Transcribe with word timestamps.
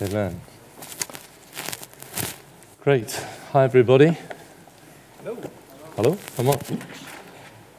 Amen. 0.00 0.40
Great. 2.82 3.10
Hi, 3.50 3.64
everybody. 3.64 4.16
Hello. 5.24 5.36
Hello. 5.96 6.16
Am 6.38 6.50
I, 6.50 6.58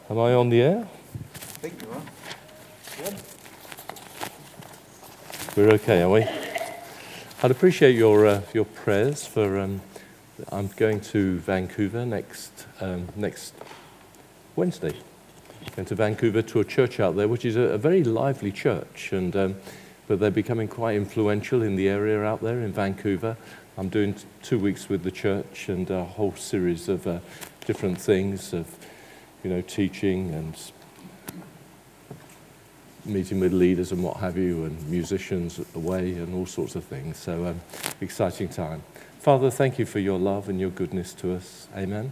am 0.09 0.19
I 0.19 0.33
on 0.33 0.49
the 0.49 0.61
air? 0.61 0.85
I 0.85 1.37
think 1.61 1.81
you 1.81 1.89
are. 1.91 2.01
We're 5.55 5.73
okay, 5.75 6.01
are 6.01 6.09
we? 6.09 6.23
I'd 7.41 7.51
appreciate 7.51 7.95
your, 7.95 8.27
uh, 8.27 8.41
your 8.53 8.65
prayers 8.65 9.25
for. 9.25 9.57
Um, 9.57 9.79
I'm 10.51 10.67
going 10.75 10.99
to 10.99 11.39
Vancouver 11.39 12.05
next, 12.05 12.65
um, 12.81 13.07
next 13.15 13.53
Wednesday. 14.57 14.93
Going 15.73 15.85
to 15.85 15.95
Vancouver 15.95 16.41
to 16.41 16.59
a 16.59 16.65
church 16.65 16.99
out 16.99 17.15
there, 17.15 17.29
which 17.29 17.45
is 17.45 17.55
a, 17.55 17.61
a 17.61 17.77
very 17.77 18.03
lively 18.03 18.51
church, 18.51 19.13
and 19.13 19.33
um, 19.37 19.55
but 20.09 20.19
they're 20.19 20.31
becoming 20.31 20.67
quite 20.67 20.95
influential 20.95 21.61
in 21.61 21.75
the 21.75 21.87
area 21.87 22.23
out 22.23 22.41
there 22.41 22.61
in 22.61 22.73
Vancouver. 22.73 23.37
I'm 23.77 23.89
doing 23.89 24.15
two 24.41 24.57
weeks 24.57 24.89
with 24.89 25.03
the 25.03 25.11
church 25.11 25.69
and 25.69 25.87
a 25.91 26.03
whole 26.03 26.33
series 26.33 26.89
of 26.89 27.05
uh, 27.05 27.19
different 27.65 28.01
things 28.01 28.51
of, 28.51 28.67
you 29.43 29.51
know, 29.51 29.61
teaching 29.61 30.33
and 30.33 30.55
meeting 33.05 33.39
with 33.39 33.53
leaders 33.53 33.91
and 33.91 34.03
what 34.03 34.17
have 34.17 34.35
you, 34.35 34.65
and 34.65 34.89
musicians 34.89 35.61
away 35.75 36.13
and 36.13 36.33
all 36.33 36.47
sorts 36.47 36.75
of 36.75 36.83
things. 36.85 37.17
So, 37.17 37.45
um, 37.45 37.61
exciting 38.01 38.49
time. 38.49 38.81
Father, 39.19 39.51
thank 39.51 39.77
you 39.77 39.85
for 39.85 39.99
your 39.99 40.17
love 40.17 40.49
and 40.49 40.59
your 40.59 40.71
goodness 40.71 41.13
to 41.13 41.35
us. 41.35 41.67
Amen. 41.77 42.11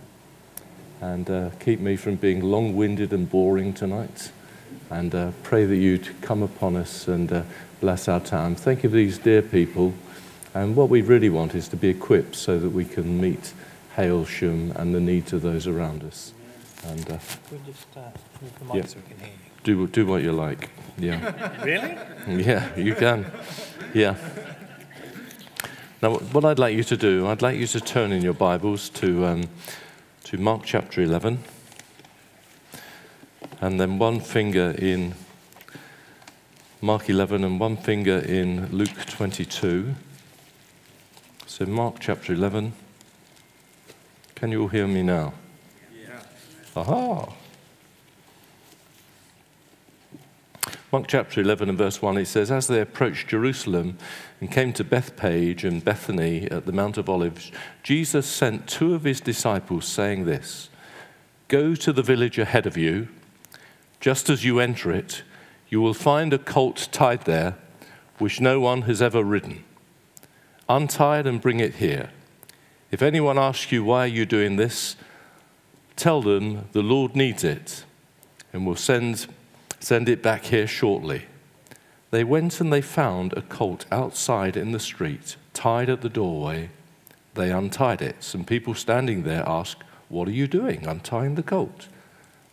And 1.02 1.28
uh, 1.32 1.50
keep 1.60 1.80
me 1.80 1.96
from 1.96 2.16
being 2.16 2.42
long 2.42 2.76
winded 2.76 3.12
and 3.12 3.28
boring 3.28 3.74
tonight. 3.74 4.32
And 4.92 5.14
uh, 5.16 5.32
pray 5.42 5.66
that 5.66 5.76
you'd 5.76 6.22
come 6.22 6.44
upon 6.44 6.76
us 6.76 7.08
and 7.08 7.32
uh, 7.32 7.44
bless 7.80 8.08
our 8.08 8.20
time. 8.20 8.56
Thank 8.56 8.84
you 8.84 8.90
for 8.90 8.96
these 8.96 9.18
dear 9.18 9.42
people. 9.42 9.94
And 10.54 10.76
what 10.76 10.90
we 10.90 11.02
really 11.02 11.30
want 11.30 11.54
is 11.56 11.68
to 11.70 11.76
be 11.78 11.90
equipped 11.90 12.36
so 12.36 12.58
that 12.60 12.70
we 12.70 12.86
can 12.86 13.20
meet 13.22 13.54
Hailsham 13.96 14.76
and 14.76 14.94
the 14.96 15.00
needs 15.00 15.34
of 15.34 15.42
those 15.42 15.68
around 15.68 16.04
us. 16.04 16.34
And 16.86 17.10
uh, 17.12 17.18
We'll 17.52 17.60
just 17.66 17.86
uh, 17.96 18.02
move 18.42 18.60
the 18.60 18.66
mic 18.66 18.76
Yeah. 18.76 18.86
so 18.86 18.98
we 18.98 19.14
can 19.14 19.20
hear 19.20 19.30
you. 19.30 19.42
do, 19.64 19.88
do 19.88 20.06
what 20.06 20.24
you 20.24 20.32
like. 20.32 20.70
Yeah. 20.98 21.54
Really? 21.64 21.98
Yeah, 22.44 22.76
you 22.76 22.96
can. 22.96 23.26
Yeah. 23.94 24.16
Now, 26.02 26.16
what 26.18 26.46
I'd 26.46 26.60
like 26.60 26.76
you 26.76 26.84
to 26.84 26.98
do, 26.98 27.28
I'd 27.28 27.42
like 27.42 27.58
you 27.58 27.68
to 27.68 27.80
turn 27.82 28.12
in 28.12 28.22
your 28.22 28.34
Bibles 28.34 28.90
to, 28.90 29.26
um, 29.26 29.44
to 30.26 30.38
Mark 30.38 30.62
chapter 30.66 31.02
11, 31.02 31.40
and 33.62 33.80
then 33.80 33.98
one 33.98 34.20
finger 34.20 34.76
in 34.78 35.14
Mark 36.80 37.10
11 37.10 37.44
and 37.44 37.60
one 37.60 37.76
finger 37.76 38.20
in 38.20 38.68
Luke 38.68 39.08
22. 39.08 39.96
So, 41.48 41.66
Mark 41.66 41.96
chapter 42.00 42.34
11. 42.34 42.74
Can 44.36 44.52
you 44.52 44.62
all 44.62 44.68
hear 44.68 44.86
me 44.86 45.02
now? 45.02 45.34
Yeah. 45.92 46.20
Aha! 46.76 47.34
Mark 50.92 51.08
chapter 51.08 51.42
11 51.42 51.68
and 51.68 51.78
verse 51.80 52.00
1, 52.00 52.16
it 52.20 52.28
says, 52.28 52.52
As 52.52 52.68
they 52.68 52.80
approached 52.80 53.28
Jerusalem 53.28 53.98
and 54.40 54.52
came 54.52 54.72
to 54.74 54.84
Bethphage 54.84 55.64
and 55.64 55.84
Bethany 55.84 56.44
at 56.52 56.68
the 56.68 56.72
Mount 56.72 57.00
of 57.00 57.10
Olives, 57.10 57.52
Jesus 57.82 58.28
sent 58.28 58.68
two 58.68 58.94
of 58.94 59.04
his 59.04 59.20
disciples, 59.20 59.88
saying 59.88 60.26
this 60.26 60.70
Go 61.48 61.74
to 61.74 61.92
the 61.92 62.04
village 62.04 62.38
ahead 62.38 62.68
of 62.68 62.78
you. 62.78 63.08
Just 64.00 64.30
as 64.30 64.46
you 64.46 64.60
enter 64.60 64.92
it, 64.92 65.24
you 65.70 65.82
will 65.82 65.94
find 65.94 66.34
a 66.34 66.38
colt 66.38 66.88
tied 66.92 67.22
there, 67.22 67.56
which 68.18 68.42
no 68.42 68.60
one 68.60 68.84
has 68.84 69.02
ever 69.02 69.24
ridden. 69.24 69.64
Untie 70.70 71.20
it 71.20 71.28
and 71.28 71.42
bring 71.42 71.60
it 71.60 71.76
here. 71.76 72.10
If 72.92 73.02
anyone 73.02 73.38
asks 73.38 73.72
you, 73.72 73.84
Why 73.84 74.06
you're 74.06 74.20
you 74.20 74.26
doing 74.26 74.56
this? 74.56 74.96
Tell 75.96 76.22
them 76.22 76.70
the 76.72 76.82
Lord 76.82 77.16
needs 77.16 77.44
it 77.44 77.84
and 78.54 78.66
will 78.66 78.76
send, 78.76 79.28
send 79.80 80.08
it 80.08 80.24
back 80.24 80.46
here 80.46 80.68
shortly. 80.68 81.26
They 82.12 82.24
went 82.24 82.62
and 82.62 82.72
they 82.72 82.82
found 82.82 83.34
a 83.34 83.42
colt 83.42 83.86
outside 83.92 84.56
in 84.56 84.72
the 84.72 84.80
street, 84.80 85.36
tied 85.54 85.90
at 85.90 86.02
the 86.02 86.10
doorway. 86.10 86.70
They 87.34 87.52
untied 87.52 88.02
it. 88.02 88.24
Some 88.24 88.46
people 88.46 88.74
standing 88.74 89.24
there 89.24 89.44
asked, 89.48 89.84
What 90.08 90.28
are 90.28 90.32
you 90.32 90.48
doing, 90.48 90.88
untying 90.88 91.36
the 91.36 91.44
colt? 91.44 91.88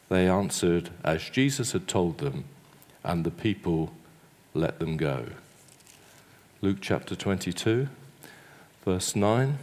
They 0.08 0.28
answered, 0.28 0.90
as 1.02 1.30
Jesus 1.30 1.72
had 1.72 1.88
told 1.88 2.18
them, 2.18 2.44
and 3.04 3.24
the 3.24 3.30
people 3.30 3.92
let 4.54 4.80
them 4.80 4.96
go. 4.96 5.26
Luke 6.62 6.78
chapter 6.80 7.14
22, 7.14 7.88
verse 8.84 9.14
9. 9.14 9.58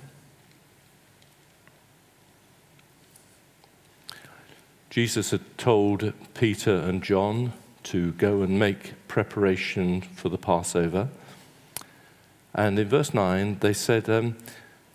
Jesus 4.92 5.32
had 5.32 5.58
told 5.58 6.14
Peter 6.34 6.76
and 6.76 7.02
John 7.02 7.54
to 7.84 8.12
go 8.14 8.42
and 8.42 8.60
make 8.60 8.94
preparation 9.08 10.02
for 10.02 10.30
the 10.30 10.38
Passover. 10.38 11.08
And 12.54 12.78
in 12.78 12.90
verse 12.90 13.14
9, 13.14 13.60
they 13.62 13.74
said, 13.74 14.10
um, 14.10 14.36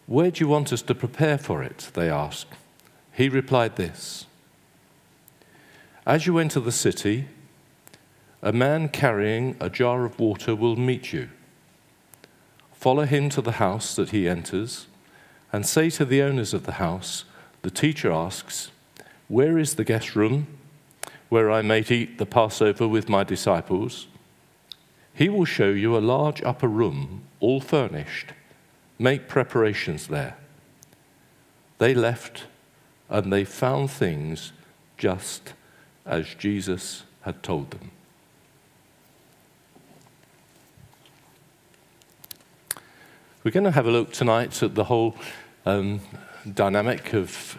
Where 0.07 0.31
do 0.31 0.45
you 0.45 0.49
want 0.49 0.73
us 0.73 0.83
to 0.83 0.95
prepare 0.95 1.39
for 1.39 1.63
it? 1.63 1.91
They 1.95 2.11
asked. 2.11 2.53
He 3.13 3.31
replied 3.31 3.77
this 3.77 4.27
As 6.05 6.27
you 6.27 6.39
enter 6.39 6.61
the 6.61 6.71
city, 6.71 7.27
a 8.47 8.53
man 8.53 8.89
carrying 8.89 9.57
a 9.59 9.69
jar 9.69 10.05
of 10.05 10.21
water 10.21 10.55
will 10.55 10.77
meet 10.77 11.13
you. 11.13 11.29
Follow 12.73 13.05
him 13.05 13.29
to 13.29 13.43
the 13.43 13.59
house 13.59 13.97
that 13.97 14.11
he 14.11 14.29
enters, 14.29 14.87
and 15.53 15.67
say 15.67 15.91
to 15.91 16.05
the 16.05 16.23
owners 16.23 16.55
of 16.55 16.65
the 16.65 16.79
house, 16.79 17.25
The 17.63 17.73
teacher 17.73 18.13
asks, 18.13 18.71
where 19.27 19.59
is 19.59 19.75
the 19.75 19.83
guest 19.83 20.15
room 20.15 20.47
where 21.29 21.51
I 21.51 21.61
may 21.63 21.81
eat 21.81 22.19
the 22.19 22.25
Passover 22.25 22.87
with 22.87 23.09
my 23.09 23.25
disciples? 23.25 24.07
He 25.13 25.29
will 25.29 25.45
show 25.45 25.71
you 25.71 25.97
a 25.97 25.99
large 25.99 26.41
upper 26.45 26.69
room, 26.69 27.23
all 27.41 27.61
furnished. 27.61 28.33
Make 28.97 29.27
preparations 29.27 30.07
there. 30.07 30.37
They 31.79 31.95
left 31.95 32.45
and 33.09 33.33
they 33.33 33.45
found 33.45 33.91
things 33.91 34.53
just 34.97 35.53
as 36.05 36.33
Jesus 36.35 37.03
had 37.23 37.43
told 37.43 37.73
them. 37.73 37.91
We're 43.47 43.53
going 43.53 43.63
to 43.63 43.71
have 43.71 43.87
a 43.87 43.93
look 43.93 44.13
tonight 44.13 44.61
at 44.65 44.75
the 44.75 44.83
whole 44.83 45.15
um, 45.67 46.01
dynamic 46.53 47.13
of 47.13 47.57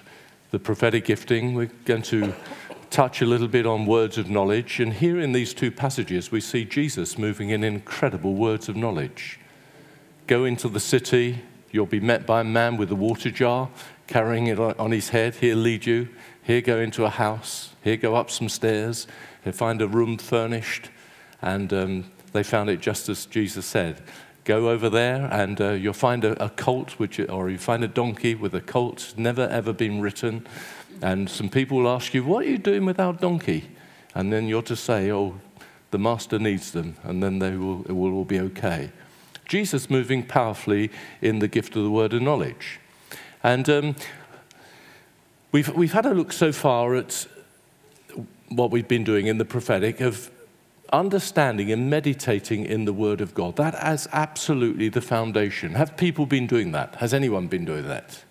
the 0.52 0.60
prophetic 0.60 1.06
gifting. 1.06 1.54
We're 1.54 1.72
going 1.86 2.02
to 2.02 2.36
touch 2.90 3.22
a 3.22 3.26
little 3.26 3.48
bit 3.48 3.66
on 3.66 3.86
words 3.86 4.18
of 4.18 4.30
knowledge. 4.30 4.82
And 4.82 4.92
here 4.92 5.18
in 5.18 5.32
these 5.32 5.54
two 5.54 5.72
passages, 5.72 6.30
we 6.30 6.42
see 6.42 6.66
Jesus 6.66 7.18
moving 7.18 7.52
in 7.52 7.64
incredible 7.64 8.34
words 8.34 8.68
of 8.68 8.76
knowledge. 8.76 9.40
Go 10.28 10.44
into 10.44 10.68
the 10.68 10.82
city, 10.82 11.40
you'll 11.72 11.86
be 11.86 12.02
met 12.02 12.26
by 12.26 12.42
a 12.42 12.44
man 12.44 12.76
with 12.76 12.92
a 12.92 12.96
water 12.96 13.32
jar, 13.32 13.70
carrying 14.08 14.48
it 14.48 14.60
on 14.60 14.92
his 14.92 15.08
head. 15.08 15.36
He'll 15.36 15.58
lead 15.58 15.86
you. 15.86 16.10
Here, 16.44 16.60
go 16.60 16.80
into 16.80 17.06
a 17.06 17.10
house. 17.10 17.76
Here, 17.82 17.96
go 17.96 18.14
up 18.14 18.30
some 18.30 18.50
stairs. 18.50 19.08
He'll 19.46 19.54
find 19.54 19.82
a 19.82 19.88
room 19.88 20.18
furnished. 20.18 20.90
And 21.42 21.72
um, 21.72 22.12
they 22.34 22.44
found 22.44 22.70
it 22.70 22.82
just 22.82 23.08
as 23.08 23.26
Jesus 23.26 23.66
said 23.66 24.02
go 24.48 24.70
over 24.70 24.90
there 24.90 25.28
and 25.30 25.60
uh, 25.60 25.72
you'll 25.72 25.94
find 25.94 26.24
a, 26.24 26.42
a 26.42 26.50
colt, 26.50 26.92
which, 26.92 27.20
or 27.20 27.50
you 27.50 27.58
find 27.58 27.84
a 27.84 27.88
donkey 27.88 28.34
with 28.34 28.56
a 28.56 28.62
colt, 28.62 29.14
never 29.18 29.48
ever 29.50 29.74
been 29.74 30.00
written. 30.00 30.48
And 31.02 31.30
some 31.30 31.50
people 31.50 31.80
will 31.80 31.90
ask 31.90 32.14
you, 32.14 32.24
What 32.24 32.46
are 32.46 32.50
you 32.50 32.58
doing 32.58 32.86
with 32.86 33.00
our 33.00 33.14
donkey? 33.14 33.70
And 34.16 34.32
then 34.32 34.48
you're 34.48 34.64
to 34.64 34.76
say, 34.76 35.12
Oh, 35.12 35.36
the 35.92 36.00
master 36.00 36.40
needs 36.40 36.72
them, 36.72 36.96
and 37.04 37.22
then 37.22 37.40
they 37.40 37.56
will, 37.56 37.82
it 37.84 37.92
will 37.92 38.14
all 38.14 38.26
be 38.26 38.40
okay. 38.40 38.92
Jesus 39.46 39.90
moving 39.90 40.26
powerfully 40.26 40.92
in 41.22 41.40
the 41.40 41.48
gift 41.48 41.76
of 41.76 41.84
the 41.84 41.92
word 41.92 42.14
of 42.14 42.22
knowledge. 42.22 42.80
And 43.44 43.70
um, 43.70 43.96
we've, 45.52 45.70
we've 45.76 45.94
had 45.94 46.06
a 46.06 46.14
look 46.14 46.32
so 46.32 46.52
far 46.52 46.96
at 46.96 47.28
what 48.50 48.72
we've 48.72 48.88
been 48.88 49.04
doing 49.04 49.28
in 49.28 49.38
the 49.38 49.46
prophetic 49.46 50.02
of 50.02 50.32
understanding 50.92 51.72
and 51.72 51.90
meditating 51.90 52.66
in 52.66 52.86
the 52.86 52.94
Word 52.94 53.22
of 53.22 53.34
God. 53.34 53.56
That 53.56 53.76
is 53.94 54.08
absolutely 54.12 54.90
the 54.90 55.02
foundation. 55.02 55.74
Have 55.74 55.98
people 55.98 56.26
been 56.26 56.48
doing 56.48 56.72
that? 56.72 56.96
Has 56.96 57.14
anyone 57.14 57.48
been 57.48 57.66
doing 57.66 57.88
that? 57.88 58.24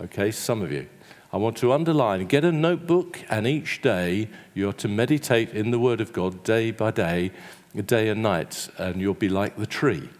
Okay, 0.00 0.30
some 0.30 0.62
of 0.62 0.72
you. 0.72 0.88
I 1.32 1.38
want 1.38 1.56
to 1.58 1.72
underline 1.72 2.26
get 2.26 2.44
a 2.44 2.52
notebook, 2.52 3.20
and 3.30 3.46
each 3.46 3.80
day 3.80 4.28
you're 4.52 4.74
to 4.74 4.88
meditate 4.88 5.50
in 5.50 5.70
the 5.70 5.78
Word 5.78 6.00
of 6.00 6.12
God 6.12 6.44
day 6.44 6.70
by 6.70 6.90
day, 6.90 7.30
day 7.86 8.08
and 8.08 8.22
night, 8.22 8.68
and 8.76 9.00
you'll 9.00 9.14
be 9.14 9.30
like 9.30 9.56
the 9.56 9.66
tree. 9.66 10.10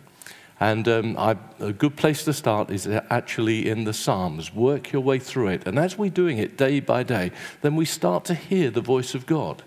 And 0.58 0.87
um, 0.87 1.17
I, 1.19 1.37
a 1.58 1.73
good 1.73 1.96
place 1.96 2.25
to 2.25 2.32
start 2.32 2.70
is 2.70 2.87
actually 2.87 3.69
in 3.69 3.82
the 3.82 3.93
Psalms. 3.93 4.55
Work 4.55 4.93
your 4.93 5.02
way 5.02 5.19
through 5.19 5.49
it. 5.49 5.67
And 5.67 5.76
as 5.76 5.99
we're 5.99 6.08
doing 6.08 6.38
it 6.38 6.56
day 6.56 6.79
by 6.79 7.02
day, 7.02 7.32
then 7.62 7.75
we 7.75 7.84
start 7.84 8.25
to 8.26 8.34
hear 8.34 8.70
the 8.70 8.81
voice 8.81 9.17
of 9.17 9.26
God. 9.26 9.64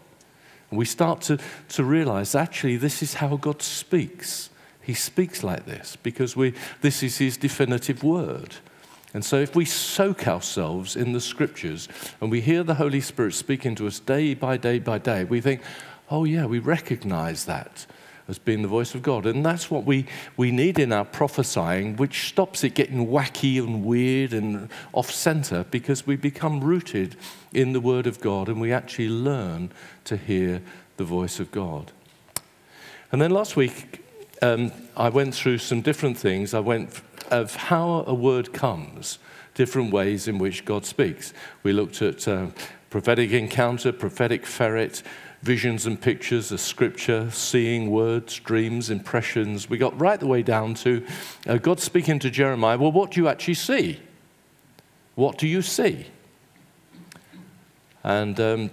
And 0.70 0.78
we 0.80 0.86
start 0.86 1.22
to, 1.22 1.40
to 1.70 1.84
realize 1.84 2.36
actually 2.36 2.78
this 2.78 3.04
is 3.04 3.16
how 3.16 3.38
God 3.38 3.62
speaks. 3.62 4.50
He 4.82 4.94
speaks 4.94 5.44
like 5.44 5.66
this 5.66 5.96
because 5.96 6.36
we, 6.36 6.54
this 6.82 7.02
is 7.02 7.18
his 7.18 7.38
definitive 7.38 8.04
word. 8.04 8.56
And 9.14 9.24
so, 9.24 9.38
if 9.38 9.56
we 9.56 9.64
soak 9.64 10.28
ourselves 10.28 10.98
in 10.98 11.14
the 11.14 11.22
scriptures 11.22 11.88
and 12.20 12.30
we 12.30 12.42
hear 12.42 12.64
the 12.64 12.76
Holy 12.76 13.00
Spirit 13.00 13.34
speaking 13.34 13.74
to 13.76 13.88
us 13.88 14.00
day 14.00 14.34
by 14.34 14.58
day 14.58 14.78
by 14.78 14.98
day, 14.98 15.24
we 15.24 15.40
think, 15.40 15.62
oh, 16.12 16.26
yeah, 16.26 16.46
we 16.46 16.60
recognize 16.60 17.46
that 17.46 17.86
as 18.28 18.40
being 18.40 18.62
the 18.62 18.68
voice 18.68 18.96
of 18.96 19.04
God. 19.04 19.26
And 19.26 19.46
that's 19.46 19.70
what 19.70 19.86
we, 19.86 20.06
we 20.36 20.52
need 20.52 20.80
in 20.80 20.92
our 20.92 21.06
prophesying, 21.06 21.96
which 21.98 22.28
stops 22.28 22.64
it 22.64 22.74
getting 22.74 23.08
wacky 23.08 23.60
and 23.60 23.86
weird 23.86 24.34
and 24.34 24.70
off 24.94 25.12
center 25.12 25.66
because 25.70 26.08
we 26.08 26.16
become 26.16 26.62
rooted 26.62 27.16
in 27.54 27.74
the 27.74 27.82
Word 27.82 28.08
of 28.08 28.20
God 28.20 28.50
and 28.50 28.60
we 28.60 28.74
actually 28.74 29.10
learn 29.10 29.72
to 30.06 30.18
hear 30.18 30.62
the 30.98 31.04
voice 31.04 31.40
of 31.40 31.52
God. 31.52 31.92
And 33.12 33.22
then 33.22 33.32
last 33.32 33.56
week, 33.56 34.04
um, 34.42 34.72
I 34.98 35.10
went 35.10 35.36
through 35.36 35.60
some 35.60 35.82
different 35.82 36.18
things. 36.18 36.54
I 36.54 36.60
went 36.60 37.02
of 37.32 37.56
how 37.56 38.04
a 38.08 38.14
word 38.14 38.54
comes, 38.54 39.20
different 39.54 39.92
ways 39.92 40.28
in 40.28 40.38
which 40.38 40.66
God 40.66 40.86
speaks. 40.86 41.34
We 41.64 41.74
looked 41.74 42.02
at 42.02 42.28
uh, 42.28 42.48
prophetic 42.90 43.32
encounter, 43.32 43.92
prophetic 43.92 44.46
ferret, 44.46 45.02
visions 45.46 45.86
and 45.86 46.02
pictures, 46.02 46.52
of 46.52 46.60
scripture, 46.60 47.30
seeing 47.30 47.92
words, 47.92 48.40
dreams, 48.40 48.90
impressions. 48.90 49.70
We 49.70 49.78
got 49.78 49.98
right 50.02 50.20
the 50.20 50.26
way 50.26 50.42
down 50.42 50.74
to 50.76 51.06
uh, 51.46 51.58
God 51.58 51.80
speaking 51.80 52.18
to 52.20 52.32
Jeremiah. 52.32 52.80
Well, 52.80 52.92
what 52.92 53.12
do 53.12 53.22
you 53.22 53.28
actually 53.28 53.54
see? 53.54 54.00
What 55.14 55.38
do 55.38 55.48
you 55.48 55.62
see? 55.62 56.08
And 58.04 58.40
um, 58.40 58.72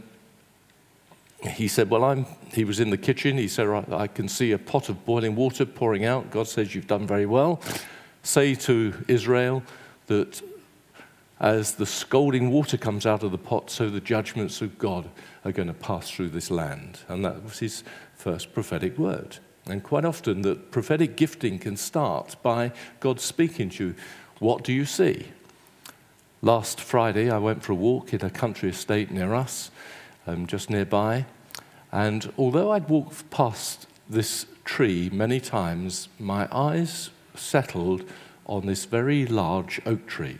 he 1.42 1.68
said, 1.68 1.90
Well, 1.90 2.04
I'm, 2.04 2.24
he 2.54 2.64
was 2.64 2.80
in 2.80 2.88
the 2.88 2.96
kitchen. 2.96 3.36
He 3.36 3.48
said, 3.48 3.68
I, 3.68 3.84
I 3.90 4.06
can 4.06 4.26
see 4.26 4.52
a 4.52 4.58
pot 4.58 4.88
of 4.88 5.04
boiling 5.04 5.36
water 5.36 5.66
pouring 5.66 6.06
out. 6.06 6.30
God 6.30 6.48
says, 6.48 6.74
You've 6.74 6.86
done 6.86 7.06
very 7.06 7.26
well. 7.26 7.60
Say 8.22 8.54
to 8.54 8.94
Israel 9.08 9.62
that 10.06 10.40
as 11.38 11.74
the 11.74 11.86
scalding 11.86 12.50
water 12.50 12.78
comes 12.78 13.04
out 13.04 13.22
of 13.22 13.30
the 13.30 13.36
pot, 13.36 13.68
so 13.68 13.90
the 13.90 14.00
judgments 14.00 14.62
of 14.62 14.78
God 14.78 15.10
are 15.44 15.52
going 15.52 15.68
to 15.68 15.74
pass 15.74 16.10
through 16.10 16.30
this 16.30 16.50
land. 16.50 17.00
And 17.08 17.24
that 17.24 17.42
was 17.42 17.58
his 17.58 17.84
first 18.14 18.52
prophetic 18.52 18.98
word. 18.98 19.38
And 19.66 19.82
quite 19.82 20.04
often, 20.04 20.42
the 20.42 20.56
prophetic 20.56 21.16
gifting 21.16 21.58
can 21.58 21.76
start 21.76 22.36
by 22.42 22.72
God 23.00 23.20
speaking 23.20 23.70
to 23.70 23.88
you. 23.88 23.94
What 24.38 24.64
do 24.64 24.72
you 24.72 24.84
see? 24.84 25.26
Last 26.40 26.80
Friday, 26.80 27.30
I 27.30 27.38
went 27.38 27.62
for 27.62 27.72
a 27.72 27.76
walk 27.76 28.12
in 28.12 28.24
a 28.24 28.30
country 28.30 28.70
estate 28.70 29.12
near 29.12 29.34
us, 29.34 29.70
um, 30.26 30.46
just 30.46 30.70
nearby. 30.70 31.26
And 31.92 32.32
although 32.36 32.72
I'd 32.72 32.88
walked 32.88 33.30
past 33.30 33.86
this 34.10 34.46
tree 34.64 35.08
many 35.12 35.38
times, 35.38 36.08
my 36.18 36.48
eyes 36.50 37.10
settled 37.36 38.04
on 38.46 38.66
this 38.66 38.84
very 38.84 39.26
large 39.26 39.80
oak 39.86 40.06
tree. 40.06 40.38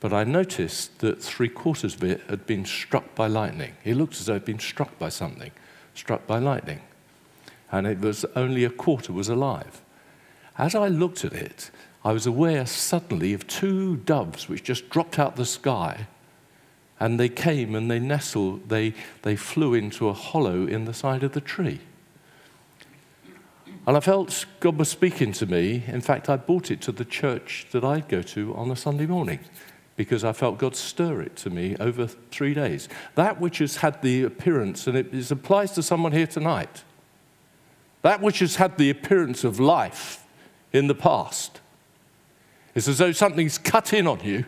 But 0.00 0.12
I 0.12 0.24
noticed 0.24 1.00
that 1.00 1.22
three 1.22 1.48
quarters 1.48 1.94
of 1.94 2.04
it 2.04 2.20
had 2.28 2.46
been 2.46 2.64
struck 2.64 3.14
by 3.14 3.26
lightning. 3.26 3.72
It 3.84 3.96
looked 3.96 4.14
as 4.14 4.26
though 4.26 4.34
it 4.34 4.42
had 4.42 4.44
been 4.44 4.60
struck 4.60 4.96
by 4.98 5.08
something, 5.08 5.50
struck 5.94 6.26
by 6.26 6.38
lightning. 6.38 6.80
And 7.72 7.86
it 7.86 8.00
was 8.00 8.24
only 8.36 8.64
a 8.64 8.70
quarter 8.70 9.12
was 9.12 9.28
alive. 9.28 9.82
As 10.56 10.74
I 10.74 10.88
looked 10.88 11.24
at 11.24 11.32
it, 11.32 11.70
I 12.04 12.12
was 12.12 12.26
aware 12.26 12.64
suddenly 12.64 13.32
of 13.34 13.46
two 13.46 13.96
doves 13.96 14.48
which 14.48 14.62
just 14.62 14.88
dropped 14.88 15.18
out 15.18 15.36
the 15.36 15.44
sky. 15.44 16.06
And 17.00 17.18
they 17.18 17.28
came 17.28 17.74
and 17.74 17.90
they 17.90 17.98
nestled, 17.98 18.68
they, 18.68 18.94
they 19.22 19.36
flew 19.36 19.74
into 19.74 20.08
a 20.08 20.12
hollow 20.12 20.66
in 20.66 20.84
the 20.84 20.94
side 20.94 21.22
of 21.22 21.32
the 21.32 21.40
tree. 21.40 21.80
And 23.86 23.96
I 23.96 24.00
felt 24.00 24.46
God 24.60 24.76
was 24.76 24.88
speaking 24.88 25.32
to 25.32 25.46
me. 25.46 25.82
In 25.86 26.02
fact, 26.02 26.28
I 26.28 26.36
brought 26.36 26.70
it 26.70 26.80
to 26.82 26.92
the 26.92 27.04
church 27.04 27.66
that 27.72 27.84
I'd 27.84 28.08
go 28.08 28.22
to 28.22 28.54
on 28.54 28.70
a 28.70 28.76
Sunday 28.76 29.06
morning 29.06 29.40
because 29.98 30.22
I 30.22 30.32
felt 30.32 30.58
God 30.58 30.76
stir 30.76 31.22
it 31.22 31.34
to 31.38 31.50
me 31.50 31.74
over 31.80 32.06
three 32.06 32.54
days. 32.54 32.88
That 33.16 33.40
which 33.40 33.58
has 33.58 33.78
had 33.78 34.00
the 34.00 34.22
appearance, 34.22 34.86
and 34.86 34.96
it 34.96 35.30
applies 35.32 35.72
to 35.72 35.82
someone 35.82 36.12
here 36.12 36.28
tonight, 36.28 36.84
that 38.02 38.22
which 38.22 38.38
has 38.38 38.56
had 38.56 38.78
the 38.78 38.90
appearance 38.90 39.42
of 39.42 39.58
life 39.58 40.24
in 40.72 40.86
the 40.86 40.94
past. 40.94 41.60
It's 42.76 42.86
as 42.86 42.98
though 42.98 43.10
something's 43.10 43.58
cut 43.58 43.92
in 43.92 44.06
on 44.06 44.20
you 44.20 44.44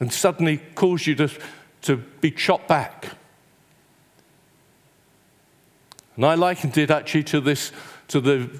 and 0.00 0.12
suddenly 0.12 0.58
caused 0.74 1.06
you 1.06 1.14
to, 1.14 1.30
to 1.82 1.96
be 1.96 2.30
chopped 2.30 2.68
back. 2.68 3.12
And 6.16 6.26
I 6.26 6.34
likened 6.34 6.76
it 6.76 6.90
actually 6.90 7.24
to 7.24 7.40
this, 7.40 7.72
to 8.08 8.20
the, 8.20 8.50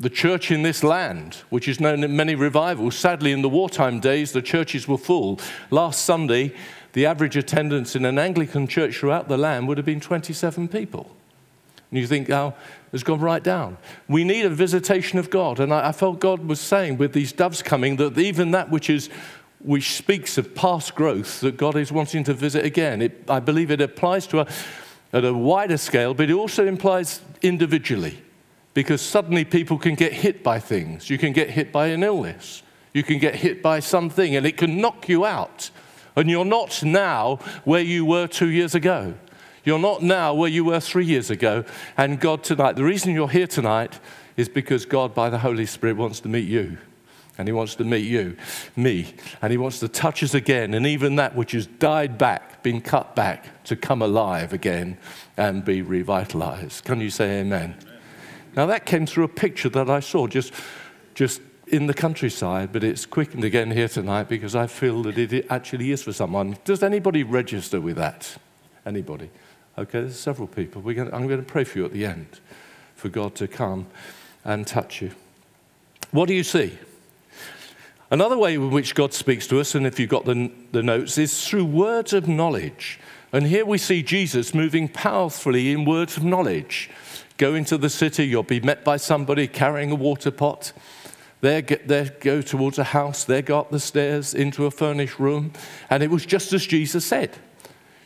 the 0.00 0.10
church 0.10 0.50
in 0.50 0.62
this 0.62 0.82
land, 0.82 1.36
which 1.50 1.68
is 1.68 1.80
known 1.80 2.02
in 2.02 2.16
many 2.16 2.34
revivals. 2.34 2.96
Sadly, 2.96 3.32
in 3.32 3.42
the 3.42 3.48
wartime 3.48 4.00
days, 4.00 4.32
the 4.32 4.42
churches 4.42 4.88
were 4.88 4.98
full. 4.98 5.38
Last 5.70 6.04
Sunday, 6.04 6.52
the 6.92 7.06
average 7.06 7.36
attendance 7.36 7.94
in 7.94 8.04
an 8.04 8.18
Anglican 8.18 8.66
church 8.66 8.98
throughout 8.98 9.28
the 9.28 9.38
land 9.38 9.68
would 9.68 9.78
have 9.78 9.86
been 9.86 10.00
27 10.00 10.68
people. 10.68 11.10
And 11.90 12.00
you 12.00 12.06
think, 12.06 12.28
oh, 12.30 12.54
it's 12.92 13.04
gone 13.04 13.20
right 13.20 13.42
down. 13.42 13.78
We 14.08 14.24
need 14.24 14.46
a 14.46 14.50
visitation 14.50 15.18
of 15.18 15.30
God. 15.30 15.60
And 15.60 15.72
I, 15.72 15.88
I 15.88 15.92
felt 15.92 16.18
God 16.18 16.44
was 16.44 16.60
saying 16.60 16.98
with 16.98 17.12
these 17.12 17.32
doves 17.32 17.62
coming 17.62 17.96
that 17.96 18.18
even 18.18 18.50
that 18.50 18.70
which 18.70 18.90
is 18.90 19.10
which 19.60 19.94
speaks 19.94 20.36
of 20.36 20.54
past 20.54 20.94
growth 20.94 21.40
that 21.40 21.56
God 21.56 21.74
is 21.74 21.90
wanting 21.90 22.22
to 22.24 22.34
visit 22.34 22.66
again. 22.66 23.00
It, 23.00 23.24
I 23.30 23.40
believe 23.40 23.70
it 23.70 23.80
applies 23.80 24.26
to 24.26 24.40
a, 24.40 24.46
at 25.12 25.24
a 25.24 25.32
wider 25.32 25.78
scale, 25.78 26.12
but 26.12 26.28
it 26.28 26.34
also 26.34 26.66
implies 26.66 27.22
individually, 27.40 28.22
because 28.74 29.00
suddenly 29.00 29.44
people 29.44 29.78
can 29.78 29.94
get 29.94 30.12
hit 30.12 30.42
by 30.42 30.58
things. 30.58 31.08
You 31.08 31.16
can 31.16 31.32
get 31.32 31.50
hit 31.50 31.72
by 31.72 31.86
an 31.86 32.02
illness, 32.02 32.62
you 32.92 33.02
can 33.02 33.18
get 33.18 33.36
hit 33.36 33.62
by 33.62 33.80
something, 33.80 34.36
and 34.36 34.44
it 34.44 34.56
can 34.56 34.80
knock 34.80 35.08
you 35.08 35.24
out. 35.24 35.70
And 36.16 36.30
you're 36.30 36.44
not 36.44 36.82
now 36.84 37.36
where 37.64 37.80
you 37.80 38.04
were 38.04 38.26
two 38.26 38.48
years 38.48 38.74
ago. 38.74 39.14
You're 39.64 39.78
not 39.78 40.02
now 40.02 40.34
where 40.34 40.50
you 40.50 40.64
were 40.64 40.78
three 40.78 41.06
years 41.06 41.30
ago. 41.30 41.64
And 41.96 42.20
God 42.20 42.44
tonight, 42.44 42.76
the 42.76 42.84
reason 42.84 43.14
you're 43.14 43.30
here 43.30 43.46
tonight 43.46 43.98
is 44.36 44.48
because 44.48 44.84
God, 44.84 45.14
by 45.14 45.30
the 45.30 45.38
Holy 45.38 45.66
Spirit, 45.66 45.96
wants 45.96 46.20
to 46.20 46.28
meet 46.28 46.46
you. 46.46 46.78
And 47.36 47.48
he 47.48 47.52
wants 47.52 47.74
to 47.76 47.84
meet 47.84 48.06
you, 48.06 48.36
me, 48.76 49.14
and 49.42 49.50
he 49.50 49.56
wants 49.56 49.80
to 49.80 49.88
touch 49.88 50.22
us 50.22 50.34
again, 50.34 50.72
and 50.72 50.86
even 50.86 51.16
that 51.16 51.34
which 51.34 51.50
has 51.50 51.66
died 51.66 52.16
back, 52.16 52.62
been 52.62 52.80
cut 52.80 53.16
back, 53.16 53.64
to 53.64 53.74
come 53.74 54.02
alive 54.02 54.52
again 54.52 54.98
and 55.36 55.64
be 55.64 55.82
revitalized. 55.82 56.84
Can 56.84 57.00
you 57.00 57.10
say 57.10 57.40
amen? 57.40 57.74
amen? 57.82 57.93
Now, 58.56 58.66
that 58.66 58.86
came 58.86 59.06
through 59.06 59.24
a 59.24 59.28
picture 59.28 59.68
that 59.70 59.90
I 59.90 60.00
saw 60.00 60.26
just, 60.26 60.52
just 61.14 61.40
in 61.66 61.86
the 61.86 61.94
countryside, 61.94 62.72
but 62.72 62.84
it's 62.84 63.06
quickened 63.06 63.44
again 63.44 63.70
here 63.70 63.88
tonight 63.88 64.28
because 64.28 64.54
I 64.54 64.66
feel 64.66 65.02
that 65.04 65.18
it 65.18 65.46
actually 65.50 65.90
is 65.90 66.02
for 66.02 66.12
someone. 66.12 66.56
Does 66.64 66.82
anybody 66.82 67.22
register 67.22 67.80
with 67.80 67.96
that? 67.96 68.36
Anybody? 68.86 69.30
Okay, 69.76 70.02
there's 70.02 70.18
several 70.18 70.46
people. 70.46 70.82
Going 70.82 71.08
to, 71.08 71.14
I'm 71.14 71.26
going 71.26 71.40
to 71.40 71.46
pray 71.46 71.64
for 71.64 71.78
you 71.78 71.84
at 71.84 71.92
the 71.92 72.06
end 72.06 72.40
for 72.94 73.08
God 73.08 73.34
to 73.36 73.48
come 73.48 73.86
and 74.44 74.66
touch 74.66 75.02
you. 75.02 75.10
What 76.12 76.28
do 76.28 76.34
you 76.34 76.44
see? 76.44 76.78
Another 78.10 78.38
way 78.38 78.54
in 78.54 78.70
which 78.70 78.94
God 78.94 79.12
speaks 79.12 79.48
to 79.48 79.58
us, 79.58 79.74
and 79.74 79.86
if 79.86 79.98
you've 79.98 80.10
got 80.10 80.26
the, 80.26 80.52
the 80.70 80.82
notes, 80.82 81.18
is 81.18 81.48
through 81.48 81.64
words 81.64 82.12
of 82.12 82.28
knowledge. 82.28 83.00
And 83.32 83.46
here 83.46 83.66
we 83.66 83.78
see 83.78 84.04
Jesus 84.04 84.54
moving 84.54 84.86
powerfully 84.86 85.72
in 85.72 85.84
words 85.84 86.16
of 86.16 86.22
knowledge. 86.22 86.88
Go 87.36 87.54
into 87.54 87.76
the 87.76 87.90
city, 87.90 88.26
you'll 88.26 88.42
be 88.44 88.60
met 88.60 88.84
by 88.84 88.96
somebody 88.96 89.48
carrying 89.48 89.90
a 89.90 89.96
water 89.96 90.30
pot. 90.30 90.72
There, 91.40 91.62
there 91.62 92.10
go 92.20 92.40
towards 92.40 92.78
a 92.78 92.84
house, 92.84 93.24
there 93.24 93.42
go 93.42 93.58
up 93.58 93.70
the 93.70 93.80
stairs 93.80 94.34
into 94.34 94.66
a 94.66 94.70
furnished 94.70 95.18
room. 95.18 95.52
And 95.90 96.02
it 96.02 96.10
was 96.10 96.24
just 96.24 96.52
as 96.52 96.66
Jesus 96.66 97.04
said. 97.04 97.36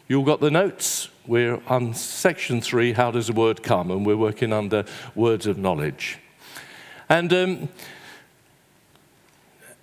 You 0.08 0.18
all 0.18 0.24
got 0.24 0.40
the 0.40 0.50
notes? 0.50 1.10
We're 1.26 1.60
on 1.66 1.92
section 1.92 2.62
three, 2.62 2.94
how 2.94 3.10
does 3.10 3.28
a 3.28 3.34
word 3.34 3.62
come? 3.62 3.90
And 3.90 4.06
we're 4.06 4.16
working 4.16 4.52
under 4.52 4.86
words 5.14 5.46
of 5.46 5.58
knowledge. 5.58 6.18
And 7.10 7.32
um, 7.32 7.68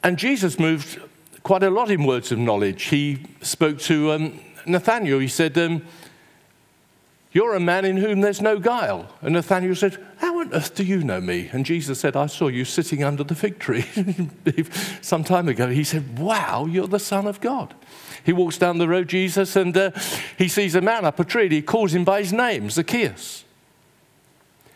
and 0.03 0.17
Jesus 0.19 0.59
moved 0.59 0.99
quite 1.41 1.63
a 1.63 1.69
lot 1.69 1.89
in 1.89 2.03
words 2.03 2.31
of 2.31 2.37
knowledge. 2.37 2.83
He 2.85 3.25
spoke 3.41 3.79
to 3.81 4.11
um, 4.11 4.39
Nathaniel. 4.65 5.19
He 5.19 5.27
said, 5.27 5.57
um, 5.57 5.83
You're 7.35 7.55
a 7.55 7.59
man 7.59 7.83
in 7.83 7.97
whom 7.97 8.21
there's 8.21 8.41
no 8.41 8.59
guile. 8.59 9.09
And 9.21 9.33
Nathaniel 9.33 9.75
said, 9.75 9.97
How 10.19 10.39
on 10.39 10.53
earth 10.53 10.73
do 10.73 10.85
you 10.85 11.03
know 11.03 11.19
me? 11.19 11.49
And 11.51 11.65
Jesus 11.65 11.99
said, 11.99 12.15
I 12.15 12.27
saw 12.27 12.47
you 12.47 12.63
sitting 12.63 13.03
under 13.03 13.25
the 13.25 13.35
fig 13.35 13.59
tree 13.59 13.83
some 15.01 15.25
time 15.25 15.49
ago. 15.49 15.67
He 15.67 15.83
said, 15.83 16.17
Wow, 16.17 16.65
you're 16.65 16.87
the 16.87 16.97
Son 16.97 17.27
of 17.27 17.41
God. 17.41 17.75
He 18.23 18.31
walks 18.31 18.57
down 18.57 18.77
the 18.77 18.87
road, 18.87 19.09
Jesus, 19.09 19.57
and 19.57 19.75
uh, 19.75 19.91
he 20.37 20.47
sees 20.47 20.75
a 20.75 20.81
man 20.81 21.03
up 21.03 21.19
a 21.19 21.25
tree. 21.25 21.49
He 21.49 21.61
calls 21.61 21.93
him 21.93 22.05
by 22.05 22.21
his 22.21 22.31
name, 22.31 22.69
Zacchaeus. 22.69 23.43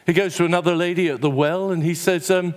He 0.06 0.12
goes 0.12 0.36
to 0.36 0.44
another 0.44 0.76
lady 0.76 1.08
at 1.08 1.22
the 1.22 1.30
well 1.30 1.72
and 1.72 1.82
he 1.82 1.94
says, 1.94 2.30
um, 2.30 2.56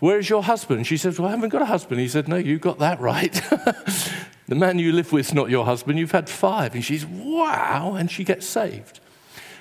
Where's 0.00 0.28
your 0.28 0.42
husband? 0.42 0.86
She 0.86 0.98
says, 0.98 1.18
Well, 1.18 1.28
I 1.28 1.30
haven't 1.30 1.48
got 1.48 1.62
a 1.62 1.66
husband. 1.66 1.98
He 1.98 2.08
said, 2.08 2.28
No, 2.28 2.36
you 2.36 2.58
got 2.58 2.78
that 2.80 3.00
right. 3.00 3.40
the 4.52 4.58
man 4.58 4.78
you 4.78 4.92
live 4.92 5.12
with 5.12 5.28
is 5.28 5.32
not 5.32 5.48
your 5.48 5.64
husband. 5.64 5.98
You've 5.98 6.12
had 6.12 6.28
five. 6.28 6.74
And 6.74 6.84
she's, 6.84 7.06
Wow. 7.06 7.94
And 7.98 8.10
she 8.10 8.22
gets 8.22 8.46
saved. 8.46 9.00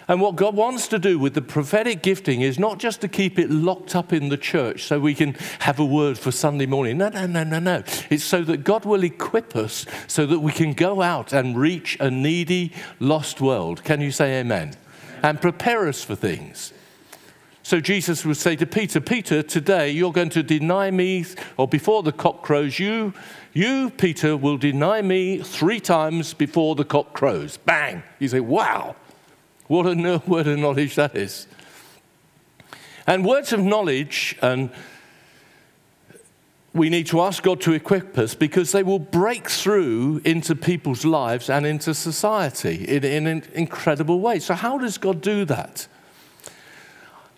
And 0.09 0.19
what 0.19 0.35
God 0.35 0.53
wants 0.53 0.89
to 0.89 0.99
do 0.99 1.17
with 1.17 1.33
the 1.33 1.41
prophetic 1.41 2.03
gifting 2.03 2.41
is 2.41 2.59
not 2.59 2.77
just 2.77 2.99
to 2.99 3.07
keep 3.07 3.39
it 3.39 3.49
locked 3.49 3.95
up 3.95 4.11
in 4.11 4.27
the 4.27 4.35
church 4.35 4.83
so 4.83 4.99
we 4.99 5.15
can 5.15 5.35
have 5.59 5.79
a 5.79 5.85
word 5.85 6.17
for 6.17 6.29
Sunday 6.29 6.65
morning. 6.65 6.97
No, 6.97 7.07
no, 7.07 7.25
no, 7.25 7.45
no, 7.45 7.59
no. 7.59 7.83
It's 8.09 8.25
so 8.25 8.43
that 8.43 8.65
God 8.65 8.83
will 8.83 9.05
equip 9.05 9.55
us 9.55 9.85
so 10.07 10.25
that 10.25 10.39
we 10.39 10.51
can 10.51 10.73
go 10.73 11.01
out 11.01 11.31
and 11.31 11.57
reach 11.57 11.95
a 12.01 12.11
needy, 12.11 12.73
lost 12.99 13.39
world. 13.39 13.85
Can 13.85 14.01
you 14.01 14.11
say 14.11 14.41
amen? 14.41 14.73
And 15.23 15.39
prepare 15.39 15.87
us 15.87 16.03
for 16.03 16.15
things. 16.15 16.73
So 17.63 17.79
Jesus 17.79 18.25
would 18.25 18.37
say 18.37 18.55
to 18.55 18.65
Peter, 18.65 18.99
Peter, 18.99 19.43
today 19.43 19.91
you're 19.91 20.11
going 20.11 20.29
to 20.31 20.43
deny 20.43 20.89
me, 20.89 21.25
or 21.57 21.67
before 21.67 22.03
the 22.03 22.11
cock 22.11 22.41
crows, 22.41 22.79
you, 22.79 23.13
you, 23.53 23.91
Peter, 23.91 24.35
will 24.35 24.57
deny 24.57 25.01
me 25.01 25.39
three 25.39 25.79
times 25.79 26.33
before 26.33 26.75
the 26.75 26.85
cock 26.85 27.13
crows. 27.13 27.57
Bang! 27.57 28.03
You 28.19 28.27
say, 28.27 28.39
wow. 28.39 28.95
What 29.67 29.85
a 29.85 30.21
word 30.27 30.47
of 30.47 30.59
knowledge 30.59 30.95
that 30.95 31.15
is. 31.15 31.47
And 33.07 33.25
words 33.25 33.53
of 33.53 33.61
knowledge, 33.61 34.37
and 34.41 34.69
we 36.73 36.89
need 36.89 37.07
to 37.07 37.21
ask 37.21 37.43
God 37.43 37.61
to 37.61 37.73
equip 37.73 38.17
us 38.17 38.33
because 38.33 38.71
they 38.71 38.83
will 38.83 38.99
break 38.99 39.49
through 39.49 40.21
into 40.25 40.55
people's 40.55 41.05
lives 41.05 41.49
and 41.49 41.65
into 41.65 41.93
society 41.93 42.85
in, 42.85 43.03
in 43.03 43.27
an 43.27 43.43
incredible 43.53 44.19
way. 44.19 44.39
So, 44.39 44.55
how 44.55 44.77
does 44.77 44.97
God 44.97 45.21
do 45.21 45.45
that? 45.45 45.87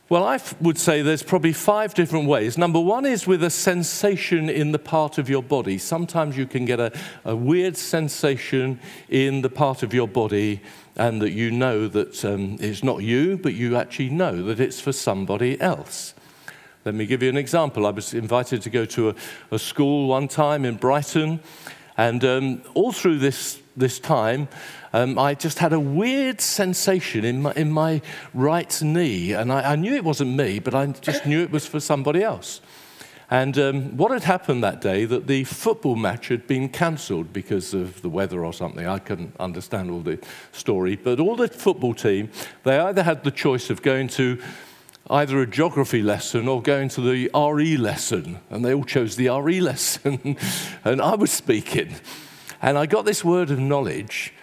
Well, 0.09 0.25
I 0.25 0.37
would 0.59 0.77
say 0.77 1.01
there's 1.01 1.23
probably 1.23 1.53
five 1.53 1.93
different 1.93 2.27
ways. 2.27 2.57
Number 2.57 2.79
one 2.79 3.05
is 3.05 3.25
with 3.25 3.41
a 3.41 3.49
sensation 3.49 4.49
in 4.49 4.73
the 4.73 4.79
part 4.79 5.17
of 5.17 5.29
your 5.29 5.41
body. 5.41 5.77
Sometimes 5.77 6.37
you 6.37 6.45
can 6.45 6.65
get 6.65 6.79
a, 6.79 6.91
a 7.23 7.33
weird 7.33 7.77
sensation 7.77 8.81
in 9.07 9.41
the 9.41 9.49
part 9.49 9.81
of 9.81 9.93
your 9.93 10.07
body, 10.07 10.61
and 10.97 11.21
that 11.21 11.31
you 11.31 11.51
know 11.51 11.87
that 11.87 12.23
um, 12.25 12.57
it's 12.59 12.83
not 12.83 13.01
you, 13.01 13.37
but 13.37 13.53
you 13.53 13.77
actually 13.77 14.09
know 14.09 14.43
that 14.43 14.59
it's 14.59 14.81
for 14.81 14.91
somebody 14.91 15.59
else. 15.61 16.13
Let 16.83 16.95
me 16.95 17.05
give 17.05 17.23
you 17.23 17.29
an 17.29 17.37
example. 17.37 17.87
I 17.87 17.91
was 17.91 18.13
invited 18.13 18.61
to 18.63 18.69
go 18.69 18.83
to 18.83 19.09
a, 19.09 19.15
a 19.51 19.57
school 19.57 20.09
one 20.09 20.27
time 20.27 20.65
in 20.65 20.75
Brighton, 20.75 21.39
and 21.95 22.25
um, 22.25 22.61
all 22.73 22.91
through 22.91 23.19
this, 23.19 23.61
this 23.77 23.99
time, 23.99 24.49
um, 24.93 25.17
I 25.17 25.33
just 25.33 25.57
had 25.57 25.73
a 25.73 25.79
weird 25.79 26.39
sensation 26.39 27.25
in 27.25 27.41
my, 27.41 27.53
in 27.53 27.71
my 27.71 28.01
right 28.33 28.81
knee. 28.81 29.33
And 29.33 29.51
I, 29.51 29.71
I, 29.71 29.75
knew 29.75 29.95
it 29.95 30.03
wasn't 30.03 30.37
me, 30.37 30.59
but 30.59 30.75
I 30.75 30.85
just 30.85 31.25
knew 31.25 31.41
it 31.41 31.51
was 31.51 31.65
for 31.65 31.79
somebody 31.79 32.21
else. 32.21 32.61
And 33.31 33.57
um, 33.57 33.97
what 33.97 34.11
had 34.11 34.23
happened 34.23 34.63
that 34.63 34.81
day, 34.81 35.05
that 35.05 35.25
the 35.25 35.45
football 35.45 35.95
match 35.95 36.27
had 36.27 36.45
been 36.45 36.69
cancelled 36.69 37.33
because 37.33 37.73
of 37.73 38.03
the 38.03 38.09
weather 38.09 38.45
or 38.45 38.53
something. 38.53 38.85
I 38.85 38.99
couldn't 38.99 39.35
understand 39.39 39.89
all 39.89 40.01
the 40.01 40.19
story. 40.51 40.95
But 40.95 41.19
all 41.19 41.35
the 41.35 41.47
football 41.47 41.95
team, 41.95 42.29
they 42.63 42.77
either 42.77 43.01
had 43.01 43.23
the 43.23 43.31
choice 43.31 43.71
of 43.71 43.81
going 43.81 44.09
to 44.09 44.39
either 45.09 45.41
a 45.41 45.47
geography 45.47 46.03
lesson 46.03 46.47
or 46.47 46.61
going 46.61 46.89
to 46.89 47.01
the 47.01 47.31
RE 47.33 47.77
lesson. 47.77 48.39
And 48.51 48.63
they 48.63 48.75
all 48.75 48.83
chose 48.83 49.15
the 49.15 49.29
RE 49.29 49.59
lesson. 49.71 50.37
and 50.83 51.01
I 51.01 51.15
was 51.15 51.31
speaking. 51.31 51.95
And 52.61 52.77
I 52.77 52.85
got 52.85 53.05
this 53.05 53.23
word 53.23 53.49
of 53.49 53.57
knowledge 53.57 54.33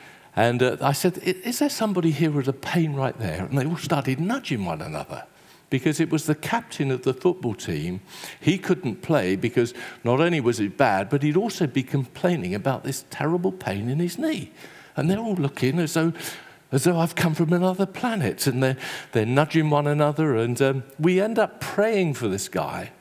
and 0.40 0.62
uh, 0.62 0.78
I 0.80 0.92
said, 0.92 1.18
Is 1.18 1.58
there 1.58 1.68
somebody 1.68 2.10
here 2.12 2.30
with 2.30 2.48
a 2.48 2.54
pain 2.54 2.94
right 2.94 3.16
there? 3.18 3.44
And 3.44 3.58
they 3.58 3.66
all 3.66 3.76
started 3.76 4.18
nudging 4.18 4.64
one 4.64 4.80
another 4.80 5.24
because 5.68 6.00
it 6.00 6.10
was 6.10 6.24
the 6.24 6.34
captain 6.34 6.90
of 6.90 7.02
the 7.02 7.12
football 7.12 7.54
team. 7.54 8.00
He 8.40 8.56
couldn't 8.56 9.02
play 9.02 9.36
because 9.36 9.74
not 10.02 10.18
only 10.18 10.40
was 10.40 10.58
it 10.58 10.78
bad, 10.78 11.10
but 11.10 11.22
he'd 11.22 11.36
also 11.36 11.66
be 11.66 11.82
complaining 11.82 12.54
about 12.54 12.84
this 12.84 13.04
terrible 13.10 13.52
pain 13.52 13.90
in 13.90 13.98
his 13.98 14.16
knee. 14.16 14.50
And 14.96 15.10
they're 15.10 15.18
all 15.18 15.34
looking 15.34 15.78
as 15.78 15.92
though, 15.92 16.14
as 16.72 16.84
though 16.84 16.98
I've 16.98 17.14
come 17.14 17.34
from 17.34 17.52
another 17.52 17.84
planet. 17.84 18.46
And 18.46 18.62
they're, 18.62 18.78
they're 19.12 19.26
nudging 19.26 19.68
one 19.68 19.86
another. 19.86 20.36
And 20.36 20.60
um, 20.62 20.84
we 20.98 21.20
end 21.20 21.38
up 21.38 21.60
praying 21.60 22.14
for 22.14 22.28
this 22.28 22.48
guy. 22.48 22.92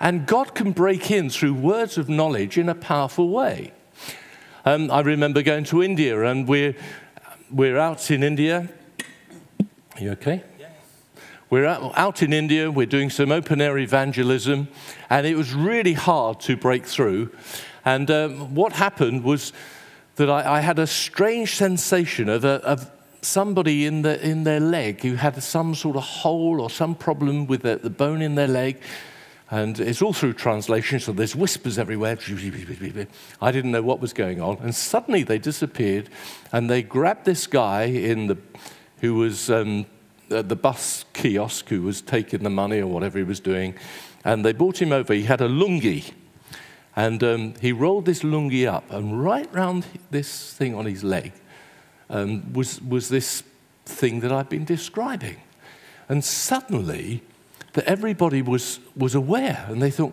And 0.00 0.26
God 0.26 0.54
can 0.54 0.72
break 0.72 1.10
in 1.10 1.28
through 1.28 1.52
words 1.52 1.98
of 1.98 2.08
knowledge 2.08 2.56
in 2.56 2.70
a 2.70 2.74
powerful 2.74 3.28
way. 3.28 3.72
Um, 4.68 4.90
I 4.90 5.00
remember 5.00 5.40
going 5.40 5.64
to 5.64 5.82
India, 5.82 6.22
and 6.24 6.46
we're, 6.46 6.76
we're 7.50 7.78
out 7.78 8.10
in 8.10 8.22
India. 8.22 8.68
Are 9.96 10.02
you 10.02 10.10
okay? 10.10 10.42
Yes. 10.58 10.72
We're 11.48 11.64
out, 11.64 11.96
out 11.96 12.22
in 12.22 12.34
India, 12.34 12.70
we're 12.70 12.84
doing 12.84 13.08
some 13.08 13.32
open 13.32 13.62
air 13.62 13.78
evangelism, 13.78 14.68
and 15.08 15.26
it 15.26 15.38
was 15.38 15.54
really 15.54 15.94
hard 15.94 16.40
to 16.40 16.54
break 16.54 16.84
through. 16.84 17.30
And 17.86 18.10
um, 18.10 18.54
what 18.54 18.74
happened 18.74 19.24
was 19.24 19.54
that 20.16 20.28
I, 20.28 20.56
I, 20.56 20.60
had 20.60 20.78
a 20.78 20.86
strange 20.86 21.56
sensation 21.56 22.28
of, 22.28 22.44
a, 22.44 22.62
of 22.62 22.90
somebody 23.22 23.86
in, 23.86 24.02
the, 24.02 24.22
in 24.22 24.44
their 24.44 24.60
leg 24.60 25.00
who 25.00 25.14
had 25.14 25.42
some 25.42 25.74
sort 25.74 25.96
of 25.96 26.02
hole 26.02 26.60
or 26.60 26.68
some 26.68 26.94
problem 26.94 27.46
with 27.46 27.62
the, 27.62 27.76
the 27.76 27.88
bone 27.88 28.20
in 28.20 28.34
their 28.34 28.48
leg. 28.48 28.82
And 29.50 29.80
it's 29.80 30.02
all 30.02 30.12
through 30.12 30.34
translation, 30.34 31.00
so 31.00 31.12
there's 31.12 31.34
whispers 31.34 31.78
everywhere. 31.78 32.18
I 33.40 33.50
didn't 33.50 33.70
know 33.70 33.82
what 33.82 33.98
was 33.98 34.12
going 34.12 34.42
on. 34.42 34.58
And 34.58 34.74
suddenly 34.74 35.22
they 35.22 35.38
disappeared, 35.38 36.10
and 36.52 36.68
they 36.68 36.82
grabbed 36.82 37.24
this 37.24 37.46
guy 37.46 37.84
in 37.84 38.26
the, 38.26 38.36
who 39.00 39.14
was 39.14 39.48
um, 39.48 39.86
at 40.30 40.50
the 40.50 40.56
bus 40.56 41.06
kiosk, 41.14 41.68
who 41.68 41.82
was 41.82 42.02
taking 42.02 42.42
the 42.42 42.50
money 42.50 42.80
or 42.80 42.88
whatever 42.88 43.16
he 43.16 43.24
was 43.24 43.40
doing, 43.40 43.74
and 44.22 44.44
they 44.44 44.52
brought 44.52 44.82
him 44.82 44.92
over. 44.92 45.14
He 45.14 45.22
had 45.22 45.40
a 45.40 45.48
lungi, 45.48 46.12
and 46.94 47.22
um, 47.24 47.54
he 47.60 47.72
rolled 47.72 48.04
this 48.04 48.22
lungi 48.22 48.66
up, 48.66 48.90
and 48.90 49.22
right 49.22 49.48
round 49.54 49.86
this 50.10 50.52
thing 50.52 50.74
on 50.74 50.84
his 50.84 51.02
leg 51.02 51.32
um, 52.10 52.52
was, 52.52 52.82
was 52.82 53.08
this 53.08 53.42
thing 53.86 54.20
that 54.20 54.32
I've 54.32 54.50
been 54.50 54.66
describing. 54.66 55.36
And 56.08 56.22
suddenly, 56.22 57.22
that 57.78 57.86
everybody 57.86 58.42
was, 58.42 58.80
was 58.96 59.14
aware 59.14 59.64
and 59.68 59.80
they 59.80 59.92
thought, 59.92 60.12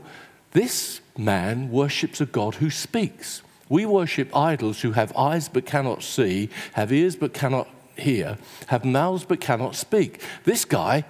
this 0.51 1.01
man 1.17 1.72
worships 1.72 2.22
a 2.22 2.27
God 2.27 2.53
who 2.53 2.69
speaks. 2.69 3.41
We 3.69 3.88
worship 3.88 4.29
idols 4.38 4.81
who 4.81 4.91
have 4.91 5.17
eyes 5.17 5.50
but 5.50 5.65
cannot 5.65 6.03
see, 6.03 6.51
have 6.74 6.93
ears 6.93 7.15
but 7.15 7.34
cannot 7.34 7.67
hear, 7.98 8.38
have 8.67 8.86
mouths 8.86 9.25
but 9.25 9.41
cannot 9.41 9.75
speak. 9.75 10.22
This 10.43 10.63
guy 10.63 11.05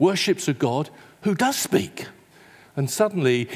worships 0.00 0.48
a 0.48 0.52
God 0.52 0.90
who 1.22 1.36
does 1.36 1.54
speak. 1.54 2.08
And 2.74 2.90
suddenly, 2.90 3.48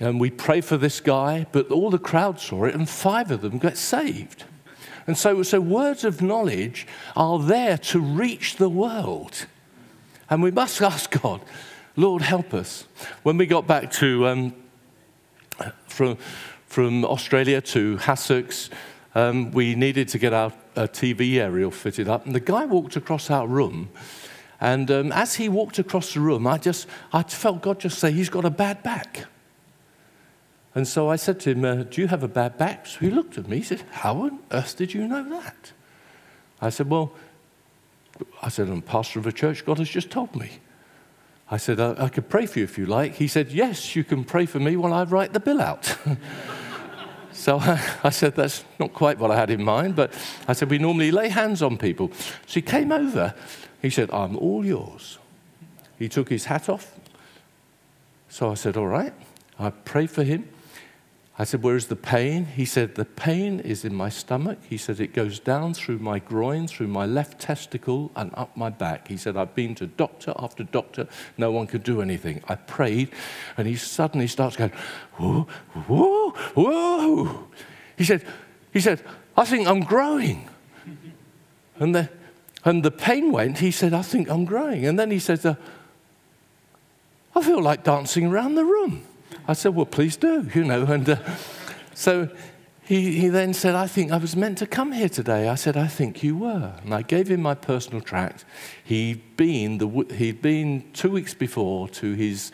um, 0.00 0.18
we 0.18 0.30
pray 0.30 0.62
for 0.62 0.78
this 0.78 1.00
guy, 1.00 1.44
but 1.52 1.70
all 1.70 1.90
the 1.90 1.98
crowd 1.98 2.40
saw 2.40 2.64
it, 2.64 2.74
and 2.74 2.88
five 2.88 3.30
of 3.30 3.42
them 3.42 3.58
got 3.58 3.76
saved. 3.76 4.44
And 5.06 5.18
so, 5.18 5.42
so 5.42 5.60
words 5.60 6.04
of 6.04 6.22
knowledge 6.22 6.86
are 7.14 7.38
there 7.38 7.76
to 7.76 8.00
reach 8.00 8.56
the 8.56 8.70
world. 8.70 9.44
And 10.30 10.42
we 10.42 10.50
must 10.50 10.80
ask 10.92 11.10
God, 11.20 11.42
Lord, 11.98 12.22
help 12.22 12.54
us. 12.54 12.86
When 13.24 13.38
we 13.38 13.46
got 13.46 13.66
back 13.66 13.90
to, 13.94 14.28
um, 14.28 14.54
from, 15.88 16.16
from 16.68 17.04
Australia 17.04 17.60
to 17.60 17.96
Hassocks, 17.96 18.70
um, 19.16 19.50
we 19.50 19.74
needed 19.74 20.06
to 20.10 20.18
get 20.18 20.32
our 20.32 20.52
TV 20.76 21.38
aerial 21.38 21.72
fitted 21.72 22.08
up. 22.08 22.24
And 22.24 22.36
the 22.36 22.40
guy 22.40 22.66
walked 22.66 22.94
across 22.94 23.30
our 23.30 23.48
room. 23.48 23.88
And 24.60 24.88
um, 24.92 25.10
as 25.10 25.34
he 25.34 25.48
walked 25.48 25.80
across 25.80 26.14
the 26.14 26.20
room, 26.20 26.46
I 26.46 26.58
just 26.58 26.86
I 27.12 27.24
felt 27.24 27.62
God 27.62 27.80
just 27.80 27.98
say, 27.98 28.12
He's 28.12 28.28
got 28.28 28.44
a 28.44 28.50
bad 28.50 28.84
back. 28.84 29.26
And 30.76 30.86
so 30.86 31.10
I 31.10 31.16
said 31.16 31.40
to 31.40 31.50
him, 31.50 31.64
uh, 31.64 31.82
Do 31.82 32.00
you 32.00 32.06
have 32.06 32.22
a 32.22 32.28
bad 32.28 32.56
back? 32.56 32.86
So 32.86 33.00
he 33.00 33.10
looked 33.10 33.38
at 33.38 33.48
me. 33.48 33.56
He 33.56 33.64
said, 33.64 33.82
How 33.90 34.22
on 34.22 34.38
earth 34.52 34.76
did 34.76 34.94
you 34.94 35.08
know 35.08 35.28
that? 35.30 35.72
I 36.60 36.70
said, 36.70 36.88
Well, 36.88 37.12
I 38.40 38.50
said, 38.50 38.68
I'm 38.68 38.82
pastor 38.82 39.18
of 39.18 39.26
a 39.26 39.32
church. 39.32 39.66
God 39.66 39.78
has 39.78 39.88
just 39.88 40.10
told 40.10 40.36
me. 40.36 40.60
I 41.50 41.56
said, 41.56 41.80
I, 41.80 42.04
I 42.04 42.08
could 42.08 42.28
pray 42.28 42.46
for 42.46 42.58
you 42.58 42.64
if 42.64 42.76
you 42.76 42.86
like. 42.86 43.14
He 43.14 43.28
said, 43.28 43.50
Yes, 43.50 43.96
you 43.96 44.04
can 44.04 44.24
pray 44.24 44.46
for 44.46 44.60
me 44.60 44.76
while 44.76 44.92
I 44.92 45.04
write 45.04 45.32
the 45.32 45.40
bill 45.40 45.60
out. 45.60 45.96
so 47.32 47.58
I, 47.58 48.10
said, 48.10 48.34
That's 48.34 48.64
not 48.78 48.92
quite 48.92 49.18
what 49.18 49.30
I 49.30 49.36
had 49.36 49.50
in 49.50 49.64
mind, 49.64 49.96
but 49.96 50.12
I 50.46 50.52
said, 50.52 50.70
We 50.70 50.78
normally 50.78 51.10
lay 51.10 51.28
hands 51.28 51.62
on 51.62 51.78
people. 51.78 52.10
So 52.46 52.54
he 52.54 52.62
came 52.62 52.92
over. 52.92 53.34
He 53.80 53.90
said, 53.90 54.10
I'm 54.10 54.36
all 54.36 54.64
yours. 54.64 55.18
He 55.98 56.08
took 56.08 56.28
his 56.28 56.44
hat 56.44 56.68
off. 56.68 56.94
So 58.28 58.50
I 58.50 58.54
said, 58.54 58.76
All 58.76 58.86
right. 58.86 59.14
I 59.58 59.70
prayed 59.70 60.10
for 60.10 60.22
him. 60.22 60.48
I 61.40 61.44
said, 61.44 61.62
Where 61.62 61.76
is 61.76 61.86
the 61.86 61.96
pain? 61.96 62.46
He 62.46 62.64
said, 62.64 62.96
The 62.96 63.04
pain 63.04 63.60
is 63.60 63.84
in 63.84 63.94
my 63.94 64.08
stomach. 64.08 64.58
He 64.68 64.76
said, 64.76 64.98
It 64.98 65.14
goes 65.14 65.38
down 65.38 65.74
through 65.74 65.98
my 65.98 66.18
groin, 66.18 66.66
through 66.66 66.88
my 66.88 67.06
left 67.06 67.40
testicle, 67.40 68.10
and 68.16 68.32
up 68.34 68.56
my 68.56 68.70
back. 68.70 69.06
He 69.06 69.16
said, 69.16 69.36
I've 69.36 69.54
been 69.54 69.76
to 69.76 69.86
doctor 69.86 70.32
after 70.36 70.64
doctor. 70.64 71.06
No 71.36 71.52
one 71.52 71.68
could 71.68 71.84
do 71.84 72.02
anything. 72.02 72.42
I 72.48 72.56
prayed, 72.56 73.10
and 73.56 73.68
he 73.68 73.76
suddenly 73.76 74.26
starts 74.26 74.56
going, 74.56 74.72
Whoa, 75.12 75.46
whoa, 75.86 76.30
whoa. 76.54 77.48
He 77.96 78.04
said, 78.04 78.24
he 78.72 78.80
said 78.80 79.02
I 79.36 79.44
think 79.44 79.68
I'm 79.68 79.80
growing. 79.80 80.48
And 81.78 81.94
the, 81.94 82.08
and 82.64 82.82
the 82.82 82.90
pain 82.90 83.30
went. 83.30 83.58
He 83.58 83.70
said, 83.70 83.94
I 83.94 84.02
think 84.02 84.28
I'm 84.28 84.44
growing. 84.44 84.84
And 84.84 84.98
then 84.98 85.12
he 85.12 85.20
said, 85.20 85.46
uh, 85.46 85.54
I 87.36 87.42
feel 87.42 87.62
like 87.62 87.84
dancing 87.84 88.26
around 88.26 88.56
the 88.56 88.64
room. 88.64 89.04
I 89.48 89.54
said, 89.54 89.74
Well, 89.74 89.86
please 89.86 90.16
do, 90.16 90.48
you 90.54 90.62
know. 90.62 90.84
And 90.84 91.08
uh, 91.08 91.16
so 91.94 92.28
he, 92.82 93.18
he 93.18 93.28
then 93.28 93.54
said, 93.54 93.74
I 93.74 93.86
think 93.86 94.12
I 94.12 94.18
was 94.18 94.36
meant 94.36 94.58
to 94.58 94.66
come 94.66 94.92
here 94.92 95.08
today. 95.08 95.48
I 95.48 95.54
said, 95.56 95.76
I 95.76 95.86
think 95.86 96.22
you 96.22 96.36
were. 96.36 96.74
And 96.82 96.94
I 96.94 97.02
gave 97.02 97.28
him 97.28 97.42
my 97.42 97.54
personal 97.54 98.02
tract. 98.02 98.44
He'd 98.84 99.36
been, 99.36 99.78
the, 99.78 99.88
he'd 100.14 100.42
been 100.42 100.90
two 100.92 101.10
weeks 101.10 101.32
before 101.32 101.88
to 101.88 102.12
his 102.12 102.52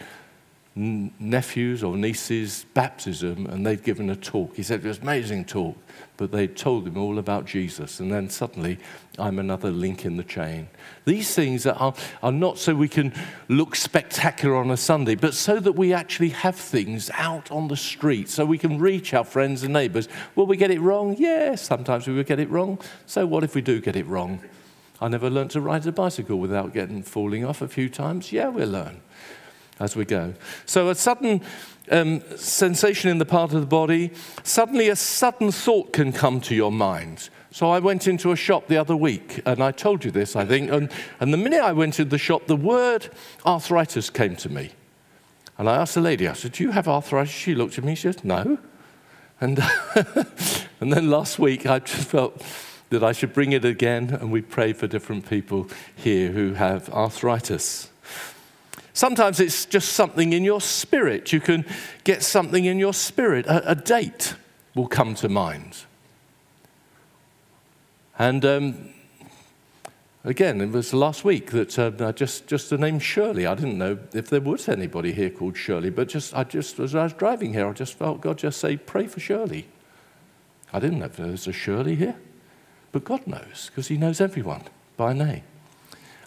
nephew's 0.76 1.84
or 1.84 1.96
niece's 1.96 2.66
baptism 2.74 3.46
and 3.46 3.64
they'd 3.64 3.84
given 3.84 4.10
a 4.10 4.16
talk. 4.16 4.56
He 4.56 4.64
said 4.64 4.84
it 4.84 4.88
was 4.88 4.98
amazing 4.98 5.44
talk, 5.44 5.76
but 6.16 6.32
they'd 6.32 6.56
told 6.56 6.86
him 6.86 6.96
all 6.96 7.18
about 7.18 7.44
Jesus. 7.44 8.00
And 8.00 8.12
then 8.12 8.28
suddenly, 8.28 8.78
I'm 9.16 9.38
another 9.38 9.70
link 9.70 10.04
in 10.04 10.16
the 10.16 10.24
chain. 10.24 10.68
These 11.04 11.32
things 11.32 11.64
are, 11.64 11.94
are 12.24 12.32
not 12.32 12.58
so 12.58 12.74
we 12.74 12.88
can 12.88 13.12
look 13.48 13.76
spectacular 13.76 14.56
on 14.56 14.72
a 14.72 14.76
Sunday, 14.76 15.14
but 15.14 15.34
so 15.34 15.60
that 15.60 15.72
we 15.72 15.92
actually 15.92 16.30
have 16.30 16.56
things 16.56 17.08
out 17.14 17.52
on 17.52 17.68
the 17.68 17.76
street, 17.76 18.28
so 18.28 18.44
we 18.44 18.58
can 18.58 18.78
reach 18.78 19.14
our 19.14 19.24
friends 19.24 19.62
and 19.62 19.72
neighbors. 19.72 20.08
Will 20.34 20.46
we 20.46 20.56
get 20.56 20.72
it 20.72 20.80
wrong? 20.80 21.14
Yes, 21.18 21.62
sometimes 21.62 22.08
we 22.08 22.14
will 22.14 22.24
get 22.24 22.40
it 22.40 22.50
wrong. 22.50 22.80
So 23.06 23.26
what 23.26 23.44
if 23.44 23.54
we 23.54 23.62
do 23.62 23.80
get 23.80 23.94
it 23.94 24.06
wrong? 24.06 24.40
I 25.00 25.08
never 25.08 25.30
learned 25.30 25.50
to 25.52 25.60
ride 25.60 25.86
a 25.86 25.92
bicycle 25.92 26.38
without 26.40 26.72
getting 26.72 27.02
falling 27.02 27.44
off 27.44 27.62
a 27.62 27.68
few 27.68 27.88
times. 27.88 28.32
Yeah, 28.32 28.48
we'll 28.48 28.68
learn 28.68 29.00
as 29.80 29.96
we 29.96 30.04
go. 30.04 30.34
So, 30.66 30.88
a 30.88 30.94
sudden 30.94 31.40
um, 31.90 32.22
sensation 32.36 33.10
in 33.10 33.18
the 33.18 33.24
part 33.24 33.52
of 33.52 33.60
the 33.60 33.66
body, 33.66 34.12
suddenly 34.42 34.88
a 34.88 34.96
sudden 34.96 35.50
thought 35.50 35.92
can 35.92 36.12
come 36.12 36.40
to 36.42 36.54
your 36.54 36.72
mind. 36.72 37.28
So, 37.50 37.70
I 37.70 37.78
went 37.78 38.06
into 38.06 38.32
a 38.32 38.36
shop 38.36 38.68
the 38.68 38.76
other 38.76 38.96
week, 38.96 39.40
and 39.46 39.62
I 39.62 39.70
told 39.72 40.04
you 40.04 40.10
this, 40.10 40.36
I 40.36 40.44
think, 40.44 40.70
and, 40.70 40.90
and 41.20 41.32
the 41.32 41.38
minute 41.38 41.60
I 41.60 41.72
went 41.72 41.98
into 41.98 42.10
the 42.10 42.18
shop, 42.18 42.46
the 42.46 42.56
word 42.56 43.10
arthritis 43.44 44.10
came 44.10 44.36
to 44.36 44.48
me. 44.48 44.70
And 45.56 45.68
I 45.68 45.76
asked 45.76 45.94
the 45.94 46.00
lady, 46.00 46.26
I 46.26 46.32
said, 46.32 46.52
Do 46.52 46.64
you 46.64 46.72
have 46.72 46.88
arthritis? 46.88 47.32
She 47.32 47.54
looked 47.54 47.78
at 47.78 47.84
me, 47.84 47.94
she 47.94 48.12
said, 48.12 48.24
No. 48.24 48.58
And, 49.40 49.60
and 50.80 50.92
then 50.92 51.10
last 51.10 51.38
week, 51.38 51.66
I 51.66 51.80
just 51.80 52.08
felt 52.08 52.42
that 52.90 53.02
I 53.02 53.12
should 53.12 53.32
bring 53.32 53.52
it 53.52 53.64
again, 53.64 54.10
and 54.20 54.30
we 54.30 54.42
pray 54.42 54.72
for 54.72 54.86
different 54.86 55.28
people 55.28 55.68
here 55.94 56.30
who 56.30 56.54
have 56.54 56.88
arthritis. 56.90 57.90
Sometimes 58.94 59.40
it's 59.40 59.66
just 59.66 59.92
something 59.92 60.32
in 60.32 60.44
your 60.44 60.60
spirit. 60.60 61.32
You 61.32 61.40
can 61.40 61.66
get 62.04 62.22
something 62.22 62.64
in 62.64 62.78
your 62.78 62.94
spirit. 62.94 63.44
A, 63.46 63.72
a 63.72 63.74
date 63.74 64.36
will 64.76 64.86
come 64.86 65.16
to 65.16 65.28
mind. 65.28 65.84
And 68.16 68.44
um, 68.44 68.90
again, 70.22 70.60
it 70.60 70.70
was 70.70 70.94
last 70.94 71.24
week 71.24 71.50
that 71.50 71.76
uh, 71.76 72.12
just, 72.12 72.46
just 72.46 72.70
the 72.70 72.78
name 72.78 73.00
Shirley. 73.00 73.46
I 73.46 73.56
didn't 73.56 73.78
know 73.78 73.98
if 74.12 74.30
there 74.30 74.40
was 74.40 74.68
anybody 74.68 75.12
here 75.12 75.30
called 75.30 75.56
Shirley, 75.56 75.90
but 75.90 76.08
just, 76.08 76.32
I 76.32 76.44
just, 76.44 76.78
as 76.78 76.94
I 76.94 77.02
was 77.02 77.14
driving 77.14 77.52
here, 77.52 77.68
I 77.68 77.72
just 77.72 77.98
felt 77.98 78.20
God 78.20 78.38
just 78.38 78.60
say, 78.60 78.76
pray 78.76 79.08
for 79.08 79.18
Shirley. 79.18 79.66
I 80.72 80.78
didn't 80.78 81.00
know 81.00 81.06
if 81.06 81.16
there 81.16 81.26
was 81.26 81.48
a 81.48 81.52
Shirley 81.52 81.96
here, 81.96 82.16
but 82.92 83.04
God 83.04 83.26
knows 83.26 83.66
because 83.66 83.88
He 83.88 83.96
knows 83.96 84.20
everyone 84.20 84.62
by 84.96 85.12
name. 85.12 85.42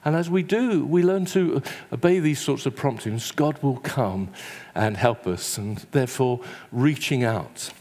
And 0.05 0.15
as 0.15 0.29
we 0.29 0.43
do, 0.43 0.85
we 0.85 1.03
learn 1.03 1.25
to 1.25 1.61
obey 1.91 2.19
these 2.19 2.39
sorts 2.39 2.65
of 2.65 2.75
promptings, 2.75 3.31
God 3.31 3.61
will 3.61 3.77
come 3.77 4.29
and 4.75 4.95
help 4.95 5.27
us, 5.27 5.57
and 5.57 5.77
therefore 5.91 6.39
reaching 6.71 7.23
out. 7.23 7.71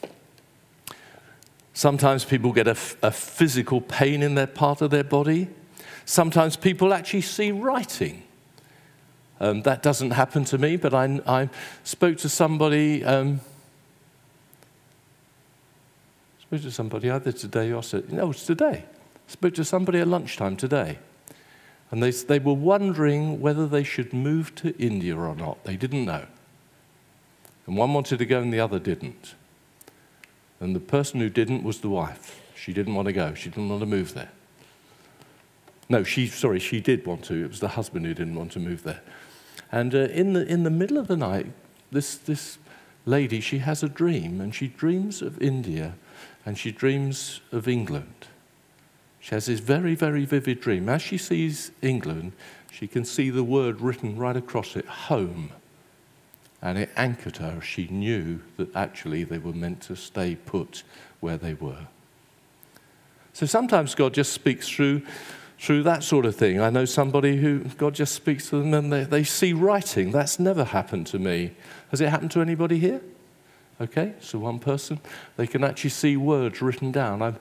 Sometimes 1.73 2.25
people 2.25 2.53
get 2.53 2.67
a, 2.67 2.77
a 3.03 3.11
physical 3.11 3.81
pain 3.81 4.23
in 4.23 4.35
their 4.35 4.47
part 4.47 4.81
of 4.81 4.91
their 4.91 5.05
body. 5.05 5.49
Sometimes 6.07 6.57
people 6.57 6.95
actually 6.95 7.21
see 7.21 7.53
writing. 7.53 8.23
Um, 9.39 9.63
that 9.63 9.83
doesn't 9.83 10.13
happen 10.13 10.45
to 10.47 10.57
me, 10.57 10.77
but 10.77 10.95
I, 10.95 11.21
I 11.27 11.51
spoke 11.85 12.17
to 12.19 12.29
somebody. 12.31 13.05
Um, 13.05 13.41
spoke 16.41 16.63
to 16.63 16.71
somebody 16.71 17.11
either 17.11 17.33
today 17.33 17.73
or 17.73 17.83
no, 18.09 18.31
it's 18.31 18.47
today. 18.47 18.85
Spoke 19.27 19.55
to 19.55 19.65
somebody 19.65 19.99
at 19.99 20.09
lunchtime 20.09 20.57
today 20.57 20.99
and 21.91 22.03
they, 22.03 22.11
they 22.11 22.39
were 22.39 22.55
wondering 22.55 23.41
whether 23.41 23.67
they 23.67 23.85
should 23.85 24.13
move 24.13 24.55
to 24.57 24.77
India 24.77 25.17
or 25.17 25.35
not. 25.35 25.65
They 25.65 25.77
didn't 25.77 26.05
know. 26.05 26.27
And 27.67 27.77
one 27.77 27.93
wanted 27.95 28.19
to 28.19 28.27
go 28.27 28.41
and 28.41 28.53
the 28.53 28.61
other 28.61 28.79
didn't. 28.79 29.35
And 30.61 30.75
the 30.75 30.81
person 30.81 31.21
who 31.21 31.29
didn't 31.29 31.63
was 31.63 31.81
the 31.81 31.89
wife. 31.89 32.41
She 32.55 32.73
didn't 32.73 32.95
want 32.95 33.07
to 33.07 33.13
go, 33.13 33.35
she 33.35 33.51
didn't 33.51 33.69
want 33.69 33.81
to 33.81 33.87
move 33.87 34.15
there. 34.15 34.31
No, 35.89 36.03
she, 36.03 36.27
sorry, 36.27 36.59
she 36.59 36.81
did 36.81 37.07
want 37.07 37.25
to. 37.25 37.45
It 37.45 37.49
was 37.49 37.61
the 37.61 37.69
husband 37.69 38.07
who 38.07 38.15
didn't 38.15 38.35
want 38.35 38.53
to 38.53 38.59
move 38.59 38.83
there. 38.83 39.03
And 39.71 39.95
uh, 39.95 39.99
in, 39.99 40.33
the, 40.33 40.45
in 40.47 40.65
the 40.65 40.71
middle 40.71 40.99
of 40.99 41.07
the 41.07 41.17
night, 41.17 41.47
this, 41.93 42.17
this 42.17 42.59
lady, 43.05 43.41
she 43.41 43.59
has 43.59 43.83
a 43.83 43.89
dream, 43.89 44.41
and 44.41 44.55
she 44.55 44.67
dreams 44.67 45.23
of 45.23 45.41
India, 45.41 45.95
and 46.45 46.59
she 46.59 46.73
dreams 46.73 47.41
of 47.53 47.69
England. 47.69 48.27
She 49.27 49.35
has 49.35 49.47
this 49.47 49.59
very, 49.59 49.97
very 49.97 50.25
vivid 50.25 50.61
dream. 50.61 50.89
As 50.89 51.03
she 51.03 51.19
sees 51.19 51.73
England, 51.83 52.31
she 52.71 52.87
can 52.87 53.05
see 53.05 53.29
the 53.29 53.43
word 53.43 53.81
written 53.81 54.17
right 54.17 54.37
across 54.37 54.77
it 54.77 54.87
home. 54.87 55.51
And 56.63 56.79
it 56.79 56.91
anchored 56.97 57.39
her. 57.39 57.61
She 57.61 57.89
knew 57.89 58.39
that 58.57 58.77
actually 58.77 59.25
they 59.25 59.39
were 59.39 59.53
meant 59.53 59.81
to 59.81 59.97
stay 59.97 60.37
put 60.37 60.85
where 61.19 61.37
they 61.37 61.55
were. 61.55 61.89
So 63.33 63.47
sometimes 63.47 63.97
God 63.97 64.15
just 64.15 64.33
speaks 64.33 64.69
through, 64.69 65.03
through 65.59 65.83
that 65.83 66.05
sort 66.05 66.25
of 66.25 66.37
thing. 66.37 66.61
I 66.61 66.71
know 66.71 66.85
somebody 66.85 67.39
who 67.39 67.65
God 67.79 67.97
just 67.97 68.15
speaks 68.15 68.51
to 68.51 68.59
them 68.61 68.73
and 68.75 68.93
they, 68.93 69.03
they 69.03 69.25
see 69.25 69.53
writing. 69.53 70.13
That's 70.13 70.39
never 70.39 70.63
happened 70.63 71.09
to 71.09 71.19
me. 71.19 71.57
Has 71.91 72.01
it 72.01 72.11
happened 72.11 72.31
to 72.31 72.41
anybody 72.43 72.79
here? 72.79 73.01
Okay, 73.81 74.15
so 74.21 74.39
one 74.39 74.61
person, 74.61 75.01
they 75.37 75.49
can 75.49 75.65
actually 75.65 75.91
see 75.91 76.17
words 76.17 76.63
written 76.63 76.93
down. 76.93 77.23
I've, 77.23 77.41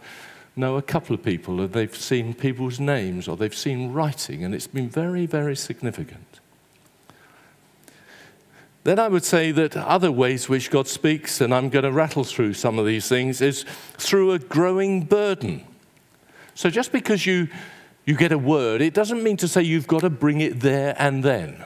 know 0.56 0.78
a 0.78 0.82
couple 0.82 1.14
of 1.14 1.24
people 1.24 1.60
and 1.62 1.74
they've 1.74 1.96
seen 1.96 2.34
people's 2.34 2.80
names 2.80 3.28
or 3.28 3.36
they've 3.36 3.56
seen 3.56 3.92
writing, 3.92 4.44
and 4.44 4.56
it's 4.56 4.68
been 4.68 4.90
very, 4.90 5.26
very 5.26 5.56
significant. 5.56 6.40
Then 8.86 9.00
I 9.00 9.08
would 9.08 9.26
say 9.26 9.52
that 9.52 9.76
other 9.76 10.12
ways 10.12 10.48
which 10.48 10.70
God 10.70 10.88
speaks, 10.88 11.42
and 11.42 11.54
I'm 11.54 11.70
going 11.70 11.86
to 11.86 11.92
rattle 11.92 12.24
through 12.24 12.54
some 12.54 12.78
of 12.78 12.86
these 12.86 13.10
things, 13.10 13.42
is 13.42 13.66
through 13.98 14.34
a 14.34 14.40
growing 14.40 15.06
burden. 15.06 15.66
So 16.54 16.70
just 16.70 16.92
because 16.92 17.26
you, 17.26 17.48
you 18.06 18.16
get 18.16 18.32
a 18.32 18.38
word, 18.38 18.82
it 18.82 18.94
doesn't 18.94 19.24
mean 19.24 19.38
to 19.38 19.48
say 19.48 19.64
you've 19.64 19.88
got 19.88 20.02
to 20.02 20.12
bring 20.12 20.40
it 20.40 20.60
there 20.60 20.96
and 21.00 21.24
then. 21.24 21.66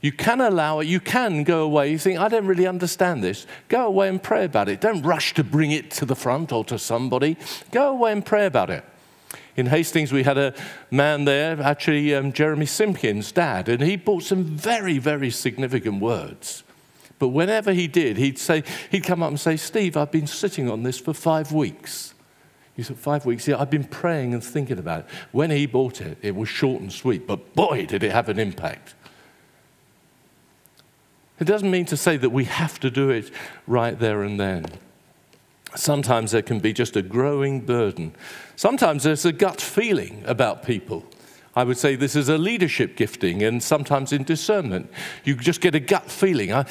You 0.00 0.12
can 0.12 0.40
allow 0.40 0.78
it, 0.78 0.86
you 0.86 1.00
can 1.00 1.42
go 1.42 1.62
away. 1.62 1.90
You 1.90 1.98
think, 1.98 2.20
I 2.20 2.28
don't 2.28 2.46
really 2.46 2.66
understand 2.66 3.22
this. 3.22 3.46
Go 3.68 3.86
away 3.86 4.08
and 4.08 4.22
pray 4.22 4.44
about 4.44 4.68
it. 4.68 4.80
Don't 4.80 5.02
rush 5.02 5.34
to 5.34 5.44
bring 5.44 5.72
it 5.72 5.90
to 5.92 6.04
the 6.04 6.14
front 6.14 6.52
or 6.52 6.64
to 6.66 6.78
somebody. 6.78 7.36
Go 7.72 7.90
away 7.90 8.12
and 8.12 8.24
pray 8.24 8.46
about 8.46 8.70
it. 8.70 8.84
In 9.56 9.66
Hastings, 9.66 10.12
we 10.12 10.22
had 10.22 10.38
a 10.38 10.54
man 10.92 11.24
there, 11.24 11.60
actually, 11.60 12.14
um, 12.14 12.32
Jeremy 12.32 12.66
Simpkins' 12.66 13.32
dad, 13.32 13.68
and 13.68 13.82
he 13.82 13.96
brought 13.96 14.22
some 14.22 14.44
very, 14.44 14.98
very 14.98 15.30
significant 15.30 16.00
words. 16.00 16.62
But 17.18 17.28
whenever 17.28 17.72
he 17.72 17.88
did, 17.88 18.18
he'd 18.18 18.38
say, 18.38 18.62
he'd 18.92 19.02
come 19.02 19.20
up 19.20 19.30
and 19.30 19.40
say, 19.40 19.56
Steve, 19.56 19.96
I've 19.96 20.12
been 20.12 20.28
sitting 20.28 20.70
on 20.70 20.84
this 20.84 21.00
for 21.00 21.12
five 21.12 21.50
weeks. 21.50 22.14
He 22.78 22.84
said, 22.84 22.96
Five 22.96 23.26
weeks? 23.26 23.48
Yeah, 23.48 23.58
I've 23.58 23.70
been 23.70 23.82
praying 23.82 24.34
and 24.34 24.44
thinking 24.44 24.78
about 24.78 25.00
it. 25.00 25.06
When 25.32 25.50
he 25.50 25.66
bought 25.66 26.00
it, 26.00 26.16
it 26.22 26.36
was 26.36 26.48
short 26.48 26.80
and 26.80 26.92
sweet, 26.92 27.26
but 27.26 27.56
boy, 27.56 27.86
did 27.86 28.04
it 28.04 28.12
have 28.12 28.28
an 28.28 28.38
impact. 28.38 28.94
It 31.40 31.44
doesn't 31.44 31.70
mean 31.70 31.86
to 31.86 31.96
say 31.96 32.16
that 32.16 32.30
we 32.30 32.44
have 32.44 32.80
to 32.80 32.90
do 32.90 33.10
it 33.10 33.30
right 33.66 33.98
there 33.98 34.22
and 34.22 34.38
then. 34.38 34.66
Sometimes 35.76 36.32
there 36.32 36.42
can 36.42 36.60
be 36.60 36.72
just 36.72 36.96
a 36.96 37.02
growing 37.02 37.60
burden. 37.60 38.14
Sometimes 38.56 39.04
there's 39.04 39.24
a 39.24 39.32
gut 39.32 39.60
feeling 39.60 40.22
about 40.26 40.62
people. 40.62 41.04
I 41.54 41.64
would 41.64 41.76
say 41.76 41.94
this 41.94 42.16
is 42.16 42.28
a 42.28 42.38
leadership 42.38 42.96
gifting, 42.96 43.42
and 43.42 43.62
sometimes 43.62 44.12
in 44.12 44.24
discernment. 44.24 44.90
You 45.24 45.34
just 45.34 45.60
get 45.60 45.74
a 45.74 45.80
gut 45.80 46.10
feeling. 46.10 46.52
I, 46.52 46.66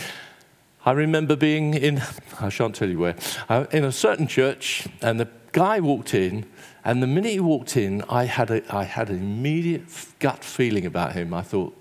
I 0.86 0.92
remember 0.92 1.36
being 1.36 1.74
in, 1.74 2.02
I 2.40 2.50
shan't 2.50 2.76
tell 2.76 2.90
you 2.90 3.00
where, 3.00 3.16
uh, 3.50 3.66
in 3.72 3.84
a 3.84 3.92
certain 3.92 4.28
church, 4.28 4.88
and 5.02 5.20
the 5.20 5.28
guy 5.52 5.80
walked 5.80 6.14
in, 6.14 6.46
and 6.84 7.04
the 7.04 7.08
minute 7.08 7.32
he 7.32 7.40
walked 7.40 7.76
in, 7.76 8.02
I 8.10 8.26
had, 8.26 8.50
a, 8.50 8.74
I 8.74 8.86
had 8.86 9.10
an 9.10 9.18
immediate 9.18 9.84
gut 10.20 10.44
feeling 10.44 10.86
about 10.86 11.14
him. 11.14 11.34
I 11.34 11.42
thought, 11.42 11.76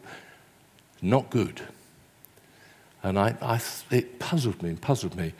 not 1.01 1.31
good. 1.31 1.62
And 3.07 3.21
I, 3.21 3.37
I, 3.40 3.61
it 3.92 4.19
puzzled 4.19 4.61
me 4.64 4.71
and 4.71 4.81
puzzled 4.81 5.14
me. 5.14 5.33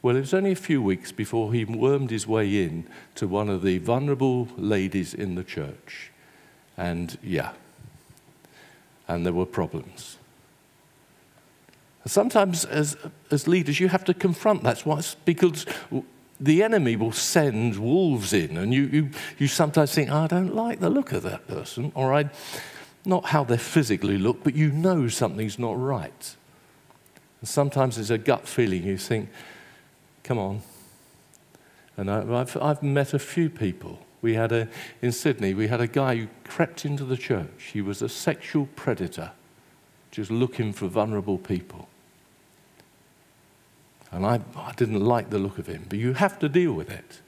Well, 0.00 0.14
it 0.14 0.20
was 0.20 0.32
only 0.32 0.52
a 0.52 0.56
few 0.56 0.80
weeks 0.80 1.10
before 1.10 1.52
he 1.52 1.64
wormed 1.64 2.10
his 2.12 2.24
way 2.24 2.62
in 2.62 2.86
to 3.16 3.26
one 3.26 3.48
of 3.48 3.62
the 3.62 3.78
vulnerable 3.78 4.46
ladies 4.56 5.12
in 5.12 5.34
the 5.34 5.42
church. 5.42 6.12
And 6.76 7.18
yeah, 7.20 7.50
and 9.08 9.26
there 9.26 9.32
were 9.32 9.44
problems. 9.44 10.18
Sometimes, 12.06 12.64
as, 12.64 12.96
as 13.32 13.48
leaders, 13.48 13.80
you 13.80 13.88
have 13.88 14.04
to 14.04 14.14
confront 14.14 14.62
that. 14.62 14.84
That's 14.86 15.16
because 15.16 15.66
the 16.38 16.62
enemy 16.62 16.94
will 16.94 17.10
send 17.10 17.76
wolves 17.76 18.32
in, 18.32 18.56
and 18.56 18.72
you, 18.72 18.84
you, 18.84 19.10
you 19.36 19.48
sometimes 19.48 19.92
think, 19.92 20.10
I 20.10 20.28
don't 20.28 20.54
like 20.54 20.78
the 20.78 20.88
look 20.88 21.10
of 21.10 21.24
that 21.24 21.48
person, 21.48 21.90
or 21.96 22.14
I, 22.14 22.30
not 23.04 23.26
how 23.26 23.42
they 23.42 23.58
physically 23.58 24.16
look, 24.16 24.44
but 24.44 24.54
you 24.54 24.70
know 24.70 25.08
something's 25.08 25.58
not 25.58 25.76
right. 25.76 26.36
And 27.40 27.48
sometimes 27.48 27.98
it's 27.98 28.10
a 28.10 28.18
gut 28.18 28.46
feeling. 28.46 28.84
You 28.84 28.98
think, 28.98 29.30
come 30.22 30.38
on, 30.38 30.62
And 31.96 32.10
I, 32.10 32.40
I've, 32.40 32.56
I've 32.56 32.82
met 32.82 33.14
a 33.14 33.18
few 33.18 33.50
people. 33.50 33.98
We 34.22 34.34
had 34.34 34.52
a, 34.52 34.68
in 35.02 35.12
Sydney, 35.12 35.54
we 35.54 35.68
had 35.68 35.80
a 35.80 35.86
guy 35.86 36.16
who 36.16 36.28
crept 36.44 36.84
into 36.84 37.04
the 37.04 37.16
church. 37.16 37.70
He 37.72 37.80
was 37.80 38.02
a 38.02 38.08
sexual 38.08 38.68
predator, 38.76 39.32
just 40.10 40.30
looking 40.30 40.72
for 40.72 40.88
vulnerable 40.88 41.38
people. 41.38 41.88
And 44.12 44.26
I, 44.26 44.40
I 44.56 44.72
didn't 44.72 45.00
like 45.00 45.30
the 45.30 45.38
look 45.38 45.58
of 45.58 45.66
him, 45.66 45.86
but 45.88 45.98
you 45.98 46.14
have 46.14 46.38
to 46.40 46.48
deal 46.48 46.72
with 46.72 46.90
it 46.90 47.20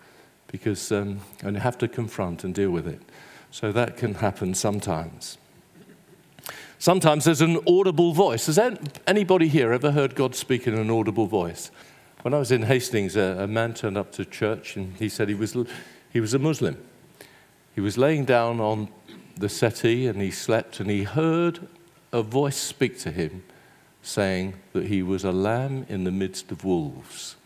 because, 0.49 0.91
um, 0.93 1.21
and 1.43 1.57
you 1.57 1.61
have 1.61 1.79
to 1.79 1.89
confront 1.89 2.45
and 2.45 2.55
deal 2.55 2.71
with 2.71 2.87
it. 2.87 3.01
So 3.51 3.73
that 3.73 3.97
can 3.97 4.15
happen 4.15 4.55
sometimes. 4.55 5.39
Sometimes 6.83 7.27
there's 7.27 7.43
an 7.43 7.61
audible 7.69 8.13
voice. 8.13 8.47
Has 8.47 8.59
anybody 9.07 9.47
here 9.47 9.73
ever 9.73 9.93
heard 9.93 10.17
God 10.17 10.35
speak 10.35 10.67
in 10.67 10.75
an 10.75 10.91
audible 10.91 11.29
voice? 11.29 11.71
When 12.23 12.35
I 12.35 12.39
was 12.39 12.51
in 12.51 12.63
Hastings, 12.63 13.15
a, 13.15 13.47
man 13.47 13.73
turned 13.73 13.97
up 13.97 14.11
to 14.15 14.25
church 14.25 14.75
and 14.75 14.97
he 14.97 15.09
said 15.09 15.29
he 15.29 15.37
was, 15.37 15.57
he 16.13 16.19
was 16.19 16.35
a 16.35 16.41
Muslim. 16.41 16.77
He 17.73 17.81
was 17.81 17.97
laying 17.97 18.25
down 18.25 18.59
on 18.59 18.89
the 19.37 19.49
settee 19.49 20.09
and 20.09 20.21
he 20.21 20.33
slept 20.33 20.81
and 20.81 20.91
he 20.91 21.05
heard 21.05 21.69
a 22.13 22.21
voice 22.21 22.57
speak 22.57 22.99
to 22.99 23.13
him 23.13 23.45
saying 24.03 24.55
that 24.73 24.87
he 24.87 25.05
was 25.05 25.23
a 25.23 25.31
lamb 25.31 25.87
in 25.89 26.03
the 26.03 26.11
midst 26.11 26.51
of 26.51 26.65
wolves. 26.65 27.37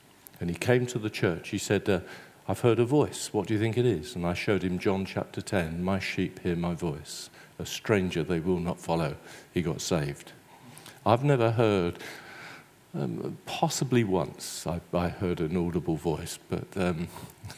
And 0.40 0.48
he 0.48 0.56
came 0.56 0.86
to 0.86 0.98
the 0.98 1.10
church. 1.10 1.50
He 1.50 1.58
said, 1.58 1.86
uh, 1.90 2.00
I've 2.48 2.60
heard 2.60 2.78
a 2.78 2.86
voice. 2.86 3.28
What 3.34 3.48
do 3.48 3.52
you 3.52 3.60
think 3.60 3.76
it 3.76 3.84
is? 3.84 4.16
And 4.16 4.24
I 4.24 4.32
showed 4.32 4.62
him 4.62 4.78
John 4.78 5.04
chapter 5.04 5.42
10. 5.42 5.84
My 5.84 5.98
sheep 5.98 6.38
hear 6.38 6.56
my 6.56 6.72
voice. 6.72 7.28
A 7.58 7.66
stranger 7.66 8.22
they 8.22 8.40
will 8.40 8.60
not 8.60 8.78
follow. 8.78 9.16
He 9.52 9.62
got 9.62 9.80
saved. 9.80 10.32
I've 11.04 11.24
never 11.24 11.52
heard, 11.52 11.98
um, 12.94 13.38
possibly 13.46 14.04
once, 14.04 14.66
I, 14.66 14.80
I, 14.92 15.08
heard 15.08 15.40
an 15.40 15.56
audible 15.56 15.96
voice, 15.96 16.38
but 16.50 16.66
um, 16.76 17.08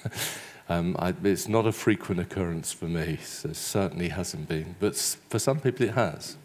um, 0.69 0.97
I, 0.99 1.15
it's 1.25 1.49
not 1.49 1.67
a 1.67 1.73
frequent 1.73 2.21
occurrence 2.21 2.73
for 2.73 2.85
me. 2.85 3.19
So 3.25 3.49
it 3.49 3.57
certainly 3.57 4.11
hasn't 4.11 4.49
been. 4.49 4.77
But 4.79 4.97
for 5.29 5.39
some 5.39 5.61
people, 5.61 5.87
it 5.87 5.95
has. 5.95 6.37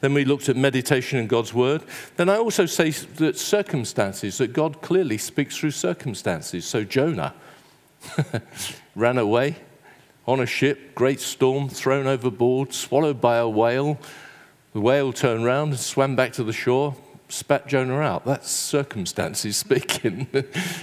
Then 0.00 0.14
we 0.14 0.24
looked 0.24 0.48
at 0.48 0.56
meditation 0.56 1.20
and 1.20 1.28
God's 1.28 1.54
word. 1.54 1.84
Then 2.16 2.28
I 2.28 2.36
also 2.36 2.66
say 2.66 2.90
that 2.90 3.38
circumstances, 3.38 4.38
that 4.38 4.52
God 4.52 4.82
clearly 4.82 5.16
speaks 5.16 5.56
through 5.56 5.70
circumstances. 5.70 6.64
So 6.64 6.82
Jonah 6.82 7.34
ran 8.96 9.16
away 9.16 9.56
on 10.26 10.40
a 10.40 10.46
ship, 10.46 10.94
great 10.94 11.20
storm, 11.20 11.68
thrown 11.68 12.06
overboard, 12.06 12.72
swallowed 12.72 13.20
by 13.20 13.36
a 13.36 13.48
whale. 13.48 13.98
The 14.72 14.80
whale 14.80 15.12
turned 15.12 15.44
around 15.44 15.70
and 15.70 15.78
swam 15.78 16.16
back 16.16 16.32
to 16.34 16.44
the 16.44 16.52
shore, 16.52 16.94
spat 17.28 17.66
Jonah 17.66 17.98
out. 17.98 18.24
That's 18.24 18.50
circumstances 18.50 19.56
speaking. 19.66 20.28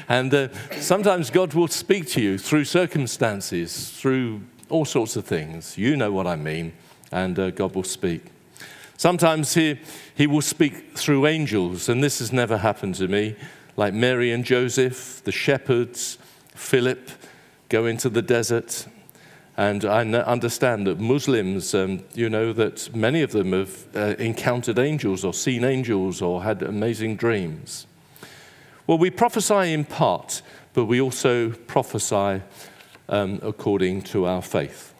and 0.08 0.34
uh, 0.34 0.49
sometimes 0.80 1.30
God 1.30 1.54
will 1.54 1.67
speak 1.67 2.08
to 2.10 2.21
you 2.21 2.38
through 2.38 2.65
circumstances, 2.65 3.89
through 3.91 4.41
all 4.69 4.86
sorts 4.86 5.15
of 5.15 5.25
things. 5.25 5.78
You 5.78 5.95
know 5.95 6.12
what 6.12 6.28
I 6.28 6.36
mean, 6.36 6.73
and 7.12 7.38
uh, 7.39 7.52
God 7.52 7.75
will 7.75 7.84
speak. 7.84 8.23
Sometimes 8.97 9.54
he, 9.54 9.80
he 10.13 10.28
will 10.28 10.41
speak 10.41 10.97
through 10.97 11.25
angels, 11.25 11.88
and 11.88 12.04
this 12.04 12.19
has 12.19 12.34
never 12.34 12.58
happened 12.58 12.95
to 12.95 13.08
me, 13.08 13.38
like 13.78 13.93
Mary 13.93 14.34
and 14.34 14.43
Joseph, 14.43 15.23
the 15.23 15.32
shepherds, 15.32 16.17
Philip 16.54 17.10
go 17.69 17.86
into 17.86 18.10
the 18.10 18.21
desert. 18.21 18.88
And 19.60 19.84
I 19.84 20.04
understand 20.04 20.88
that 20.88 21.02
Muslims, 21.02 21.76
um, 21.76 22.06
you 22.13 22.30
know, 22.30 22.54
that 22.54 22.95
many 22.95 23.22
of 23.24 23.34
them 23.34 23.52
have 23.52 23.88
uh, 23.93 24.15
encountered 24.17 24.80
angels 24.80 25.26
or 25.26 25.34
seen 25.34 25.65
angels 25.65 26.22
or 26.22 26.43
had 26.43 26.63
amazing 26.63 27.17
dreams. 27.17 27.86
Well, 28.88 28.98
we 28.98 29.10
prophesy 29.10 29.74
in 29.74 29.84
part, 29.84 30.41
but 30.74 30.86
we 30.86 31.02
also 31.02 31.50
prophesy 31.50 32.41
um, 33.10 33.39
according 33.43 34.04
to 34.04 34.28
our 34.28 34.41
faith. 34.41 34.93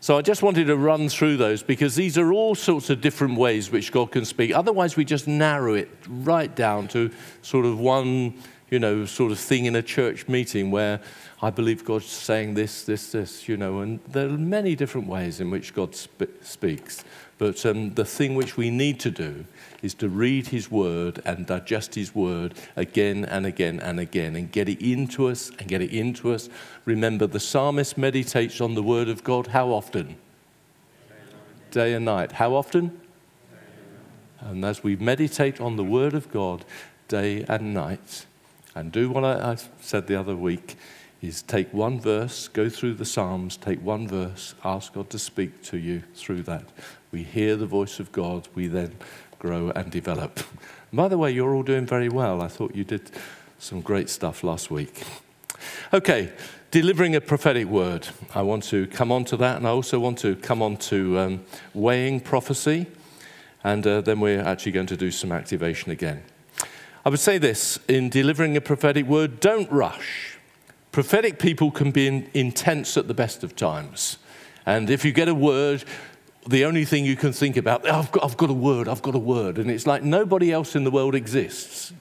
So 0.00 0.18
I 0.18 0.22
just 0.22 0.42
wanted 0.42 0.66
to 0.66 0.76
run 0.76 1.08
through 1.08 1.38
those 1.38 1.62
because 1.62 1.94
these 1.96 2.18
are 2.18 2.34
all 2.34 2.54
sorts 2.54 2.90
of 2.90 3.00
different 3.00 3.38
ways 3.38 3.70
which 3.70 3.90
God 3.90 4.12
can 4.12 4.26
speak. 4.26 4.54
Otherwise, 4.54 4.96
we 4.96 5.04
just 5.06 5.26
narrow 5.26 5.72
it 5.72 5.88
right 6.06 6.54
down 6.54 6.88
to 6.88 7.10
sort 7.40 7.64
of 7.64 7.80
one, 7.80 8.34
you 8.70 8.78
know, 8.78 9.04
sort 9.04 9.32
of 9.32 9.38
thing 9.38 9.64
in 9.64 9.74
a 9.74 9.82
church 9.82 10.28
meeting 10.28 10.70
where 10.70 11.00
I 11.42 11.50
believe 11.50 11.84
God's 11.84 12.06
saying 12.06 12.54
this, 12.54 12.84
this, 12.84 13.12
this, 13.12 13.48
you 13.48 13.56
know, 13.56 13.80
and 13.80 13.98
there 14.08 14.28
are 14.28 14.38
many 14.38 14.76
different 14.76 15.08
ways 15.08 15.40
in 15.40 15.50
which 15.50 15.74
God 15.74 15.94
sp- 15.98 16.30
speaks. 16.42 17.04
But 17.38 17.64
um, 17.64 17.94
the 17.94 18.04
thing 18.04 18.34
which 18.34 18.56
we 18.56 18.70
need 18.70 19.00
to 19.00 19.10
do 19.10 19.46
is 19.82 19.94
to 19.94 20.08
read 20.08 20.48
His 20.48 20.70
Word 20.70 21.22
and 21.24 21.46
digest 21.46 21.94
His 21.94 22.14
Word 22.14 22.54
again 22.76 23.24
and 23.24 23.46
again 23.46 23.80
and 23.80 23.98
again 23.98 24.36
and 24.36 24.52
get 24.52 24.68
it 24.68 24.82
into 24.82 25.26
us 25.26 25.50
and 25.58 25.66
get 25.66 25.80
it 25.80 25.90
into 25.90 26.32
us. 26.32 26.48
Remember, 26.84 27.26
the 27.26 27.40
psalmist 27.40 27.96
meditates 27.96 28.60
on 28.60 28.74
the 28.74 28.82
Word 28.82 29.08
of 29.08 29.24
God 29.24 29.48
how 29.48 29.68
often? 29.68 30.16
Day 31.70 31.94
and 31.94 32.04
night. 32.04 32.32
How 32.32 32.54
often? 32.54 33.00
And 34.40 34.64
as 34.64 34.82
we 34.82 34.96
meditate 34.96 35.60
on 35.60 35.76
the 35.76 35.84
Word 35.84 36.14
of 36.14 36.30
God 36.30 36.64
day 37.08 37.44
and 37.48 37.74
night, 37.74 38.26
and 38.74 38.92
do 38.92 39.10
what 39.10 39.24
I, 39.24 39.52
I 39.52 39.56
said 39.80 40.06
the 40.06 40.16
other 40.16 40.36
week, 40.36 40.76
is 41.22 41.42
take 41.42 41.72
one 41.74 42.00
verse, 42.00 42.48
go 42.48 42.68
through 42.68 42.94
the 42.94 43.04
Psalms, 43.04 43.56
take 43.56 43.82
one 43.82 44.08
verse, 44.08 44.54
ask 44.64 44.94
God 44.94 45.10
to 45.10 45.18
speak 45.18 45.62
to 45.64 45.76
you 45.76 46.02
through 46.14 46.42
that. 46.44 46.64
We 47.12 47.24
hear 47.24 47.56
the 47.56 47.66
voice 47.66 48.00
of 48.00 48.10
God, 48.12 48.48
we 48.54 48.68
then 48.68 48.96
grow 49.38 49.70
and 49.70 49.90
develop. 49.90 50.40
By 50.92 51.08
the 51.08 51.18
way, 51.18 51.30
you're 51.30 51.54
all 51.54 51.62
doing 51.62 51.86
very 51.86 52.08
well. 52.08 52.40
I 52.40 52.48
thought 52.48 52.74
you 52.74 52.84
did 52.84 53.10
some 53.58 53.80
great 53.80 54.08
stuff 54.08 54.42
last 54.42 54.70
week. 54.70 55.02
Okay, 55.92 56.32
delivering 56.70 57.14
a 57.16 57.20
prophetic 57.20 57.66
word. 57.66 58.08
I 58.34 58.42
want 58.42 58.64
to 58.64 58.86
come 58.86 59.12
on 59.12 59.24
to 59.26 59.36
that, 59.38 59.56
and 59.56 59.66
I 59.66 59.70
also 59.70 60.00
want 60.00 60.18
to 60.18 60.36
come 60.36 60.62
on 60.62 60.78
to 60.78 61.18
um, 61.18 61.44
weighing 61.74 62.20
prophecy, 62.20 62.86
and 63.62 63.86
uh, 63.86 64.00
then 64.00 64.20
we're 64.20 64.40
actually 64.40 64.72
going 64.72 64.86
to 64.86 64.96
do 64.96 65.10
some 65.10 65.32
activation 65.32 65.90
again. 65.90 66.22
I 67.04 67.08
would 67.08 67.20
say 67.20 67.38
this 67.38 67.78
in 67.88 68.10
delivering 68.10 68.56
a 68.56 68.60
prophetic 68.60 69.06
word 69.06 69.40
don't 69.40 69.70
rush. 69.70 70.38
Prophetic 70.92 71.38
people 71.38 71.70
can 71.70 71.92
be 71.92 72.06
in, 72.06 72.30
intense 72.34 72.96
at 72.96 73.08
the 73.08 73.14
best 73.14 73.42
of 73.44 73.56
times. 73.56 74.18
And 74.66 74.90
if 74.90 75.04
you 75.04 75.12
get 75.12 75.28
a 75.28 75.34
word, 75.34 75.84
the 76.46 76.64
only 76.64 76.84
thing 76.84 77.04
you 77.04 77.16
can 77.16 77.32
think 77.32 77.56
about, 77.56 77.86
oh, 77.86 77.98
I've, 78.00 78.12
got, 78.12 78.24
I've 78.24 78.36
got 78.36 78.50
a 78.50 78.54
word, 78.54 78.88
I've 78.88 79.02
got 79.02 79.14
a 79.14 79.20
word. 79.20 79.58
And 79.58 79.70
it's 79.70 79.86
like 79.86 80.02
nobody 80.02 80.52
else 80.52 80.76
in 80.76 80.84
the 80.84 80.90
world 80.90 81.14
exists 81.14 81.92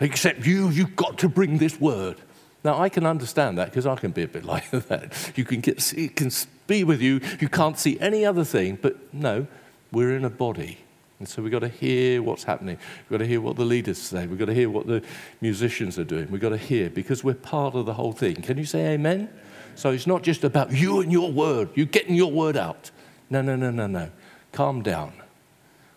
except 0.00 0.46
you. 0.46 0.70
You've 0.70 0.96
got 0.96 1.18
to 1.18 1.28
bring 1.28 1.58
this 1.58 1.80
word. 1.80 2.16
Now, 2.62 2.80
I 2.80 2.88
can 2.88 3.04
understand 3.04 3.58
that 3.58 3.66
because 3.66 3.86
I 3.86 3.96
can 3.96 4.12
be 4.12 4.22
a 4.22 4.28
bit 4.28 4.44
like 4.54 4.70
that. 4.70 5.32
You 5.36 5.44
can 5.44 5.60
get, 5.60 5.92
it 5.92 6.16
can 6.16 6.30
be 6.66 6.84
with 6.84 7.02
you, 7.02 7.20
you 7.40 7.48
can't 7.48 7.78
see 7.78 7.98
any 8.00 8.24
other 8.24 8.44
thing, 8.44 8.78
but 8.80 9.12
no, 9.12 9.46
we're 9.92 10.16
in 10.16 10.24
a 10.24 10.30
body. 10.30 10.78
And 11.18 11.28
so 11.28 11.42
we've 11.42 11.52
got 11.52 11.60
to 11.60 11.68
hear 11.68 12.22
what's 12.22 12.44
happening. 12.44 12.76
We've 13.02 13.18
got 13.18 13.22
to 13.22 13.28
hear 13.28 13.40
what 13.40 13.56
the 13.56 13.64
leaders 13.64 13.98
say. 13.98 14.26
We've 14.26 14.38
got 14.38 14.46
to 14.46 14.54
hear 14.54 14.68
what 14.68 14.86
the 14.86 15.02
musicians 15.40 15.98
are 15.98 16.04
doing. 16.04 16.30
We've 16.30 16.40
got 16.40 16.50
to 16.50 16.56
hear 16.56 16.90
because 16.90 17.22
we're 17.22 17.34
part 17.34 17.74
of 17.74 17.86
the 17.86 17.94
whole 17.94 18.12
thing. 18.12 18.36
Can 18.36 18.58
you 18.58 18.64
say 18.64 18.94
amen? 18.94 19.20
amen? 19.20 19.40
So 19.76 19.90
it's 19.90 20.06
not 20.06 20.22
just 20.22 20.44
about 20.44 20.72
you 20.72 21.00
and 21.00 21.10
your 21.10 21.32
word, 21.32 21.70
you 21.74 21.86
getting 21.86 22.14
your 22.14 22.30
word 22.30 22.56
out. 22.56 22.90
No, 23.30 23.42
no, 23.42 23.56
no, 23.56 23.70
no, 23.70 23.86
no. 23.86 24.10
Calm 24.52 24.82
down. 24.82 25.12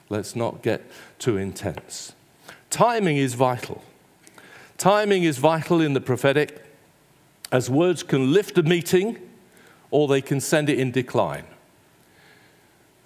Let's 0.10 0.36
not 0.36 0.62
get 0.62 0.89
too 1.19 1.38
intense. 1.38 2.13
Timing 2.69 3.17
is 3.17 3.34
vital. 3.34 3.84
Timing 4.77 5.23
is 5.23 5.38
vital 5.38 5.82
in 5.82 5.93
the 5.93 6.01
prophetic, 6.01 6.63
as 7.51 7.69
words 7.69 8.03
can 8.03 8.32
lift 8.32 8.58
a 8.58 8.63
meeting 8.63 9.17
or 9.89 10.08
they 10.08 10.21
can 10.21 10.39
send 10.39 10.69
it 10.69 10.80
in 10.80 10.91
decline. 10.91 11.45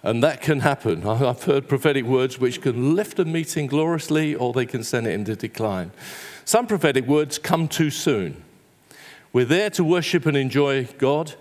And 0.02 0.22
that 0.22 0.40
can 0.40 0.60
happen. 0.60 1.06
I've 1.06 1.44
heard 1.44 1.68
prophetic 1.68 2.04
words 2.04 2.38
which 2.38 2.60
can 2.60 2.96
lift 2.96 3.18
a 3.18 3.24
meeting 3.24 3.68
gloriously 3.68 4.34
or 4.34 4.52
they 4.52 4.66
can 4.66 4.82
send 4.82 5.06
it 5.06 5.12
into 5.12 5.36
decline. 5.36 5.92
Some 6.44 6.66
prophetic 6.66 7.06
words 7.06 7.38
come 7.38 7.68
too 7.68 7.90
soon. 7.90 8.42
We're 9.32 9.44
there 9.44 9.70
to 9.70 9.84
worship 9.84 10.26
and 10.26 10.36
enjoy 10.36 10.84
God, 10.98 11.34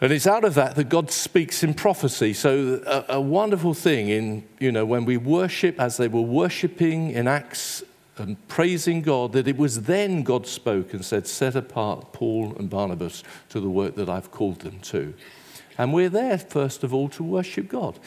and 0.00 0.10
it's 0.10 0.26
out 0.26 0.44
of 0.44 0.54
that 0.54 0.76
that 0.76 0.88
God 0.88 1.10
speaks 1.10 1.62
in 1.62 1.74
prophecy. 1.74 2.32
So, 2.32 2.80
a, 2.86 3.16
a, 3.16 3.20
wonderful 3.20 3.74
thing 3.74 4.08
in, 4.08 4.48
you 4.58 4.72
know, 4.72 4.86
when 4.86 5.04
we 5.04 5.18
worship, 5.18 5.78
as 5.78 5.98
they 5.98 6.08
were 6.08 6.22
worshiping 6.22 7.10
in 7.10 7.28
Acts 7.28 7.82
and 8.16 8.36
praising 8.48 9.02
God, 9.02 9.32
that 9.32 9.46
it 9.46 9.58
was 9.58 9.82
then 9.82 10.22
God 10.22 10.46
spoke 10.46 10.94
and 10.94 11.04
said, 11.04 11.26
Set 11.26 11.54
apart 11.54 12.14
Paul 12.14 12.56
and 12.58 12.70
Barnabas 12.70 13.22
to 13.50 13.60
the 13.60 13.68
work 13.68 13.96
that 13.96 14.08
I've 14.08 14.30
called 14.30 14.60
them 14.60 14.78
to. 14.80 15.12
And 15.78 15.92
we're 15.92 16.08
there, 16.08 16.38
first 16.38 16.84
of 16.84 16.92
all, 16.92 17.08
to 17.10 17.22
worship 17.22 17.68
God 17.68 17.98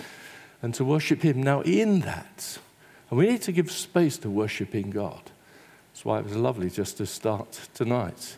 and 0.62 0.74
to 0.76 0.86
worship 0.86 1.22
Him. 1.22 1.42
Now, 1.42 1.62
in 1.62 2.02
that, 2.02 2.58
and 3.10 3.20
we 3.20 3.28
need 3.28 3.42
to 3.44 3.52
give 3.52 3.72
space 3.72 4.18
to 4.20 4.30
worshiping 4.30 4.90
God. 4.90 5.32
That's 5.92 6.06
why 6.06 6.20
it 6.20 6.26
was 6.26 6.36
lovely 6.36 6.70
just 6.70 6.98
to 6.98 7.06
start 7.06 7.60
tonight, 7.74 8.38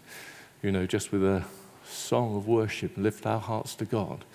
you 0.62 0.72
know, 0.72 0.86
just 0.86 1.12
with 1.12 1.24
a 1.24 1.44
song 1.86 2.36
of 2.36 2.48
worship, 2.48 2.92
lift 2.98 3.26
our 3.26 3.40
hearts 3.40 3.76
to 3.76 3.86
God. 3.86 4.26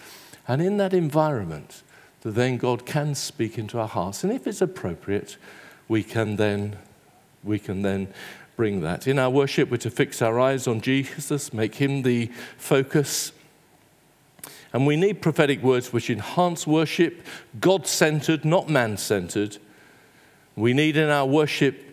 And 0.48 0.62
in 0.62 0.78
that 0.78 0.94
environment, 0.94 1.82
that 2.22 2.32
then 2.32 2.56
God 2.56 2.86
can 2.86 3.14
speak 3.14 3.58
into 3.58 3.78
our 3.78 3.88
hearts. 3.88 4.24
And 4.24 4.32
if 4.32 4.46
it's 4.46 4.60
appropriate, 4.60 5.36
we 5.88 6.02
can 6.02 6.36
then, 6.36 6.76
we 7.42 7.58
can 7.58 7.82
then 7.82 8.08
bring 8.56 8.80
that. 8.82 9.06
In 9.06 9.18
our 9.18 9.30
worship, 9.30 9.70
we're 9.70 9.78
to 9.78 9.90
fix 9.90 10.20
our 10.22 10.38
eyes 10.38 10.66
on 10.66 10.80
Jesus, 10.80 11.52
make 11.52 11.76
him 11.76 12.02
the 12.02 12.30
focus. 12.56 13.32
And 14.72 14.86
we 14.86 14.96
need 14.96 15.20
prophetic 15.20 15.62
words 15.62 15.92
which 15.92 16.10
enhance 16.10 16.66
worship, 16.66 17.26
God 17.60 17.86
centered, 17.86 18.44
not 18.44 18.68
man 18.68 18.96
centered. 18.96 19.58
We 20.54 20.72
need 20.72 20.96
in 20.96 21.08
our 21.08 21.26
worship 21.26 21.86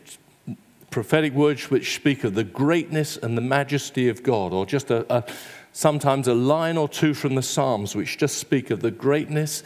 prophetic 0.91 1.33
words 1.33 1.69
which 1.69 1.95
speak 1.95 2.23
of 2.23 2.33
the 2.33 2.43
greatness 2.43 3.17
and 3.17 3.37
the 3.37 3.41
majesty 3.41 4.09
of 4.09 4.23
God, 4.23 4.53
or 4.53 4.65
just 4.65 4.89
a, 4.89 5.05
a, 5.13 5.23
sometimes 5.71 6.27
a 6.27 6.33
line 6.33 6.77
or 6.77 6.87
two 6.87 7.13
from 7.13 7.35
the 7.35 7.41
Psalms 7.41 7.95
which 7.95 8.17
just 8.17 8.37
speak 8.37 8.71
of 8.71 8.79
the 8.79 8.91
greatness 8.91 9.63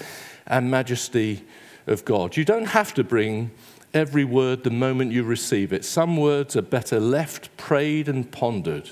and 0.47 0.69
majesty 0.69 1.45
of 1.87 2.05
God. 2.05 2.37
You 2.37 2.45
don't 2.45 2.65
have 2.65 2.93
to 2.95 3.03
bring 3.03 3.51
every 3.93 4.25
word 4.25 4.63
the 4.63 4.71
moment 4.71 5.11
you 5.11 5.23
receive 5.23 5.73
it. 5.73 5.85
Some 5.85 6.17
words 6.17 6.55
are 6.55 6.61
better 6.61 6.99
left, 6.99 7.55
prayed, 7.57 8.09
and 8.09 8.29
pondered. 8.31 8.89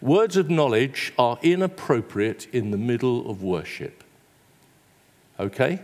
Words 0.00 0.36
of 0.36 0.48
knowledge 0.48 1.12
are 1.18 1.38
inappropriate 1.42 2.46
in 2.52 2.70
the 2.70 2.78
middle 2.78 3.30
of 3.30 3.42
worship. 3.42 4.02
Okay? 5.38 5.80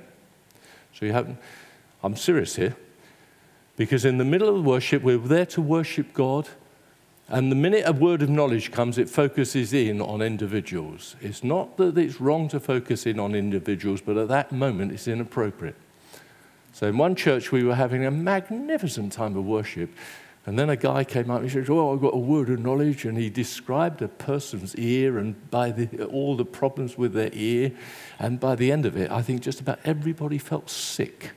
So 0.95 1.05
you 1.05 1.13
have, 1.13 1.37
I'm 2.03 2.17
serious 2.17 2.57
here. 2.57 2.77
Because 3.77 4.07
in 4.07 4.17
the 4.17 4.25
middle 4.25 4.57
of 4.57 4.65
worship, 4.65 5.03
we're 5.03 5.19
there 5.19 5.47
to 5.47 5.61
worship 5.61 6.15
God. 6.15 6.49
And 7.29 7.51
the 7.51 7.57
minute 7.57 7.83
a 7.87 7.93
word 7.93 8.23
of 8.23 8.31
knowledge 8.31 8.73
comes, 8.73 8.97
it 8.97 9.11
focuses 9.11 9.75
in 9.75 10.01
on 10.01 10.23
individuals. 10.23 11.17
It's 11.21 11.45
not 11.45 11.77
that 11.77 11.99
it's 11.99 12.21
wrong 12.21 12.49
to 12.49 12.61
focus 12.61 13.05
in 13.05 13.19
on 13.19 13.35
individuals, 13.35 14.01
but 14.01 14.17
at 14.17 14.29
that 14.29 14.53
moment, 14.53 14.93
it's 14.93 15.09
inappropriate. 15.09 15.75
So 16.73 16.87
in 16.89 16.97
one 16.97 17.15
church, 17.17 17.53
we 17.53 17.65
were 17.65 17.75
having 17.75 18.07
a 18.07 18.11
magnificent 18.11 19.13
time 19.13 19.37
of 19.37 19.45
worship. 19.45 19.91
And 20.47 20.57
then 20.57 20.71
a 20.71 20.77
guy 20.77 21.03
came 21.03 21.29
up 21.29 21.41
and 21.41 21.51
he 21.51 21.53
said, 21.53 21.69
Oh, 21.69 21.93
I've 21.93 22.01
got 22.01 22.15
a 22.15 22.19
word 22.19 22.49
of 22.51 22.61
knowledge. 22.61 23.05
And 23.05 23.19
he 23.19 23.29
described 23.29 24.01
a 24.01 24.07
person's 24.07 24.77
ear 24.77 25.19
and 25.19 25.51
by 25.51 25.73
the, 25.73 26.05
all 26.05 26.37
the 26.37 26.45
problems 26.45 26.97
with 26.97 27.15
their 27.15 27.31
ear. 27.33 27.73
And 28.21 28.39
by 28.39 28.55
the 28.55 28.71
end 28.71 28.87
of 28.87 28.97
it, 28.97 29.11
I 29.11 29.23
think 29.23 29.43
just 29.43 29.61
about 29.61 29.81
everybody 29.85 30.39
felt 30.39 30.71
sick. 30.71 31.33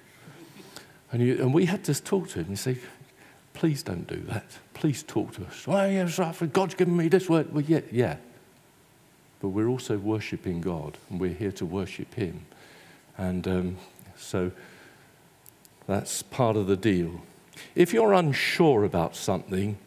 And, 1.11 1.23
you, 1.23 1.41
and 1.41 1.55
we 1.55 1.65
had 1.65 1.83
to 1.85 1.99
talk 1.99 2.29
to 2.29 2.39
him 2.39 2.47
and 2.49 2.59
say, 2.59 2.77
Please 3.53 3.81
don't 3.83 4.07
do 4.07 4.21
that. 4.27 4.45
Please 4.73 5.03
talk 5.03 5.33
to 5.33 5.43
us. 5.43 5.65
Oh, 5.67 5.85
yes, 5.85 6.17
God's 6.53 6.75
given 6.75 6.95
me 6.95 7.09
this 7.09 7.27
word. 7.27 7.51
Well, 7.51 7.63
yeah, 7.63 7.81
yeah. 7.91 8.17
But 9.41 9.49
we're 9.49 9.67
also 9.67 9.97
worshiping 9.97 10.61
God, 10.61 10.97
and 11.09 11.19
we're 11.19 11.33
here 11.33 11.51
to 11.53 11.65
worship 11.65 12.13
Him. 12.13 12.45
And 13.17 13.45
um, 13.47 13.77
so 14.15 14.51
that's 15.87 16.21
part 16.21 16.55
of 16.55 16.67
the 16.67 16.77
deal. 16.77 17.21
If 17.75 17.93
you're 17.93 18.13
unsure 18.13 18.83
about 18.83 19.15
something, 19.15 19.77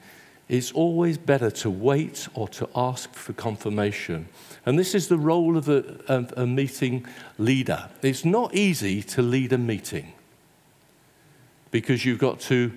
it's 0.49 0.73
always 0.73 1.17
better 1.17 1.51
to 1.51 1.71
wait 1.71 2.29
or 2.35 2.49
to 2.49 2.69
ask 2.75 3.15
for 3.15 3.33
confirmation. 3.33 4.29
And 4.67 4.79
this 4.79 4.95
is 4.95 5.09
the 5.09 5.17
role 5.17 5.57
of 5.57 5.69
a, 5.69 6.27
a, 6.37 6.47
meeting 6.47 7.07
leader. 7.39 7.89
It's 8.03 8.25
not 8.25 8.55
easy 8.55 9.03
to 9.03 9.23
lead 9.23 9.53
a 9.53 9.59
meeting 9.59 10.13
because 11.71 12.05
you've 12.05 12.19
got 12.19 12.39
to 12.41 12.71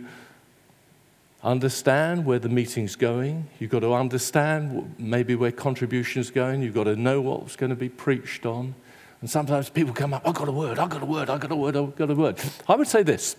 understand 1.43 2.25
where 2.25 2.39
the 2.39 2.49
meeting's 2.49 2.95
going. 2.95 3.47
You've 3.59 3.71
got 3.71 3.81
to 3.81 3.93
understand 3.93 4.95
maybe 4.97 5.35
where 5.35 5.51
contribution's 5.51 6.31
going. 6.31 6.61
You've 6.61 6.73
got 6.73 6.85
to 6.85 6.95
know 6.95 7.21
what's 7.21 7.55
going 7.55 7.71
to 7.71 7.75
be 7.75 7.89
preached 7.89 8.45
on. 8.45 8.73
And 9.21 9.29
sometimes 9.29 9.69
people 9.69 9.93
come 9.93 10.13
up, 10.13 10.27
I've 10.27 10.33
got 10.33 10.47
a 10.47 10.51
word, 10.51 10.79
I've 10.79 10.89
got 10.89 11.01
a 11.01 11.05
word, 11.05 11.29
I've 11.29 11.39
got 11.39 11.51
a 11.51 11.55
word, 11.55 11.75
I've 11.75 11.95
got 11.95 12.09
a 12.09 12.15
word. 12.15 12.39
I 12.67 12.75
would 12.75 12.87
say 12.87 13.03
this. 13.03 13.35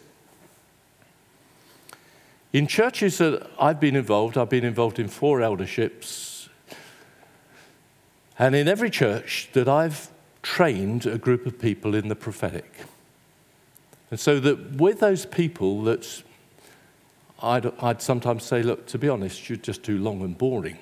In 2.57 2.67
churches 2.67 3.19
that 3.19 3.51
I've 3.61 3.79
been 3.79 3.95
involved, 3.95 4.39
I've 4.39 4.49
been 4.49 4.65
involved 4.65 4.99
in 4.99 5.09
four 5.09 5.43
elderships. 5.43 6.49
And 8.39 8.57
in 8.57 8.67
every 8.67 8.89
church 8.89 9.51
that 9.53 9.69
I've 9.69 10.09
trained 10.41 11.05
a 11.05 11.19
group 11.19 11.45
of 11.45 11.59
people 11.59 11.95
in 11.95 12.09
the 12.09 12.17
prophetic. 12.17 12.73
And 14.11 14.19
so 14.19 14.41
that 14.41 14.77
with 14.77 15.01
those 15.01 15.27
people 15.27 15.83
that 15.83 16.23
I'd, 17.43 17.67
I'd 17.83 18.01
sometimes 18.01 18.45
say, 18.45 18.63
look, 18.63 18.87
to 18.87 18.97
be 18.97 19.11
honest, 19.11 19.51
you're 19.51 19.59
just 19.59 19.83
too 19.83 19.99
long 19.99 20.23
and 20.23 20.39
boring. 20.39 20.79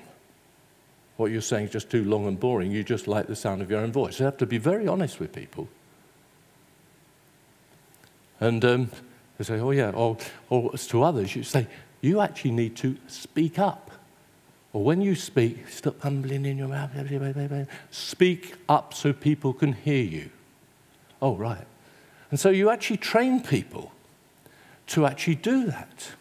What 1.17 1.29
you're 1.29 1.41
saying 1.41 1.65
is 1.65 1.71
just 1.71 1.89
too 1.89 2.05
long 2.05 2.25
and 2.25 2.39
boring. 2.39 2.71
You 2.71 2.85
just 2.85 3.05
like 3.05 3.27
the 3.27 3.35
sound 3.35 3.61
of 3.61 3.69
your 3.69 3.81
own 3.81 3.91
voice. 3.91 4.17
You 4.17 4.23
have 4.23 4.37
to 4.37 4.45
be 4.45 4.59
very 4.59 4.87
honest 4.87 5.19
with 5.19 5.33
people. 5.33 5.67
And 8.39 8.63
um, 8.63 8.91
they 9.37 9.43
say, 9.43 9.59
oh, 9.59 9.71
yeah. 9.71 9.91
Or, 9.91 10.17
or 10.49 10.71
to 10.73 11.03
others, 11.03 11.35
you 11.35 11.43
say, 11.43 11.67
you 12.01 12.21
actually 12.21 12.51
need 12.51 12.75
to 12.77 12.97
speak 13.07 13.59
up. 13.59 13.91
Or 14.73 14.83
when 14.83 15.01
you 15.01 15.15
speak, 15.15 15.69
stop 15.69 16.03
mumbling 16.03 16.45
in 16.45 16.57
your 16.57 16.67
mouth. 16.67 16.91
Speak 17.91 18.55
up 18.67 18.93
so 18.93 19.13
people 19.13 19.53
can 19.53 19.73
hear 19.73 20.03
you. 20.03 20.29
Oh, 21.21 21.35
right. 21.35 21.65
And 22.29 22.39
so 22.39 22.49
you 22.49 22.69
actually 22.69 22.97
train 22.97 23.41
people 23.41 23.93
to 24.87 25.05
actually 25.05 25.35
do 25.35 25.65
that. 25.67 26.11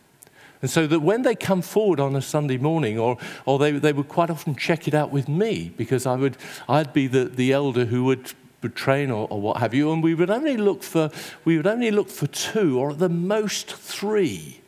And 0.62 0.70
so 0.70 0.86
that 0.86 1.00
when 1.00 1.22
they 1.22 1.34
come 1.34 1.60
forward 1.60 2.00
on 2.00 2.16
a 2.16 2.22
Sunday 2.22 2.56
morning, 2.56 2.98
or, 2.98 3.18
or 3.44 3.58
they, 3.58 3.72
they 3.72 3.92
would 3.92 4.08
quite 4.08 4.30
often 4.30 4.54
check 4.54 4.88
it 4.88 4.94
out 4.94 5.10
with 5.10 5.28
me, 5.28 5.74
because 5.76 6.06
I 6.06 6.14
would, 6.14 6.38
I'd 6.68 6.92
be 6.92 7.06
the, 7.06 7.24
the 7.24 7.52
elder 7.52 7.84
who 7.84 8.04
would 8.04 8.32
train 8.68 9.10
or, 9.10 9.26
or 9.30 9.40
what 9.40 9.58
have 9.58 9.74
you, 9.74 9.92
and 9.92 10.02
we 10.02 10.14
would, 10.14 10.30
only 10.30 10.56
look 10.56 10.82
for, 10.82 11.10
we 11.44 11.56
would 11.56 11.66
only 11.66 11.90
look 11.90 12.08
for 12.08 12.26
two, 12.26 12.78
or 12.78 12.90
at 12.90 12.98
the 12.98 13.08
most 13.08 13.74
three. 13.74 14.60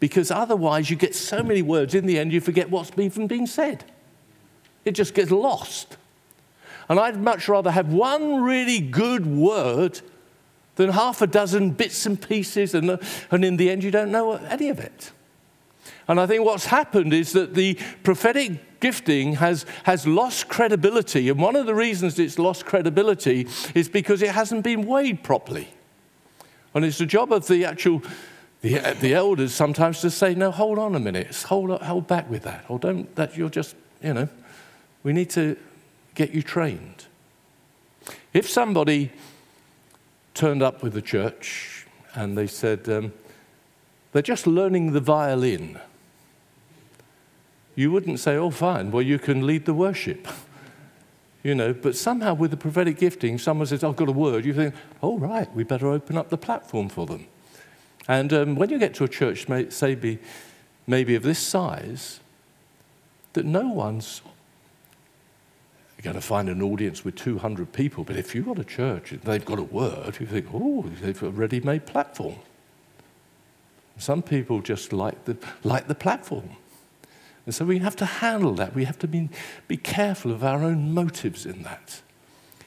Because 0.00 0.30
otherwise, 0.30 0.90
you 0.90 0.96
get 0.96 1.14
so 1.14 1.42
many 1.42 1.62
words, 1.62 1.94
in 1.94 2.06
the 2.06 2.18
end, 2.18 2.32
you 2.32 2.40
forget 2.40 2.70
what's 2.70 2.90
even 2.98 3.26
been 3.26 3.46
said. 3.46 3.84
It 4.84 4.92
just 4.92 5.14
gets 5.14 5.30
lost. 5.30 5.96
And 6.88 6.98
I'd 6.98 7.20
much 7.20 7.48
rather 7.48 7.70
have 7.70 7.92
one 7.92 8.42
really 8.42 8.80
good 8.80 9.26
word 9.26 10.00
than 10.76 10.90
half 10.90 11.22
a 11.22 11.26
dozen 11.26 11.70
bits 11.70 12.06
and 12.06 12.20
pieces, 12.20 12.74
and, 12.74 12.98
and 13.30 13.44
in 13.44 13.56
the 13.56 13.70
end, 13.70 13.84
you 13.84 13.90
don't 13.90 14.10
know 14.10 14.32
any 14.32 14.68
of 14.68 14.80
it. 14.80 15.12
And 16.08 16.18
I 16.20 16.26
think 16.26 16.44
what's 16.44 16.66
happened 16.66 17.12
is 17.12 17.32
that 17.32 17.54
the 17.54 17.78
prophetic 18.02 18.60
gifting 18.82 19.36
has, 19.36 19.64
has 19.84 20.06
lost 20.06 20.48
credibility. 20.48 21.30
And 21.30 21.40
one 21.40 21.56
of 21.56 21.64
the 21.64 21.74
reasons 21.74 22.18
it's 22.18 22.38
lost 22.38 22.66
credibility 22.66 23.48
is 23.74 23.88
because 23.88 24.20
it 24.20 24.32
hasn't 24.32 24.62
been 24.62 24.86
weighed 24.86 25.22
properly. 25.22 25.68
And 26.74 26.84
it's 26.84 26.98
the 26.98 27.06
job 27.06 27.32
of 27.32 27.46
the 27.46 27.64
actual 27.64 28.02
the, 28.62 28.96
the 29.00 29.14
elders 29.14 29.52
sometimes 29.52 30.00
to 30.02 30.10
say, 30.10 30.34
no, 30.34 30.50
hold 30.50 30.78
on 30.78 30.94
a 30.94 31.00
minute, 31.00 31.34
hold, 31.42 31.82
hold 31.82 32.06
back 32.06 32.30
with 32.30 32.42
that. 32.42 32.64
Or 32.68 32.78
don't, 32.78 33.12
that 33.16 33.36
you're 33.36 33.50
just, 33.50 33.74
you 34.02 34.14
know, 34.14 34.28
we 35.02 35.12
need 35.12 35.30
to 35.30 35.56
get 36.14 36.30
you 36.32 36.42
trained. 36.42 37.06
If 38.32 38.48
somebody 38.48 39.10
turned 40.34 40.62
up 40.62 40.82
with 40.82 40.92
the 40.92 41.02
church 41.02 41.86
and 42.14 42.38
they 42.38 42.46
said, 42.46 42.88
um, 42.88 43.12
they're 44.12 44.22
just 44.22 44.46
learning 44.46 44.92
the 44.92 45.00
violin. 45.00 45.80
You 47.74 47.90
wouldn't 47.90 48.20
say, 48.20 48.36
oh, 48.36 48.50
fine, 48.50 48.90
well, 48.90 49.02
you 49.02 49.18
can 49.18 49.46
lead 49.46 49.64
the 49.64 49.74
worship. 49.74 50.28
you 51.42 51.54
know, 51.54 51.72
but 51.72 51.96
somehow 51.96 52.34
with 52.34 52.50
the 52.50 52.56
prophetic 52.56 52.98
gifting, 52.98 53.38
someone 53.38 53.66
says, 53.66 53.82
I've 53.82 53.96
got 53.96 54.08
a 54.08 54.12
word. 54.12 54.44
You 54.44 54.54
think, 54.54 54.74
oh, 55.02 55.18
right, 55.18 55.52
we 55.54 55.64
better 55.64 55.88
open 55.88 56.16
up 56.16 56.28
the 56.28 56.38
platform 56.38 56.88
for 56.88 57.06
them. 57.06 57.26
And 58.08 58.32
um, 58.32 58.54
when 58.56 58.70
you 58.70 58.78
get 58.78 58.94
to 58.94 59.04
a 59.04 59.08
church, 59.08 59.46
say, 59.72 60.18
maybe 60.86 61.14
of 61.14 61.22
this 61.22 61.38
size, 61.38 62.20
that 63.32 63.46
no 63.46 63.68
one's 63.68 64.22
going 66.02 66.16
to 66.16 66.20
find 66.20 66.48
an 66.48 66.60
audience 66.60 67.04
with 67.04 67.14
200 67.14 67.72
people, 67.72 68.02
but 68.02 68.16
if 68.16 68.34
you've 68.34 68.46
got 68.46 68.58
a 68.58 68.64
church 68.64 69.12
and 69.12 69.22
they've 69.22 69.44
got 69.44 69.58
a 69.58 69.62
word, 69.62 70.18
you 70.18 70.26
think, 70.26 70.46
oh, 70.52 70.82
they've 71.00 71.22
a 71.22 71.30
ready 71.30 71.60
made 71.60 71.86
platform. 71.86 72.36
Some 73.98 74.22
people 74.22 74.60
just 74.60 74.92
like 74.92 75.24
the, 75.26 75.36
like 75.62 75.86
the 75.86 75.94
platform. 75.94 76.56
And 77.44 77.54
so 77.54 77.64
we 77.64 77.78
have 77.78 77.96
to 77.96 78.04
handle 78.04 78.54
that. 78.54 78.74
We 78.74 78.84
have 78.84 78.98
to 79.00 79.08
be, 79.08 79.28
be 79.66 79.76
careful 79.76 80.30
of 80.30 80.44
our 80.44 80.62
own 80.62 80.92
motives 80.92 81.44
in 81.44 81.62
that. 81.64 82.02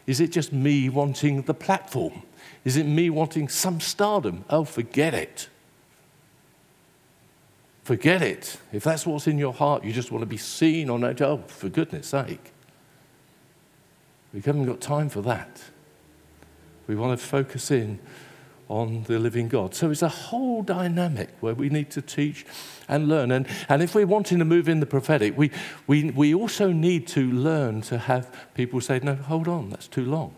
Is 0.06 0.20
it 0.20 0.32
just 0.32 0.52
me 0.52 0.90
wanting 0.90 1.44
the 1.44 1.54
platform? 1.54 2.24
Is 2.64 2.78
it 2.78 2.86
me 2.86 3.10
wanting 3.10 3.48
some 3.48 3.80
stardom? 3.80 4.44
Oh, 4.50 4.66
forget 4.66 5.14
it. 5.14 5.50
Forget 7.84 8.22
it. 8.22 8.58
If 8.74 8.84
that's 8.84 9.06
what's 9.06 9.28
in 9.28 9.38
your 9.38 9.54
heart, 9.54 9.84
you 9.84 9.94
just 9.94 10.12
want 10.12 10.24
to 10.24 10.28
be 10.28 10.38
seen 10.38 10.90
on 10.90 11.02
that. 11.02 11.22
Oh, 11.22 11.44
for 11.48 11.70
goodness 11.70 12.08
sake. 12.08 12.52
We 14.34 14.42
haven't 14.42 14.66
got 14.66 14.82
time 14.82 15.08
for 15.10 15.22
that. 15.22 15.64
We 16.88 16.96
want 16.96 17.18
to 17.18 17.26
focus 17.26 17.72
in 17.72 18.00
on 18.68 19.04
the 19.04 19.20
living 19.20 19.48
God. 19.48 19.76
So 19.76 19.92
it's 19.92 20.02
a 20.02 20.10
whole 20.10 20.64
dynamic 20.64 21.30
where 21.40 21.54
we 21.54 21.70
need 21.70 21.92
to 21.92 22.02
teach 22.02 22.46
and 22.88 23.08
learn. 23.08 23.32
And, 23.32 23.48
and 23.70 23.82
if 23.82 23.94
we're 23.94 24.08
wanting 24.08 24.40
to 24.40 24.46
move 24.46 24.68
in 24.68 24.80
the 24.80 24.86
prophetic, 24.86 25.38
we, 25.38 25.52
we, 25.88 26.12
we 26.12 26.34
also 26.34 26.72
need 26.72 27.08
to 27.10 27.32
learn 27.32 27.82
to 27.84 27.98
have 27.98 28.36
people 28.54 28.82
say, 28.82 29.00
no, 29.00 29.16
hold 29.16 29.48
on, 29.48 29.70
that's 29.70 29.88
too 29.88 30.06
long. 30.06 30.34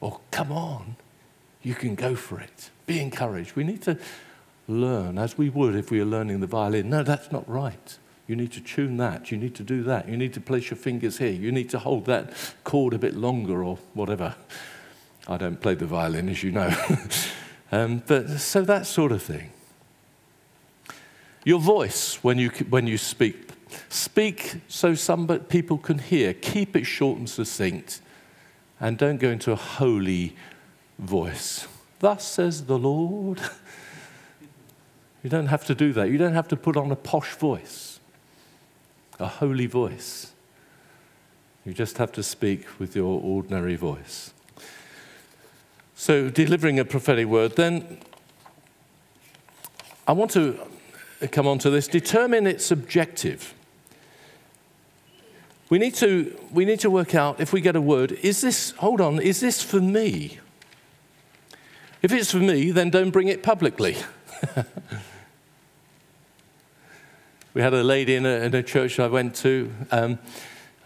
Or 0.00 0.20
come 0.30 0.52
on, 0.52 0.96
you 1.62 1.74
can 1.74 1.94
go 1.94 2.14
for 2.14 2.40
it. 2.40 2.70
Be 2.86 3.00
encouraged. 3.00 3.56
We 3.56 3.64
need 3.64 3.82
to 3.82 3.98
learn 4.68 5.18
as 5.18 5.36
we 5.36 5.50
would 5.50 5.74
if 5.74 5.90
we 5.90 5.98
were 5.98 6.04
learning 6.04 6.40
the 6.40 6.46
violin. 6.46 6.88
No, 6.88 7.02
that's 7.02 7.32
not 7.32 7.48
right. 7.48 7.98
You 8.26 8.36
need 8.36 8.52
to 8.52 8.60
tune 8.60 8.96
that. 8.98 9.32
You 9.32 9.36
need 9.36 9.56
to 9.56 9.64
do 9.64 9.82
that. 9.82 10.08
You 10.08 10.16
need 10.16 10.32
to 10.34 10.40
place 10.40 10.70
your 10.70 10.76
fingers 10.76 11.18
here. 11.18 11.32
You 11.32 11.50
need 11.50 11.68
to 11.70 11.80
hold 11.80 12.06
that 12.06 12.32
chord 12.62 12.94
a 12.94 12.98
bit 12.98 13.16
longer 13.16 13.64
or 13.64 13.78
whatever. 13.92 14.36
I 15.30 15.36
don't 15.36 15.60
play 15.60 15.76
the 15.76 15.86
violin, 15.86 16.28
as 16.28 16.42
you 16.42 16.50
know. 16.50 16.74
um, 17.72 18.02
but 18.04 18.28
so 18.40 18.62
that 18.62 18.84
sort 18.84 19.12
of 19.12 19.22
thing. 19.22 19.52
Your 21.44 21.60
voice 21.60 22.16
when 22.16 22.36
you, 22.36 22.50
when 22.68 22.88
you 22.88 22.98
speak. 22.98 23.48
Speak 23.88 24.56
so 24.66 24.96
some 24.96 25.28
people 25.48 25.78
can 25.78 26.00
hear. 26.00 26.34
Keep 26.34 26.74
it 26.74 26.84
short 26.84 27.18
and 27.18 27.30
succinct. 27.30 28.00
And 28.80 28.98
don't 28.98 29.18
go 29.18 29.30
into 29.30 29.52
a 29.52 29.56
holy 29.56 30.34
voice. 30.98 31.68
Thus 32.00 32.24
says 32.24 32.64
the 32.64 32.78
Lord. 32.78 33.40
you 35.22 35.30
don't 35.30 35.46
have 35.46 35.64
to 35.66 35.76
do 35.76 35.92
that. 35.92 36.10
You 36.10 36.18
don't 36.18 36.34
have 36.34 36.48
to 36.48 36.56
put 36.56 36.76
on 36.76 36.90
a 36.90 36.96
posh 36.96 37.36
voice, 37.36 38.00
a 39.20 39.28
holy 39.28 39.66
voice. 39.66 40.32
You 41.64 41.72
just 41.72 41.98
have 41.98 42.10
to 42.12 42.22
speak 42.24 42.80
with 42.80 42.96
your 42.96 43.20
ordinary 43.22 43.76
voice. 43.76 44.32
So, 46.00 46.30
delivering 46.30 46.78
a 46.78 46.84
prophetic 46.86 47.26
word, 47.26 47.56
then 47.56 47.98
I 50.08 50.12
want 50.12 50.30
to 50.30 50.58
come 51.30 51.46
on 51.46 51.58
to 51.58 51.68
this. 51.68 51.88
Determine 51.88 52.46
its 52.46 52.70
objective. 52.70 53.52
We 55.68 55.78
need 55.78 55.94
to, 55.96 56.34
we 56.50 56.64
need 56.64 56.80
to 56.80 56.88
work 56.88 57.14
out 57.14 57.38
if 57.38 57.52
we 57.52 57.60
get 57.60 57.76
a 57.76 57.82
word, 57.82 58.12
is 58.12 58.40
this, 58.40 58.70
hold 58.78 59.02
on, 59.02 59.20
is 59.20 59.40
this 59.40 59.62
for 59.62 59.78
me? 59.78 60.38
If 62.00 62.12
it's 62.12 62.30
for 62.30 62.38
me, 62.38 62.70
then 62.70 62.88
don't 62.88 63.10
bring 63.10 63.28
it 63.28 63.42
publicly. 63.42 63.98
we 67.52 67.60
had 67.60 67.74
a 67.74 67.84
lady 67.84 68.14
in 68.14 68.24
a, 68.24 68.36
in 68.46 68.54
a 68.54 68.62
church 68.62 68.98
I 68.98 69.06
went 69.06 69.34
to, 69.34 69.70
um, 69.90 70.18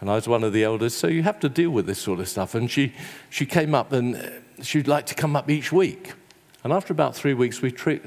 and 0.00 0.10
I 0.10 0.16
was 0.16 0.26
one 0.26 0.42
of 0.42 0.52
the 0.52 0.64
elders, 0.64 0.92
so 0.92 1.06
you 1.06 1.22
have 1.22 1.38
to 1.38 1.48
deal 1.48 1.70
with 1.70 1.86
this 1.86 2.00
sort 2.00 2.18
of 2.18 2.28
stuff. 2.28 2.56
And 2.56 2.68
she, 2.68 2.94
she 3.30 3.46
came 3.46 3.76
up, 3.76 3.92
and 3.92 4.42
she'd 4.62 4.88
like 4.88 5.06
to 5.06 5.14
come 5.14 5.36
up 5.36 5.50
each 5.50 5.72
week. 5.72 6.14
And 6.62 6.72
after 6.72 6.92
about 6.92 7.14
three 7.14 7.34
weeks, 7.34 7.60
we 7.60 7.70
tri- 7.70 8.00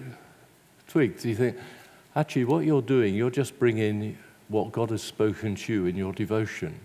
tweaked. 0.88 1.26
You 1.26 1.36
think, 1.36 1.58
actually, 2.16 2.46
what 2.46 2.66
you're 2.66 2.82
doing, 2.82 3.16
you're 3.16 3.30
just 3.30 3.60
bringing 3.60 4.18
what 4.48 4.72
God 4.72 4.90
has 4.92 5.02
spoken 5.02 5.56
to 5.56 5.74
you 5.74 5.86
in 5.86 5.96
your 5.96 6.14
devotion 6.14 6.80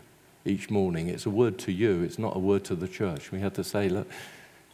each 0.45 0.71
morning. 0.71 1.09
It's 1.09 1.27
a 1.27 1.31
word 1.31 1.59
to 1.61 1.73
you, 1.73 2.03
it's 2.03 2.19
not 2.19 2.37
a 2.37 2.39
word 2.39 2.65
to 2.65 2.75
the 2.75 2.89
church. 2.89 3.31
We 3.31 3.41
had 3.41 3.55
to 3.55 3.65
say, 3.65 3.89
look, 3.89 4.11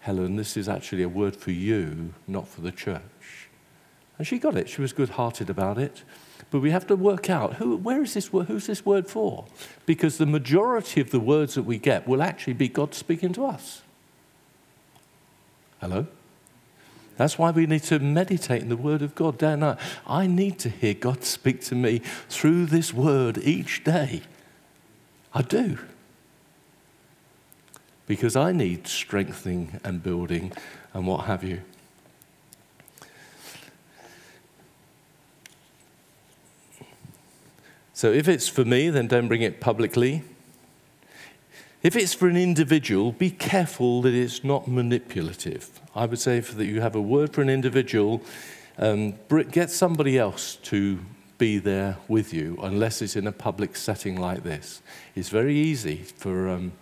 Helen, 0.00 0.36
this 0.36 0.56
is 0.56 0.68
actually 0.68 1.02
a 1.02 1.08
word 1.08 1.36
for 1.36 1.50
you, 1.50 2.14
not 2.26 2.48
for 2.48 2.62
the 2.62 2.72
church. 2.72 3.48
And 4.16 4.26
she 4.26 4.38
got 4.38 4.56
it. 4.56 4.68
She 4.68 4.80
was 4.80 4.92
good 4.92 5.10
hearted 5.10 5.48
about 5.48 5.78
it. 5.78 6.02
But 6.50 6.60
we 6.60 6.70
have 6.70 6.86
to 6.86 6.96
work 6.96 7.28
out 7.28 7.54
who, 7.54 7.76
where 7.76 8.02
is 8.02 8.14
this 8.14 8.28
who's 8.28 8.66
this 8.66 8.84
word 8.84 9.06
for? 9.06 9.44
Because 9.86 10.18
the 10.18 10.26
majority 10.26 11.00
of 11.00 11.10
the 11.10 11.20
words 11.20 11.54
that 11.54 11.64
we 11.64 11.78
get 11.78 12.08
will 12.08 12.22
actually 12.22 12.54
be 12.54 12.68
God 12.68 12.94
speaking 12.94 13.32
to 13.34 13.44
us. 13.44 13.82
Hello? 15.80 16.06
That's 17.16 17.36
why 17.36 17.50
we 17.50 17.66
need 17.66 17.82
to 17.84 17.98
meditate 17.98 18.62
in 18.62 18.68
the 18.68 18.76
Word 18.76 19.02
of 19.02 19.14
God 19.14 19.38
day 19.38 19.52
and 19.52 19.60
night. 19.60 19.78
I 20.06 20.26
need 20.26 20.58
to 20.60 20.68
hear 20.68 20.94
God 20.94 21.24
speak 21.24 21.60
to 21.62 21.74
me 21.74 22.00
through 22.28 22.66
this 22.66 22.94
Word 22.94 23.38
each 23.38 23.82
day. 23.82 24.22
I 25.34 25.42
do. 25.42 25.78
Because 28.06 28.36
I 28.36 28.52
need 28.52 28.86
strengthening 28.86 29.80
and 29.84 30.02
building 30.02 30.52
and 30.94 31.06
what 31.06 31.26
have 31.26 31.42
you. 31.42 31.62
So 37.92 38.12
if 38.12 38.28
it's 38.28 38.48
for 38.48 38.64
me, 38.64 38.90
then 38.90 39.08
don't 39.08 39.26
bring 39.26 39.42
it 39.42 39.60
publicly. 39.60 40.22
If 41.80 41.94
it's 41.94 42.12
for 42.12 42.26
an 42.26 42.36
individual, 42.36 43.12
be 43.12 43.30
careful 43.30 44.02
that 44.02 44.12
it's 44.12 44.42
not 44.42 44.66
manipulative. 44.66 45.80
I 45.94 46.06
would 46.06 46.18
say 46.18 46.40
that 46.40 46.64
you 46.64 46.80
have 46.80 46.96
a 46.96 47.00
word 47.00 47.32
for 47.32 47.40
an 47.40 47.48
individual, 47.48 48.20
um, 48.78 49.14
get 49.52 49.70
somebody 49.70 50.18
else 50.18 50.56
to 50.64 50.98
be 51.38 51.58
there 51.58 51.96
with 52.08 52.34
you, 52.34 52.58
unless 52.62 53.00
it's 53.00 53.14
in 53.14 53.28
a 53.28 53.32
public 53.32 53.76
setting 53.76 54.20
like 54.20 54.42
this. 54.42 54.82
It's 55.14 55.28
very 55.28 55.56
easy 55.56 55.98
for, 56.16 56.48
um, 56.48 56.72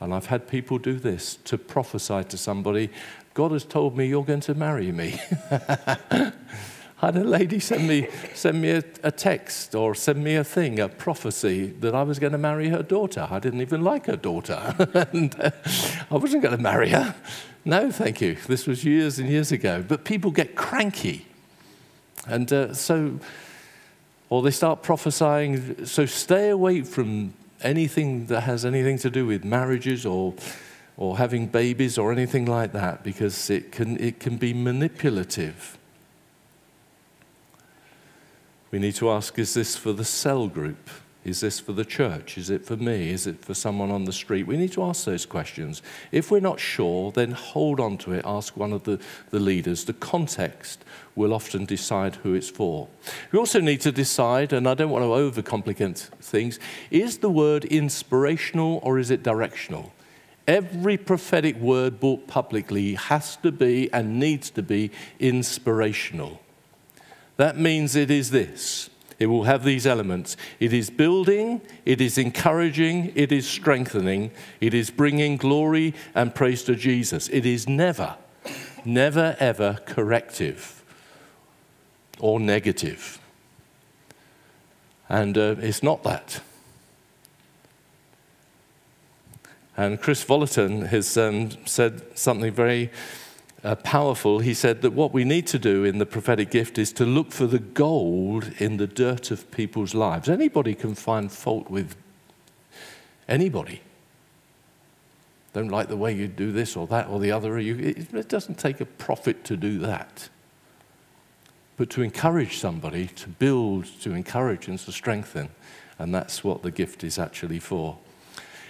and 0.00 0.14
I've 0.14 0.26
had 0.26 0.48
people 0.48 0.78
do 0.78 0.98
this, 0.98 1.36
to 1.44 1.58
prophesy 1.58 2.24
to 2.24 2.38
somebody, 2.38 2.88
God 3.34 3.52
has 3.52 3.64
told 3.64 3.94
me 3.94 4.06
you're 4.06 4.24
going 4.24 4.40
to 4.40 4.54
marry 4.54 4.90
me. 4.90 5.20
Had 6.96 7.16
a 7.16 7.24
lady 7.24 7.58
send 7.60 7.86
me, 7.86 8.08
send 8.34 8.62
me 8.62 8.70
a, 8.70 8.82
a, 9.02 9.10
text 9.10 9.74
or 9.74 9.94
send 9.94 10.24
me 10.24 10.36
a 10.36 10.44
thing, 10.44 10.80
a 10.80 10.88
prophecy 10.88 11.66
that 11.80 11.94
I 11.94 12.02
was 12.02 12.18
going 12.18 12.32
to 12.32 12.38
marry 12.38 12.70
her 12.70 12.82
daughter. 12.82 13.28
I 13.30 13.38
didn't 13.38 13.60
even 13.60 13.84
like 13.84 14.06
her 14.06 14.16
daughter. 14.16 14.74
and 15.12 15.38
uh, 15.38 15.50
I 16.10 16.14
wasn't 16.16 16.42
going 16.42 16.56
to 16.56 16.62
marry 16.62 16.88
her. 16.90 17.14
No, 17.66 17.90
thank 17.90 18.22
you. 18.22 18.36
This 18.46 18.66
was 18.66 18.82
years 18.82 19.18
and 19.18 19.28
years 19.28 19.52
ago. 19.52 19.84
But 19.86 20.04
people 20.04 20.30
get 20.30 20.56
cranky. 20.56 21.26
And 22.26 22.50
uh, 22.50 22.72
so, 22.72 23.20
or 24.30 24.40
they 24.40 24.50
start 24.50 24.82
prophesying. 24.82 25.84
So 25.84 26.06
stay 26.06 26.48
away 26.48 26.80
from 26.80 27.34
anything 27.60 28.26
that 28.26 28.42
has 28.42 28.64
anything 28.64 28.96
to 28.98 29.10
do 29.10 29.26
with 29.26 29.44
marriages 29.44 30.06
or, 30.06 30.32
or 30.96 31.18
having 31.18 31.46
babies 31.46 31.98
or 31.98 32.10
anything 32.10 32.46
like 32.46 32.72
that 32.72 33.04
because 33.04 33.50
it 33.50 33.70
can, 33.70 33.98
it 34.00 34.18
can 34.18 34.38
be 34.38 34.54
manipulative. 34.54 35.76
We 38.76 38.80
need 38.80 38.96
to 38.96 39.08
ask 39.08 39.38
is 39.38 39.54
this 39.54 39.74
for 39.74 39.94
the 39.94 40.04
cell 40.04 40.48
group? 40.48 40.90
Is 41.24 41.40
this 41.40 41.58
for 41.58 41.72
the 41.72 41.82
church? 41.82 42.36
Is 42.36 42.50
it 42.50 42.66
for 42.66 42.76
me? 42.76 43.08
Is 43.08 43.26
it 43.26 43.42
for 43.42 43.54
someone 43.54 43.90
on 43.90 44.04
the 44.04 44.12
street? 44.12 44.46
We 44.46 44.58
need 44.58 44.72
to 44.72 44.82
ask 44.82 45.06
those 45.06 45.24
questions. 45.24 45.80
If 46.12 46.30
we're 46.30 46.40
not 46.40 46.60
sure, 46.60 47.10
then 47.10 47.30
hold 47.30 47.80
on 47.80 47.96
to 47.96 48.12
it. 48.12 48.22
Ask 48.26 48.54
one 48.54 48.74
of 48.74 48.84
the, 48.84 49.00
the 49.30 49.40
leaders. 49.40 49.86
The 49.86 49.94
context 49.94 50.84
will 51.14 51.32
often 51.32 51.64
decide 51.64 52.16
who 52.16 52.34
it's 52.34 52.50
for. 52.50 52.88
We 53.32 53.38
also 53.38 53.60
need 53.60 53.80
to 53.80 53.92
decide, 53.92 54.52
and 54.52 54.68
I 54.68 54.74
don't 54.74 54.90
want 54.90 55.04
to 55.04 55.42
overcomplicate 55.42 56.10
things, 56.20 56.60
is 56.90 57.16
the 57.16 57.30
word 57.30 57.64
inspirational 57.64 58.80
or 58.82 58.98
is 58.98 59.10
it 59.10 59.22
directional? 59.22 59.94
Every 60.46 60.98
prophetic 60.98 61.56
word 61.56 61.98
brought 61.98 62.26
publicly 62.26 62.92
has 62.92 63.36
to 63.36 63.50
be 63.50 63.90
and 63.90 64.20
needs 64.20 64.50
to 64.50 64.62
be 64.62 64.90
inspirational. 65.18 66.42
That 67.36 67.58
means 67.58 67.96
it 67.96 68.10
is 68.10 68.30
this. 68.30 68.90
It 69.18 69.26
will 69.26 69.44
have 69.44 69.64
these 69.64 69.86
elements. 69.86 70.36
It 70.60 70.72
is 70.72 70.90
building, 70.90 71.62
it 71.86 72.00
is 72.00 72.18
encouraging, 72.18 73.12
it 73.14 73.32
is 73.32 73.48
strengthening, 73.48 74.30
it 74.60 74.74
is 74.74 74.90
bringing 74.90 75.38
glory 75.38 75.94
and 76.14 76.34
praise 76.34 76.62
to 76.64 76.74
Jesus. 76.74 77.28
It 77.28 77.46
is 77.46 77.66
never, 77.66 78.16
never, 78.84 79.36
ever 79.40 79.78
corrective 79.86 80.84
or 82.18 82.38
negative. 82.38 83.18
And 85.08 85.38
uh, 85.38 85.56
it's 85.60 85.82
not 85.82 86.02
that. 86.02 86.40
And 89.78 90.00
Kris 90.00 90.24
Vallotton 90.24 90.86
has 90.86 91.16
um, 91.16 91.50
said 91.66 92.18
something 92.18 92.52
very 92.52 92.90
uh, 93.66 93.74
powerful, 93.74 94.38
he 94.38 94.54
said 94.54 94.80
that 94.82 94.92
what 94.92 95.12
we 95.12 95.24
need 95.24 95.44
to 95.48 95.58
do 95.58 95.82
in 95.82 95.98
the 95.98 96.06
prophetic 96.06 96.50
gift 96.52 96.78
is 96.78 96.92
to 96.92 97.04
look 97.04 97.32
for 97.32 97.48
the 97.48 97.58
gold 97.58 98.52
in 98.58 98.76
the 98.76 98.86
dirt 98.86 99.32
of 99.32 99.50
people's 99.50 99.92
lives. 99.92 100.28
Anybody 100.28 100.72
can 100.72 100.94
find 100.94 101.32
fault 101.32 101.68
with 101.68 101.96
anybody. 103.28 103.80
Don't 105.52 105.68
like 105.68 105.88
the 105.88 105.96
way 105.96 106.12
you 106.12 106.28
do 106.28 106.52
this 106.52 106.76
or 106.76 106.86
that 106.86 107.08
or 107.08 107.18
the 107.18 107.32
other. 107.32 107.58
it 107.58 108.28
doesn't 108.28 108.56
take 108.56 108.80
a 108.80 108.84
prophet 108.86 109.42
to 109.44 109.56
do 109.56 109.80
that. 109.80 110.28
But 111.76 111.90
to 111.90 112.02
encourage 112.02 112.58
somebody, 112.58 113.08
to 113.08 113.28
build, 113.28 113.86
to 114.02 114.12
encourage, 114.12 114.68
and 114.68 114.78
to 114.78 114.92
strengthen. 114.92 115.48
And 115.98 116.14
that's 116.14 116.44
what 116.44 116.62
the 116.62 116.70
gift 116.70 117.02
is 117.02 117.18
actually 117.18 117.58
for. 117.58 117.98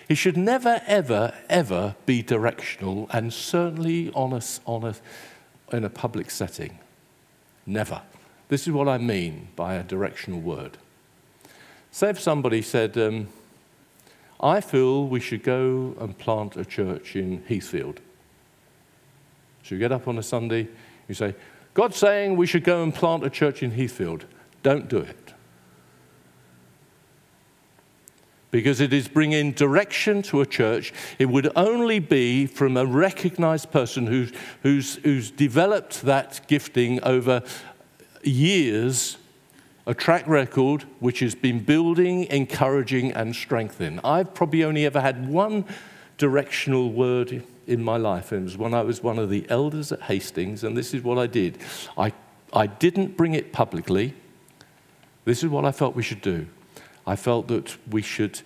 He 0.09 0.15
should 0.15 0.37
never, 0.37 0.83
ever, 0.87 1.35
ever 1.49 1.97
be 2.07 2.23
directional, 2.23 3.09
and 3.13 3.33
certainly 3.33 4.13
on 4.13 4.33
a, 4.33 4.41
on 4.65 4.85
a, 4.85 4.95
in 5.77 5.85
a 5.85 5.91
public 5.91 6.31
setting. 6.31 6.79
Never. 7.67 8.03
This 8.49 8.69
is 8.69 8.73
what 8.73 8.89
I 8.89 8.99
mean 8.99 9.49
by 9.57 9.75
a 9.75 9.83
directional 9.83 10.41
word. 10.41 10.79
Say 11.91 12.11
if 12.11 12.21
somebody 12.21 12.63
said, 12.63 12.97
um, 12.97 13.29
I 14.41 14.61
feel 14.61 15.09
we 15.09 15.19
should 15.19 15.43
go 15.43 15.97
and 15.99 16.17
plant 16.17 16.57
a 16.57 16.65
church 16.65 17.17
in 17.17 17.43
Heathfield. 17.49 18.01
So 19.65 19.75
you 19.75 19.81
get 19.81 19.91
up 19.91 20.07
on 20.07 20.19
a 20.19 20.23
Sunday, 20.23 20.69
you 21.09 21.15
say, 21.15 21.35
God's 21.75 21.97
saying 21.97 22.37
we 22.37 22.47
should 22.47 22.63
go 22.63 22.83
and 22.83 22.95
plant 22.95 23.25
a 23.25 23.31
church 23.31 23.63
in 23.63 23.73
Heathfield. 23.73 24.27
Don't 24.63 24.89
do 24.89 24.99
it. 24.99 25.26
Because 28.57 28.81
it 28.81 28.91
is 28.91 29.07
bringing 29.07 29.53
direction 29.53 30.23
to 30.23 30.41
a 30.41 30.47
church. 30.47 30.91
It 31.19 31.27
would 31.27 31.53
only 31.57 31.99
be 31.99 32.47
from 32.47 32.79
a 32.79 32.87
recognized 32.87 33.71
person 33.71 34.07
who's, 34.07 34.33
who's, 34.63 34.95
who's 34.95 35.31
developed 35.31 36.01
that 36.05 36.41
gifting 36.49 37.05
over 37.05 37.43
years 38.23 39.19
a 39.85 39.93
track 39.93 40.27
record 40.27 40.85
which 41.01 41.19
has 41.21 41.35
been 41.35 41.63
building, 41.63 42.25
encouraging, 42.31 43.13
and 43.13 43.37
strengthening. 43.37 44.01
I've 44.03 44.33
probably 44.33 44.65
only 44.65 44.87
ever 44.87 45.03
had 45.03 45.29
one 45.29 45.67
directional 46.17 46.91
word 46.91 47.45
in 47.67 47.85
my 47.85 47.99
life, 47.99 48.33
and 48.33 48.41
it 48.41 48.45
was 48.45 48.57
when 48.57 48.73
I 48.73 48.81
was 48.81 49.03
one 49.03 49.19
of 49.19 49.29
the 49.29 49.45
elders 49.51 49.93
at 49.93 50.01
Hastings, 50.01 50.65
and 50.65 50.75
this 50.75 50.95
is 50.95 51.03
what 51.03 51.19
I 51.19 51.27
did. 51.27 51.59
I, 51.99 52.15
I 52.55 52.69
didn't 52.69 53.19
bring 53.19 53.35
it 53.35 53.53
publicly. 53.53 54.15
This 55.27 55.45
is 55.45 55.51
what 55.51 55.67
I 55.67 55.73
felt 55.73 55.95
we 55.95 56.03
should 56.03 56.23
do. 56.23 56.47
I 57.07 57.17
felt 57.17 57.49
that 57.49 57.77
we 57.91 58.03
should 58.03 58.41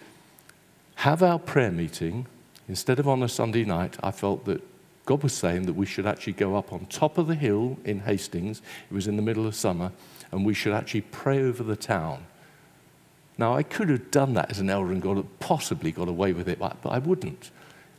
have 0.97 1.23
our 1.23 1.39
prayer 1.39 1.71
meeting 1.71 2.27
instead 2.69 2.99
of 2.99 3.09
on 3.09 3.23
a 3.23 3.29
Sunday 3.29 3.65
night. 3.65 3.97
I 4.03 4.11
felt 4.11 4.45
that 4.45 4.63
God 5.07 5.23
was 5.23 5.33
saying 5.33 5.67
that 5.67 5.73
we 5.73 5.87
should 5.87 6.07
actually 6.07 6.35
go 6.35 6.57
up 6.57 6.73
on 6.73 6.87
top 6.87 7.19
of 7.19 7.27
the 7.27 7.35
hill 7.35 7.79
in 7.85 8.01
Hastings. 8.01 8.61
It 8.91 8.95
was 8.95 9.09
in 9.09 9.17
the 9.17 9.23
middle 9.23 9.47
of 9.47 9.55
summer 9.55 9.93
and 10.31 10.45
we 10.45 10.55
should 10.55 10.73
actually 10.73 11.01
pray 11.01 11.43
over 11.43 11.63
the 11.63 11.77
town. 11.77 12.27
Now, 13.39 13.57
I 13.57 13.63
could 13.63 13.89
have 13.89 14.11
done 14.11 14.35
that 14.35 14.51
as 14.51 14.59
an 14.59 14.69
elder 14.69 14.93
and 14.93 15.01
got, 15.01 15.25
possibly 15.41 15.91
got 15.91 16.09
away 16.09 16.35
with 16.35 16.49
it, 16.49 16.59
but 16.59 16.77
I 16.85 16.99
wouldn't. 16.99 17.51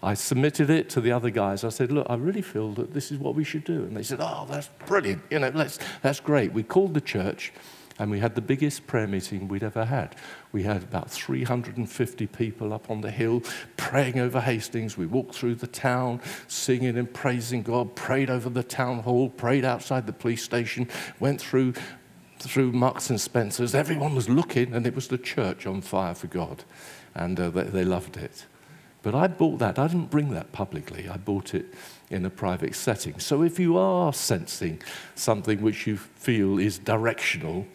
I 0.03 0.13
submitted 0.13 0.69
it 0.69 0.89
to 0.91 1.01
the 1.01 1.11
other 1.11 1.29
guys. 1.29 1.63
I 1.63 1.69
said, 1.69 1.91
Look, 1.91 2.07
I 2.09 2.15
really 2.15 2.41
feel 2.41 2.71
that 2.73 2.93
this 2.93 3.11
is 3.11 3.19
what 3.19 3.35
we 3.35 3.43
should 3.43 3.63
do. 3.63 3.83
And 3.83 3.95
they 3.95 4.03
said, 4.03 4.19
Oh, 4.21 4.47
that's 4.49 4.69
brilliant. 4.87 5.21
You 5.29 5.39
know, 5.39 5.51
let's, 5.53 5.79
that's 6.01 6.19
great. 6.19 6.53
We 6.53 6.63
called 6.63 6.93
the 6.93 7.01
church 7.01 7.53
and 8.01 8.09
we 8.09 8.17
had 8.17 8.33
the 8.33 8.41
biggest 8.41 8.87
prayer 8.87 9.05
meeting 9.05 9.47
we'd 9.47 9.61
ever 9.61 9.85
had. 9.85 10.15
We 10.51 10.63
had 10.63 10.81
about 10.81 11.11
350 11.11 12.25
people 12.25 12.73
up 12.73 12.89
on 12.89 13.01
the 13.01 13.11
hill 13.11 13.43
praying 13.77 14.19
over 14.19 14.41
Hastings. 14.41 14.97
We 14.97 15.05
walked 15.05 15.35
through 15.35 15.53
the 15.55 15.67
town, 15.67 16.19
singing 16.47 16.97
and 16.97 17.13
praising 17.13 17.61
God, 17.61 17.95
prayed 17.95 18.31
over 18.31 18.49
the 18.49 18.63
town 18.63 19.01
hall, 19.01 19.29
prayed 19.29 19.63
outside 19.63 20.07
the 20.07 20.13
police 20.13 20.43
station, 20.43 20.89
went 21.19 21.39
through 21.39 21.75
through 22.39 22.71
Marks 22.71 23.11
and 23.11 23.21
Spencer's. 23.21 23.75
Everyone 23.75 24.15
was 24.15 24.27
looking, 24.27 24.73
and 24.73 24.87
it 24.87 24.95
was 24.95 25.07
the 25.07 25.19
church 25.19 25.67
on 25.67 25.81
fire 25.81 26.15
for 26.15 26.25
God. 26.25 26.63
And 27.13 27.39
uh, 27.39 27.51
they, 27.51 27.65
they 27.65 27.85
loved 27.85 28.17
it. 28.17 28.47
But 29.03 29.13
I 29.13 29.27
bought 29.27 29.59
that. 29.59 29.77
I 29.77 29.85
didn't 29.85 30.09
bring 30.09 30.31
that 30.31 30.51
publicly. 30.51 31.07
I 31.07 31.17
bought 31.17 31.53
it 31.53 31.71
in 32.09 32.25
a 32.25 32.31
private 32.31 32.73
setting. 32.73 33.19
So 33.19 33.43
if 33.43 33.59
you 33.59 33.77
are 33.77 34.11
sensing 34.11 34.81
something 35.13 35.61
which 35.61 35.85
you 35.85 35.97
feel 35.97 36.57
is 36.57 36.79
directional, 36.79 37.67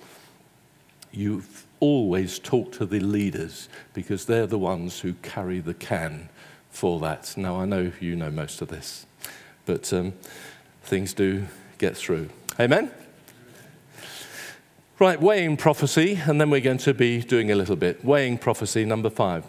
you 1.16 1.42
always 1.80 2.38
talk 2.38 2.72
to 2.72 2.86
the 2.86 3.00
leaders 3.00 3.68
because 3.94 4.26
they're 4.26 4.46
the 4.46 4.58
ones 4.58 5.00
who 5.00 5.14
carry 5.14 5.60
the 5.60 5.74
can 5.74 6.28
for 6.70 7.00
that. 7.00 7.34
Now, 7.36 7.60
I 7.60 7.64
know 7.64 7.92
you 8.00 8.16
know 8.16 8.30
most 8.30 8.60
of 8.60 8.68
this, 8.68 9.06
but 9.64 9.92
um, 9.92 10.12
things 10.82 11.14
do 11.14 11.46
get 11.78 11.96
through. 11.96 12.28
Amen? 12.60 12.90
Right, 14.98 15.20
weighing 15.20 15.58
prophecy, 15.58 16.18
and 16.24 16.40
then 16.40 16.48
we're 16.48 16.60
going 16.60 16.78
to 16.78 16.94
be 16.94 17.20
doing 17.20 17.50
a 17.50 17.54
little 17.54 17.76
bit. 17.76 18.02
Weighing 18.04 18.38
prophecy, 18.38 18.84
number 18.86 19.10
five. 19.10 19.44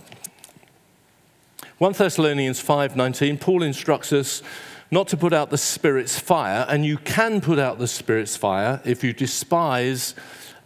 1 1.77 1.93
Thessalonians 1.93 2.61
5:19, 2.61 3.39
Paul 3.39 3.63
instructs 3.63 4.11
us 4.11 4.41
not 4.89 5.07
to 5.09 5.17
put 5.17 5.31
out 5.31 5.49
the 5.49 5.57
Spirit's 5.57 6.19
fire, 6.19 6.65
and 6.67 6.85
you 6.85 6.97
can 6.97 7.39
put 7.39 7.59
out 7.59 7.77
the 7.77 7.87
Spirit's 7.87 8.35
fire 8.35 8.81
if 8.83 9.03
you 9.03 9.13
despise, 9.13 10.15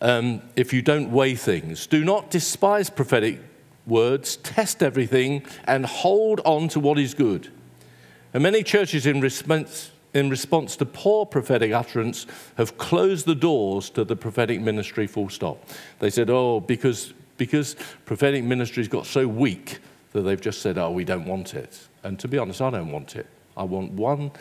um, 0.01 0.41
if 0.55 0.73
you 0.73 0.81
don't 0.81 1.11
weigh 1.11 1.35
things. 1.35 1.87
Do 1.87 2.03
not 2.03 2.29
despise 2.29 2.89
prophetic 2.89 3.39
words, 3.85 4.37
test 4.37 4.83
everything, 4.83 5.45
and 5.65 5.85
hold 5.85 6.41
on 6.43 6.67
to 6.69 6.79
what 6.79 6.99
is 6.99 7.13
good. 7.13 7.51
And 8.33 8.43
many 8.43 8.63
churches, 8.63 9.05
in 9.05 9.21
response, 9.21 9.91
in 10.13 10.29
response 10.29 10.75
to 10.77 10.85
poor 10.85 11.25
prophetic 11.25 11.71
utterance, 11.71 12.25
have 12.57 12.77
closed 12.77 13.25
the 13.25 13.35
doors 13.35 13.89
to 13.91 14.03
the 14.03 14.15
prophetic 14.15 14.59
ministry 14.59 15.07
full 15.07 15.29
stop. 15.29 15.63
They 15.99 16.09
said, 16.09 16.29
oh, 16.29 16.59
because, 16.59 17.13
because 17.37 17.75
prophetic 18.05 18.43
ministry's 18.43 18.87
got 18.87 19.05
so 19.05 19.27
weak 19.27 19.79
that 20.11 20.21
they've 20.23 20.41
just 20.41 20.61
said, 20.61 20.77
oh, 20.77 20.91
we 20.91 21.05
don't 21.05 21.25
want 21.25 21.53
it. 21.53 21.87
And 22.03 22.19
to 22.19 22.27
be 22.27 22.37
honest, 22.37 22.61
I 22.61 22.69
don't 22.71 22.91
want 22.91 23.15
it. 23.15 23.27
I 23.55 23.63
want 23.63 23.91
one 23.91 24.31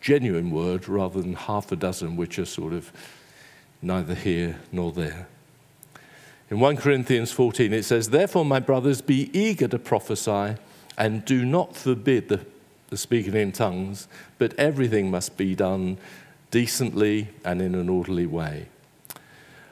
genuine 0.00 0.50
word 0.50 0.88
rather 0.88 1.20
than 1.20 1.34
half 1.34 1.72
a 1.72 1.76
dozen 1.76 2.16
which 2.16 2.38
are 2.38 2.44
sort 2.44 2.72
of 2.72 2.92
neither 3.80 4.14
here 4.14 4.58
nor 4.72 4.92
there. 4.92 5.28
In 6.50 6.60
1 6.60 6.76
Corinthians 6.78 7.30
14, 7.32 7.72
it 7.72 7.84
says, 7.84 8.10
Therefore, 8.10 8.44
my 8.44 8.60
brothers, 8.60 9.02
be 9.02 9.30
eager 9.38 9.68
to 9.68 9.78
prophesy 9.78 10.56
and 10.96 11.24
do 11.24 11.44
not 11.44 11.76
forbid 11.76 12.28
the 12.28 12.44
the 12.88 12.96
speaking 12.96 13.34
in 13.34 13.52
tongues, 13.52 14.08
but 14.38 14.54
everything 14.58 15.10
must 15.10 15.36
be 15.36 15.54
done 15.54 15.98
decently 16.50 17.28
and 17.44 17.60
in 17.60 17.74
an 17.74 17.88
orderly 17.88 18.26
way. 18.26 18.66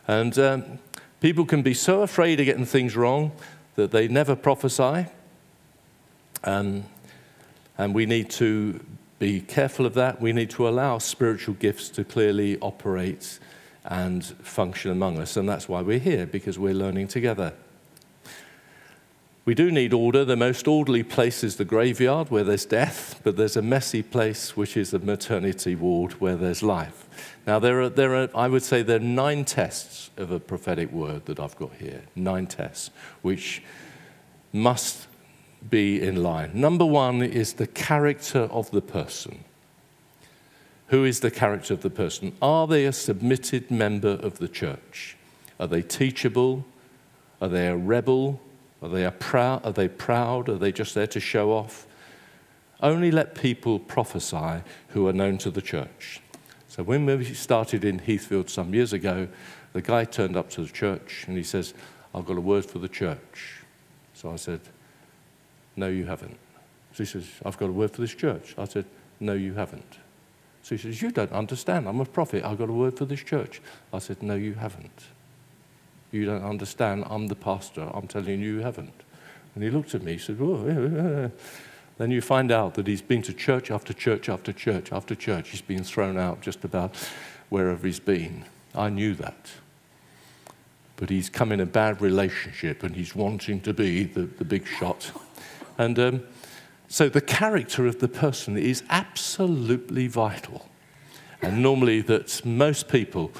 And 0.06 0.38
um, 0.38 0.78
people 1.20 1.46
can 1.46 1.62
be 1.62 1.74
so 1.74 2.02
afraid 2.02 2.40
of 2.40 2.46
getting 2.46 2.66
things 2.66 2.94
wrong 2.96 3.32
that 3.74 3.90
they 3.90 4.08
never 4.08 4.36
prophesy. 4.36 5.06
Um, 6.44 6.84
and 7.78 7.94
we 7.94 8.06
need 8.06 8.30
to 8.30 8.80
be 9.18 9.40
careful 9.40 9.86
of 9.86 9.94
that. 9.94 10.20
We 10.20 10.32
need 10.32 10.50
to 10.50 10.68
allow 10.68 10.98
spiritual 10.98 11.54
gifts 11.54 11.88
to 11.90 12.04
clearly 12.04 12.58
operate 12.60 13.38
and 13.86 14.24
function 14.24 14.90
among 14.90 15.18
us. 15.18 15.36
And 15.36 15.48
that's 15.48 15.68
why 15.68 15.80
we're 15.80 15.98
here, 15.98 16.26
because 16.26 16.58
we're 16.58 16.74
learning 16.74 17.08
together. 17.08 17.52
We 19.44 19.54
do 19.54 19.70
need 19.70 19.94
order. 19.94 20.24
The 20.24 20.34
most 20.34 20.66
orderly 20.66 21.04
place 21.04 21.44
is 21.44 21.54
the 21.54 21.64
graveyard 21.64 22.32
where 22.32 22.42
there's 22.42 22.64
death, 22.64 23.20
but 23.22 23.36
there's 23.36 23.56
a 23.56 23.62
messy 23.62 24.02
place 24.02 24.56
which 24.56 24.76
is 24.76 24.90
the 24.90 24.98
maternity 24.98 25.76
ward 25.76 26.14
where 26.14 26.34
there's 26.34 26.64
life. 26.64 27.08
Now, 27.46 27.60
there 27.60 27.82
are, 27.82 27.88
there 27.88 28.16
are, 28.16 28.28
I 28.34 28.48
would 28.48 28.64
say 28.64 28.82
there 28.82 28.96
are 28.96 28.98
nine 28.98 29.44
tests 29.44 30.10
of 30.16 30.32
a 30.32 30.40
prophetic 30.40 30.90
word 30.90 31.26
that 31.26 31.38
I've 31.38 31.56
got 31.56 31.74
here. 31.74 32.02
Nine 32.16 32.48
tests, 32.48 32.90
which 33.22 33.62
must 34.52 35.06
be 35.70 36.02
in 36.02 36.24
line. 36.24 36.50
Number 36.52 36.84
one 36.84 37.22
is 37.22 37.52
the 37.52 37.68
character 37.68 38.48
of 38.50 38.72
the 38.72 38.82
person. 38.82 39.44
Who 40.88 41.04
is 41.04 41.20
the 41.20 41.30
character 41.30 41.74
of 41.74 41.82
the 41.82 41.90
person? 41.90 42.36
Are 42.40 42.66
they 42.66 42.84
a 42.84 42.92
submitted 42.92 43.70
member 43.70 44.10
of 44.10 44.38
the 44.38 44.48
church? 44.48 45.16
Are 45.58 45.66
they 45.66 45.82
teachable? 45.82 46.64
Are 47.40 47.48
they 47.48 47.66
a 47.66 47.76
rebel? 47.76 48.40
Are 48.82 48.88
they, 48.88 49.10
proud? 49.10 49.64
Are 49.64 49.72
they 49.72 49.88
proud? 49.88 50.48
Are 50.48 50.58
they 50.58 50.70
just 50.70 50.94
there 50.94 51.06
to 51.08 51.20
show 51.20 51.50
off? 51.52 51.86
Only 52.80 53.10
let 53.10 53.34
people 53.34 53.78
prophesy 53.78 54.62
who 54.88 55.08
are 55.08 55.12
known 55.12 55.38
to 55.38 55.50
the 55.50 55.62
church. 55.62 56.20
So 56.68 56.82
when 56.82 57.06
we 57.06 57.24
started 57.24 57.84
in 57.84 58.00
Heathfield 58.00 58.50
some 58.50 58.74
years 58.74 58.92
ago, 58.92 59.28
the 59.72 59.82
guy 59.82 60.04
turned 60.04 60.36
up 60.36 60.50
to 60.50 60.62
the 60.62 60.72
church 60.72 61.24
and 61.26 61.36
he 61.36 61.42
says, 61.42 61.74
I've 62.14 62.26
got 62.26 62.36
a 62.36 62.40
word 62.40 62.64
for 62.64 62.78
the 62.78 62.88
church. 62.88 63.62
So 64.14 64.30
I 64.30 64.36
said, 64.36 64.60
No, 65.74 65.88
you 65.88 66.04
haven't. 66.04 66.38
So 66.92 67.04
he 67.04 67.06
says, 67.06 67.28
I've 67.44 67.58
got 67.58 67.70
a 67.70 67.72
word 67.72 67.90
for 67.90 68.02
this 68.02 68.14
church. 68.14 68.54
I 68.56 68.66
said, 68.66 68.84
No, 69.20 69.32
you 69.32 69.54
haven't. 69.54 69.98
So 70.66 70.74
he 70.74 70.82
says, 70.82 71.00
You 71.00 71.12
don't 71.12 71.30
understand. 71.30 71.88
I'm 71.88 72.00
a 72.00 72.04
prophet. 72.04 72.44
I've 72.44 72.58
got 72.58 72.68
a 72.68 72.72
word 72.72 72.98
for 72.98 73.04
this 73.04 73.22
church. 73.22 73.60
I 73.92 74.00
said, 74.00 74.20
No, 74.20 74.34
you 74.34 74.54
haven't. 74.54 75.04
You 76.10 76.24
don't 76.26 76.42
understand. 76.42 77.04
I'm 77.08 77.28
the 77.28 77.36
pastor. 77.36 77.88
I'm 77.94 78.08
telling 78.08 78.40
you, 78.40 78.54
you 78.54 78.58
haven't. 78.62 79.04
And 79.54 79.62
he 79.62 79.70
looked 79.70 79.94
at 79.94 80.02
me. 80.02 80.14
He 80.14 80.18
said, 80.18 80.38
oh, 80.40 81.30
Then 81.98 82.10
you 82.10 82.20
find 82.20 82.50
out 82.50 82.74
that 82.74 82.88
he's 82.88 83.00
been 83.00 83.22
to 83.22 83.32
church 83.32 83.70
after 83.70 83.92
church 83.92 84.28
after 84.28 84.52
church 84.52 84.90
after 84.90 85.14
church. 85.14 85.50
He's 85.50 85.62
been 85.62 85.84
thrown 85.84 86.18
out 86.18 86.40
just 86.40 86.64
about 86.64 86.96
wherever 87.48 87.86
he's 87.86 88.00
been. 88.00 88.44
I 88.74 88.88
knew 88.88 89.14
that. 89.14 89.52
But 90.96 91.10
he's 91.10 91.30
come 91.30 91.52
in 91.52 91.60
a 91.60 91.66
bad 91.66 92.02
relationship 92.02 92.82
and 92.82 92.96
he's 92.96 93.14
wanting 93.14 93.60
to 93.60 93.72
be 93.72 94.02
the, 94.02 94.22
the 94.22 94.44
big 94.44 94.66
shot. 94.66 95.12
And 95.78 95.96
um, 96.00 96.22
so 96.88 97.08
the 97.08 97.20
character 97.20 97.86
of 97.86 97.98
the 97.98 98.08
person 98.08 98.56
is 98.56 98.82
absolutely 98.88 100.06
vital. 100.06 100.68
And 101.42 101.62
normally, 101.62 102.00
that 102.02 102.44
most 102.44 102.88
people 102.88 103.32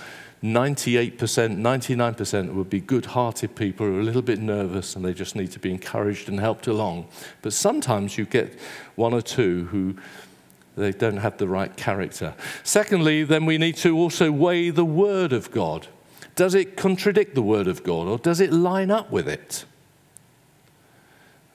98%, 0.43 1.17
99% 1.17 2.55
would 2.55 2.71
be 2.71 2.81
good 2.81 3.07
hearted 3.07 3.57
people 3.57 3.87
who 3.87 3.97
are 3.97 4.01
a 4.01 4.05
little 4.05 4.23
bit 4.23 4.39
nervous 4.39 4.95
and 4.95 5.05
they 5.05 5.15
just 5.15 5.35
need 5.35 5.51
to 5.53 5.59
be 5.59 5.71
encouraged 5.71 6.29
and 6.29 6.39
helped 6.39 6.67
along. 6.67 7.09
But 7.43 7.53
sometimes 7.53 8.19
you 8.19 8.27
get 8.27 8.59
one 8.97 9.15
or 9.15 9.23
two 9.23 9.65
who 9.67 9.97
they 10.77 10.93
don't 10.93 11.17
have 11.17 11.39
the 11.39 11.49
right 11.49 11.75
character. 11.77 12.35
Secondly, 12.63 13.25
then 13.25 13.47
we 13.47 13.57
need 13.57 13.77
to 13.79 13.97
also 13.97 14.31
weigh 14.31 14.71
the 14.71 14.85
Word 14.85 15.33
of 15.33 15.51
God. 15.51 15.89
Does 16.35 16.55
it 16.55 16.77
contradict 16.77 17.35
the 17.35 17.43
Word 17.43 17.67
of 17.67 17.83
God 17.83 18.07
or 18.07 18.19
does 18.19 18.41
it 18.41 18.53
line 18.53 18.91
up 18.91 19.11
with 19.11 19.27
it? 19.27 19.65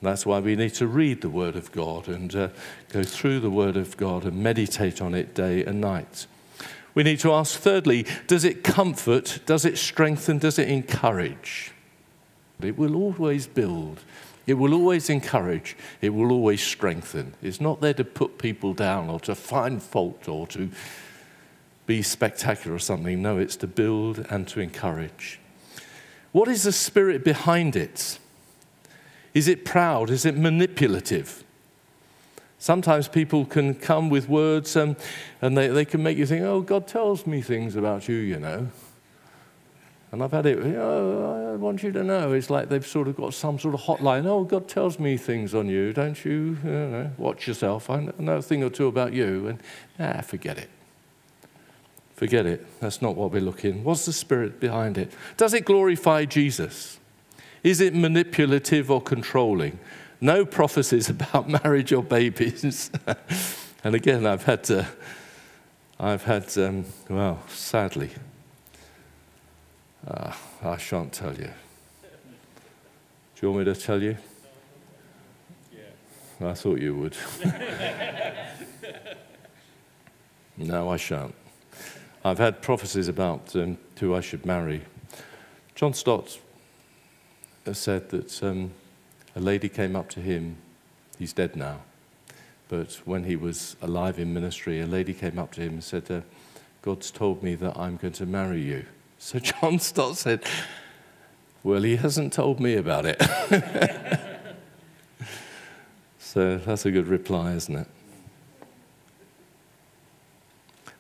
That's 0.02 0.26
why 0.26 0.40
we 0.40 0.56
need 0.56 0.74
to 0.76 0.88
read 0.88 1.22
the 1.22 1.30
Word 1.30 1.56
of 1.56 1.72
God 1.72 2.08
and 2.08 2.36
uh, 2.36 2.50
go 2.90 3.04
through 3.04 3.40
the 3.40 3.52
Word 3.52 3.78
of 3.78 3.98
God 3.98 4.26
and 4.26 4.42
meditate 4.42 5.00
on 5.02 5.14
it 5.14 5.36
day 5.36 5.64
and 5.64 5.80
night. 5.80 6.26
We 6.96 7.04
need 7.04 7.20
to 7.20 7.32
ask, 7.32 7.60
thirdly, 7.60 8.06
does 8.28 8.44
it 8.44 8.64
comfort, 8.64 9.40
does 9.46 9.64
it 9.64 9.78
strengthen, 9.78 10.40
does 10.40 10.58
it 10.58 10.70
encourage? 10.70 11.72
It 12.62 12.78
will 12.78 12.96
always 12.96 13.48
build, 13.48 14.02
it 14.48 14.56
will 14.56 14.74
always 14.74 15.10
encourage, 15.10 15.78
it 16.02 16.10
will 16.10 16.32
always 16.32 16.62
strengthen. 16.62 17.36
It's 17.42 17.62
not 17.62 17.80
there 17.80 17.94
to 17.94 18.04
put 18.04 18.40
people 18.40 18.74
down 18.74 19.10
or 19.10 19.20
to 19.22 19.36
find 19.36 19.82
fault 19.82 20.28
or 20.28 20.48
to 20.48 20.70
be 21.86 22.02
spectacular 22.02 22.76
or 22.76 22.80
something. 22.80 23.22
No, 23.22 23.38
it's 23.38 23.56
to 23.58 23.68
build 23.68 24.26
and 24.30 24.48
to 24.50 24.60
encourage. 24.60 25.40
What 26.32 26.48
is 26.48 26.64
the 26.64 26.72
spirit 26.72 27.24
behind 27.24 27.76
it? 27.76 28.18
Is 29.34 29.48
it 29.48 29.66
proud? 29.66 30.10
Is 30.10 30.26
it 30.26 30.38
manipulative? 30.38 31.44
Sometimes 32.62 33.08
people 33.08 33.46
can 33.46 33.74
come 33.74 34.10
with 34.10 34.30
words 34.30 34.76
um, 34.76 34.96
and 35.42 35.58
they, 35.58 35.68
they 35.68 35.84
can 35.86 36.04
make 36.04 36.18
you 36.18 36.28
think, 36.28 36.44
oh, 36.44 36.62
God 36.62 36.88
tells 36.88 37.26
me 37.26 37.42
things 37.42 37.76
about 37.76 38.08
you, 38.08 38.16
you 38.16 38.40
know. 38.40 38.68
And 40.12 40.22
I've 40.22 40.32
had 40.32 40.46
it, 40.46 40.60
oh, 40.78 41.54
I 41.54 41.56
want 41.56 41.82
you 41.82 41.92
to 41.94 42.04
know. 42.04 42.34
It's 42.34 42.50
like 42.50 42.70
they've 42.70 42.86
sort 42.86 43.08
of 43.08 43.16
got 43.16 43.34
some 43.34 43.58
sort 43.58 43.74
of 43.74 43.82
hotline. 43.82 44.28
Oh, 44.28 44.44
God 44.44 44.68
tells 44.68 45.00
me 45.00 45.18
things 45.18 45.56
on 45.56 45.70
you, 45.70 45.92
don't 45.92 46.24
you? 46.24 46.58
you 46.64 46.70
know, 46.70 47.12
watch 47.18 47.48
yourself. 47.48 47.90
I 47.90 48.10
know 48.20 48.38
a 48.38 48.42
thing 48.42 48.62
or 48.64 48.70
two 48.70 48.88
about 48.88 49.14
you. 49.14 49.48
And 49.48 49.60
ah, 50.00 50.22
forget 50.22 50.58
it. 50.58 50.70
Forget 52.14 52.46
it. 52.46 52.80
That's 52.80 53.02
not 53.02 53.16
what 53.16 53.32
we're 53.32 53.42
looking. 53.42 53.84
What's 53.84 54.06
the 54.06 54.14
spirit 54.14 54.60
behind 54.60 55.00
it? 55.00 55.12
Does 55.38 55.56
it 55.56 55.66
glorify 55.66 56.26
Jesus? 56.26 57.00
Is 57.64 57.80
it 57.80 57.94
manipulative 57.94 58.90
or 58.90 59.02
controlling? 59.02 59.80
No 60.20 60.46
prophecies 60.46 61.10
about 61.16 61.50
marriage 61.50 61.92
or 61.92 62.04
babies. 62.04 62.92
and 63.84 63.96
again, 63.96 64.26
I've 64.26 64.44
had 64.44 64.64
to, 64.66 64.88
I've 66.00 66.24
had, 66.24 66.58
um, 66.58 66.86
well, 67.10 67.40
sadly, 67.48 68.12
uh, 70.08 70.34
I 70.64 70.78
shan't 70.78 71.14
tell 71.14 71.34
you. 71.34 71.50
Do 73.36 73.48
you 73.48 73.52
want 73.52 73.68
me 73.68 73.74
to 73.74 73.80
tell 73.80 74.02
you? 74.02 74.18
Yeah. 75.74 76.50
I 76.50 76.54
thought 76.54 76.80
you 76.80 76.96
would. 76.96 77.18
no, 80.58 80.90
I 80.90 80.98
shan't. 80.98 81.36
I've 82.24 82.38
had 82.38 82.62
prophecies 82.62 83.08
about 83.08 83.56
um, 83.56 83.80
who 84.00 84.14
I 84.14 84.22
should 84.22 84.46
marry. 84.46 84.84
John 85.74 85.94
Stott 85.94 86.38
said 87.74 88.10
that 88.10 88.44
um, 88.44 88.72
a 89.36 89.40
lady 89.40 89.70
came 89.70 89.96
up 89.96 90.10
to 90.10 90.20
him, 90.20 90.58
he's 91.18 91.34
dead 91.34 91.56
now, 91.56 91.82
but 92.68 93.02
when 93.06 93.26
he 93.26 93.36
was 93.36 93.76
alive 93.82 94.18
in 94.20 94.34
ministry, 94.34 94.82
a 94.82 94.88
lady 94.88 95.14
came 95.14 95.38
up 95.38 95.52
to 95.54 95.62
him 95.62 95.74
and 95.74 95.84
said, 95.84 96.10
uh, 96.10 96.22
God's 96.82 97.12
told 97.12 97.44
me 97.44 97.56
that 97.56 97.78
I'm 97.78 97.98
going 97.98 98.14
to 98.14 98.26
marry 98.26 98.62
you. 98.62 98.86
So 99.24 99.38
John 99.38 99.78
Stott 99.78 100.18
said, 100.18 100.44
Well, 101.62 101.84
he 101.84 101.96
hasn't 101.96 102.34
told 102.34 102.60
me 102.60 102.74
about 102.74 103.06
it. 103.06 103.22
so 106.18 106.58
that's 106.58 106.88
a 106.88 106.92
good 106.92 107.06
reply, 107.06 107.54
isn't 107.54 107.76
it? 107.76 107.88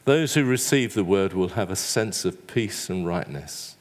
Those 0.05 0.35
who 0.35 0.43
receive 0.43 0.93
the 0.93 1.03
word 1.03 1.33
will 1.33 1.49
have 1.49 1.71
a 1.71 1.75
sense 1.75 2.23
of 2.23 2.45
peace 2.45 2.91
and 2.91 3.07
rightness. 3.07 3.75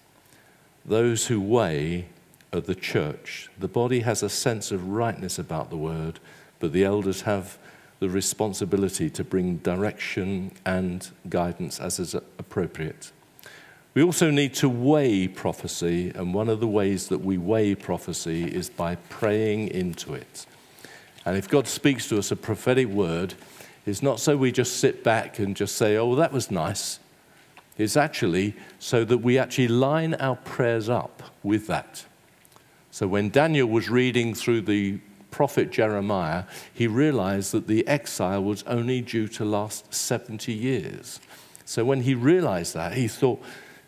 Those 0.87 1.27
who 1.27 1.39
weigh 1.39 2.07
are 2.53 2.61
the 2.61 2.75
church. 2.75 3.49
The 3.59 3.69
body 3.69 4.01
has 4.01 4.23
a 4.23 4.29
sense 4.29 4.71
of 4.71 4.89
rightness 4.89 5.39
about 5.39 5.71
the 5.71 5.77
word, 5.77 6.21
but 6.59 6.73
the 6.73 6.85
elders 6.85 7.23
have 7.23 7.59
the 8.01 8.09
responsibility 8.09 9.11
to 9.11 9.23
bring 9.23 9.59
direction 9.59 10.53
and 10.65 11.09
guidance 11.29 11.79
as 11.79 11.99
is 11.99 12.15
appropriate. 12.15 13.13
We 13.93 14.03
also 14.03 14.31
need 14.31 14.55
to 14.55 14.69
weigh 14.69 15.29
prophecy, 15.29 16.13
and 16.15 16.33
one 16.33 16.49
of 16.49 16.61
the 16.61 16.67
ways 16.67 17.09
that 17.09 17.19
we 17.19 17.39
weigh 17.39 17.75
prophecy 17.75 18.45
is 18.45 18.71
by 18.71 18.95
praying 19.09 19.69
into 19.69 20.15
it. 20.15 20.47
And 21.27 21.37
if 21.37 21.49
God 21.49 21.67
speaks 21.67 22.09
to 22.09 22.19
us 22.19 22.31
a 22.31 22.37
prophetic 22.37 22.89
word, 22.89 23.35
it's 23.85 24.03
not 24.03 24.21
so 24.21 24.37
we 24.37 24.53
just 24.53 24.79
sit 24.79 25.03
back 25.03 25.39
and 25.39 25.57
just 25.57 25.77
say, 25.77 25.97
oh, 25.97 26.15
that 26.15 26.33
was 26.33 26.51
nice. 26.51 27.01
It's 27.77 27.97
actually 27.97 28.55
so 28.79 29.05
that 29.05 29.19
we 29.19 29.39
actually 29.39 29.69
line 29.69 30.15
our 30.15 30.37
prayers 30.37 30.89
up 30.89 31.23
with 31.43 31.67
that. 31.67 32.05
So 32.91 33.07
when 33.07 33.31
Daniel 33.31 33.69
was 33.69 33.89
reading 33.89 34.35
through 34.35 34.63
the 34.63 34.99
prophet 35.31 35.71
Jeremiah, 35.71 36.45
he 36.75 36.87
realized 36.87 37.53
that 37.53 37.67
the 37.67 37.87
exile 37.87 38.43
was 38.43 38.63
only 38.65 39.01
due 39.01 39.29
to 39.29 39.45
last 39.45 39.95
70 39.95 40.53
years. 40.53 41.21
So 41.65 41.85
when 41.85 42.03
he 42.03 42.15
realized 42.15 42.75
that, 42.75 42.95
he 42.95 43.07
thought, 43.07 43.41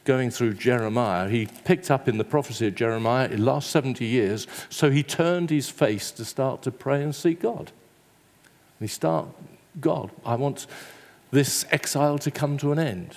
going 0.05 0.31
through 0.31 0.55
Jeremiah, 0.55 1.29
he 1.29 1.47
picked 1.65 1.91
up 1.91 2.09
in 2.09 2.19
the 2.19 2.25
prophecy 2.25 2.67
of 2.67 2.75
Jeremiah, 2.75 3.29
it 3.29 3.39
lasts 3.39 3.71
70 3.71 4.05
years, 4.05 4.47
so 4.69 4.91
he 4.91 5.03
turned 5.03 5.51
his 5.51 5.69
face 5.69 6.11
to 6.13 6.25
start 6.25 6.63
to 6.63 6.71
pray 6.71 7.03
and 7.03 7.15
seek 7.15 7.41
God. 7.41 7.71
And 8.79 8.81
he 8.81 8.87
start, 8.89 9.29
God, 9.81 10.11
I 10.25 10.35
want 10.35 10.67
this 11.31 11.65
exile 11.71 12.19
to 12.19 12.31
come 12.31 12.59
to 12.59 12.73
an 12.73 12.79
end. 12.79 13.17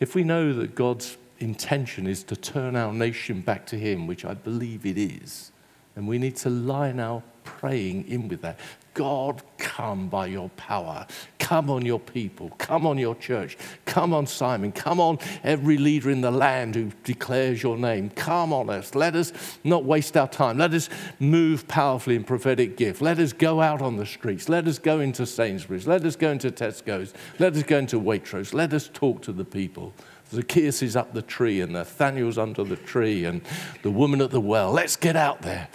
If 0.00 0.14
we 0.14 0.24
know 0.24 0.52
that 0.54 0.74
God's 0.74 1.16
intention 1.38 2.06
is 2.06 2.22
to 2.24 2.36
turn 2.36 2.76
our 2.76 2.92
nation 2.92 3.40
back 3.40 3.66
to 3.66 3.76
Him, 3.76 4.06
which 4.06 4.24
I 4.24 4.34
believe 4.34 4.86
it 4.86 4.98
is. 4.98 5.52
And 5.96 6.08
we 6.08 6.18
need 6.18 6.36
to 6.36 6.50
line 6.50 6.98
our 6.98 7.22
praying 7.44 8.08
in 8.08 8.28
with 8.28 8.42
that. 8.42 8.58
God, 8.94 9.42
come 9.58 10.08
by 10.08 10.26
your 10.26 10.48
power. 10.50 11.06
Come 11.38 11.68
on 11.68 11.84
your 11.84 11.98
people. 11.98 12.50
Come 12.58 12.86
on 12.86 12.96
your 12.96 13.16
church. 13.16 13.58
Come 13.84 14.14
on 14.14 14.26
Simon. 14.26 14.70
Come 14.70 15.00
on 15.00 15.18
every 15.42 15.76
leader 15.76 16.10
in 16.10 16.20
the 16.20 16.30
land 16.30 16.76
who 16.76 16.90
declares 17.02 17.62
your 17.62 17.76
name. 17.76 18.10
Come 18.10 18.52
on 18.52 18.70
us. 18.70 18.94
Let 18.94 19.16
us 19.16 19.32
not 19.64 19.84
waste 19.84 20.16
our 20.16 20.28
time. 20.28 20.58
Let 20.58 20.72
us 20.74 20.88
move 21.18 21.66
powerfully 21.66 22.14
in 22.14 22.24
prophetic 22.24 22.76
gift. 22.76 23.02
Let 23.02 23.18
us 23.18 23.32
go 23.32 23.60
out 23.60 23.82
on 23.82 23.96
the 23.96 24.06
streets. 24.06 24.48
Let 24.48 24.66
us 24.68 24.78
go 24.78 25.00
into 25.00 25.26
Sainsbury's. 25.26 25.88
Let 25.88 26.04
us 26.04 26.14
go 26.14 26.30
into 26.30 26.50
Tesco's. 26.52 27.12
Let 27.40 27.56
us 27.56 27.64
go 27.64 27.78
into 27.78 28.00
Waitrose. 28.00 28.54
Let 28.54 28.72
us 28.72 28.88
talk 28.92 29.22
to 29.22 29.32
the 29.32 29.44
people. 29.44 29.92
Zacchaeus 30.34 30.82
is 30.82 30.96
up 30.96 31.14
the 31.14 31.22
tree 31.22 31.60
and 31.60 31.72
Nathaniel's 31.72 32.38
under 32.38 32.64
the 32.64 32.76
tree 32.76 33.24
and 33.24 33.40
the 33.82 33.90
woman 33.90 34.20
at 34.20 34.30
the 34.30 34.40
well. 34.40 34.72
Let's 34.72 34.96
get 34.96 35.16
out 35.16 35.42
there 35.42 35.68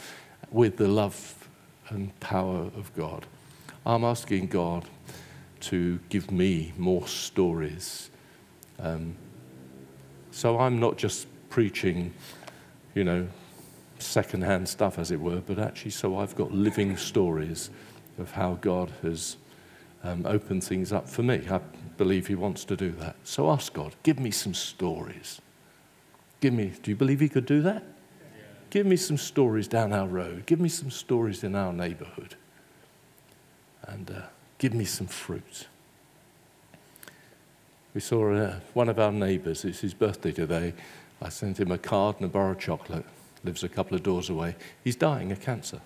with 0.51 0.78
the 0.78 0.88
love 0.88 1.47
and 1.89 2.18
power 2.20 2.70
of 2.76 2.93
God. 2.95 3.26
I'm 3.86 4.03
asking 4.03 4.47
God 4.47 4.86
to 5.62 5.99
give 6.10 6.32
me 6.32 6.74
more 6.78 7.07
stories. 7.07 8.10
Um, 8.80 9.16
so 10.32 10.60
I'm 10.60 10.80
not 10.80 10.97
just 10.97 11.28
preaching, 11.49 12.14
you 12.95 13.03
know, 13.03 13.28
secondhand 13.97 14.68
stuff, 14.68 14.99
as 14.99 15.12
it 15.12 15.20
were, 15.20 15.41
but 15.41 15.60
actually, 15.60 15.91
so 15.91 16.18
I've 16.18 16.36
got 16.36 16.51
living 16.51 16.97
stories 16.97 17.70
of 18.18 18.32
how 18.32 18.55
God 18.62 18.91
has 19.01 19.38
um, 20.03 20.26
opened 20.26 20.64
things 20.64 20.91
up 20.93 21.07
for 21.07 21.24
me. 21.24 21.45
I 21.49 21.60
believe 22.00 22.28
He 22.28 22.36
wants 22.36 22.64
to 22.66 22.76
do 22.76 22.91
that. 22.93 23.18
So 23.24 23.52
ask 23.52 23.74
God, 23.74 23.93
give 24.02 24.20
me 24.20 24.32
some 24.32 24.56
stories. 24.56 25.41
Give 26.39 26.54
me, 26.54 26.72
do 26.82 26.89
you 26.89 26.95
believe 26.95 27.20
He 27.20 27.30
could 27.30 27.45
do 27.45 27.62
that? 27.62 27.84
Yeah. 27.84 28.41
Give 28.70 28.86
me 28.88 28.95
some 28.95 29.18
stories 29.18 29.68
down 29.68 29.91
our 29.91 30.08
road. 30.08 30.45
Give 30.47 30.62
me 30.62 30.70
some 30.70 30.89
stories 30.89 31.43
in 31.43 31.56
our 31.56 31.74
neighborhood. 31.74 32.36
And 33.84 34.10
uh, 34.10 34.22
give 34.58 34.74
me 34.74 34.86
some 34.86 35.08
fruit. 35.08 35.68
We 37.93 38.00
saw 38.00 38.34
uh, 38.34 38.60
one 38.74 38.88
of 38.88 38.97
our 38.97 39.12
neighbors, 39.12 39.66
it's 39.66 39.82
his 39.82 39.93
birthday 39.93 40.32
today. 40.32 40.74
I 41.22 41.28
sent 41.28 41.60
him 41.60 41.70
a 41.70 41.78
card 41.78 42.16
and 42.18 42.26
a 42.26 42.30
bar 42.30 42.52
of 42.52 42.60
chocolate. 42.60 43.06
Lives 43.43 43.64
a 43.64 43.70
couple 43.70 43.95
of 43.95 44.04
doors 44.04 44.30
away. 44.30 44.56
He's 44.84 44.95
dying 44.95 45.34
of 45.34 45.41
cancer. 45.41 45.82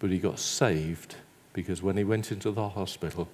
But 0.00 0.10
he 0.10 0.18
got 0.18 0.38
saved 0.38 1.16
because 1.56 1.82
when 1.82 1.96
he 1.96 2.04
went 2.04 2.30
into 2.30 2.50
the 2.50 2.68
hospital, 2.68 3.28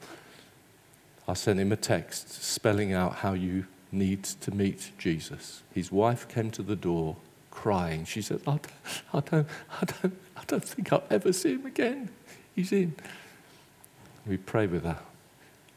I 1.27 1.35
sent 1.35 1.59
him 1.59 1.73
a 1.73 1.77
text 1.77 2.31
spelling 2.31 2.93
out 2.93 3.16
how 3.16 3.33
you 3.33 3.66
need 3.91 4.23
to 4.23 4.55
meet 4.55 4.93
Jesus. 4.97 5.62
His 5.75 5.91
wife 5.91 6.29
came 6.29 6.53
to 6.53 6.62
the 6.62 6.77
door 6.77 7.16
crying. 7.51 8.05
She 8.05 8.23
said, 8.23 8.41
I 8.47 8.61
don't, 8.61 8.66
I 9.12 9.20
don't, 9.20 9.49
I 9.81 9.85
don't, 9.85 10.18
I 10.37 10.43
don't 10.47 10.64
think 10.64 10.93
I'll 10.93 11.03
ever 11.11 11.33
see 11.33 11.55
him 11.55 11.66
again. 11.66 12.11
He's 12.55 12.70
in. 12.70 12.95
We 14.25 14.37
prayed 14.37 14.70
with 14.70 14.85
her. 14.85 15.01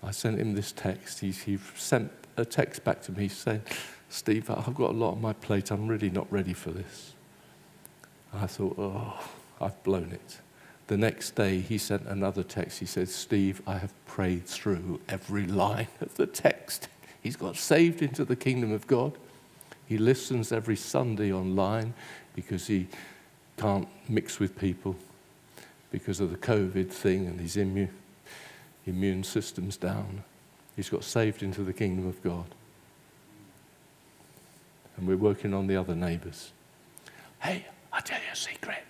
I 0.04 0.12
sent 0.12 0.40
him 0.40 0.54
this 0.54 0.72
text. 0.72 1.22
He, 1.22 1.32
he 1.32 1.58
sent 1.76 2.12
a 2.38 2.46
text 2.46 2.84
back 2.84 3.02
to 3.04 3.12
me 3.12 3.28
saying, 3.28 3.64
Steve, 4.10 4.52
I've 4.52 4.76
got 4.76 4.92
a 4.92 4.98
lot 4.98 5.14
on 5.14 5.22
my 5.22 5.34
plate. 5.34 5.72
I'm 5.72 5.88
really 5.88 6.12
not 6.12 6.32
ready 6.32 6.54
for 6.54 6.70
this. 6.70 7.14
I 8.32 8.46
thought, 8.46 8.76
oh, 8.78 9.20
I've 9.60 9.82
blown 9.82 10.12
it. 10.12 10.42
The 10.88 10.98
next 10.98 11.36
day, 11.36 11.60
he 11.60 11.78
sent 11.78 12.06
another 12.06 12.44
text. 12.44 12.80
He 12.80 12.86
said, 12.86 13.10
Steve, 13.10 13.62
I 13.66 13.78
have 13.78 13.94
prayed 14.06 14.46
through 14.46 15.00
every 15.10 15.48
line 15.48 15.88
of 16.00 16.16
the 16.16 16.28
text. 16.28 16.88
He's 17.22 17.36
got 17.36 17.56
saved 17.56 18.04
into 18.04 18.24
the 18.24 18.36
kingdom 18.36 18.72
of 18.72 18.86
God. 18.86 19.14
He 19.88 19.98
listens 19.98 20.52
every 20.52 20.76
Sunday 20.76 21.34
online 21.34 21.94
because 22.36 22.68
he 22.68 22.88
can't 23.58 23.88
mix 24.08 24.40
with 24.40 24.58
people 24.60 24.96
because 25.92 26.20
of 26.20 26.30
the 26.30 26.38
COVID 26.38 26.92
thing 26.92 27.26
and 27.26 27.40
his 27.40 27.58
immune, 27.58 27.90
immune 28.86 29.24
system's 29.24 29.78
down. 29.78 30.24
He's 30.76 30.90
got 30.90 31.04
saved 31.04 31.42
into 31.42 31.64
the 31.64 31.74
kingdom 31.74 32.08
of 32.08 32.22
God. 32.22 32.46
And 34.98 35.08
we're 35.08 35.18
working 35.18 35.54
on 35.54 35.68
the 35.68 35.78
other 35.78 35.96
neighbors. 35.96 36.52
Hey, 37.40 37.66
I'll 37.92 38.02
tell 38.02 38.20
you 38.20 38.34
a 38.34 38.36
secret. 38.36 38.85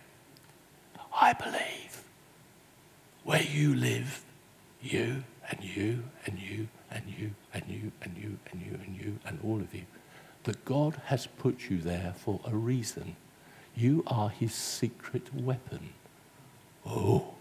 I 1.20 1.34
believe 1.34 2.04
where 3.24 3.42
you 3.42 3.74
live, 3.74 4.24
you 4.82 5.24
and 5.50 5.64
you 5.64 6.04
and 6.26 6.38
you 6.38 6.68
and 6.92 7.04
you 7.08 7.32
and 7.54 7.64
you 7.68 7.92
and 8.02 8.18
you 8.18 8.38
and 8.52 8.62
you 8.62 8.80
and 8.86 8.96
you 8.96 9.20
and 9.26 9.40
all 9.44 9.60
of 9.62 9.74
you. 9.74 9.86
That 10.44 10.66
God 10.66 11.02
has 11.06 11.28
put 11.28 11.70
you 11.70 11.80
there 11.80 12.14
for 12.18 12.40
a 12.46 12.56
reason. 12.56 13.16
You 13.76 14.04
are 14.08 14.30
his 14.30 14.54
secret 14.54 15.34
weapon. 15.34 15.90
Oh, 16.86 17.34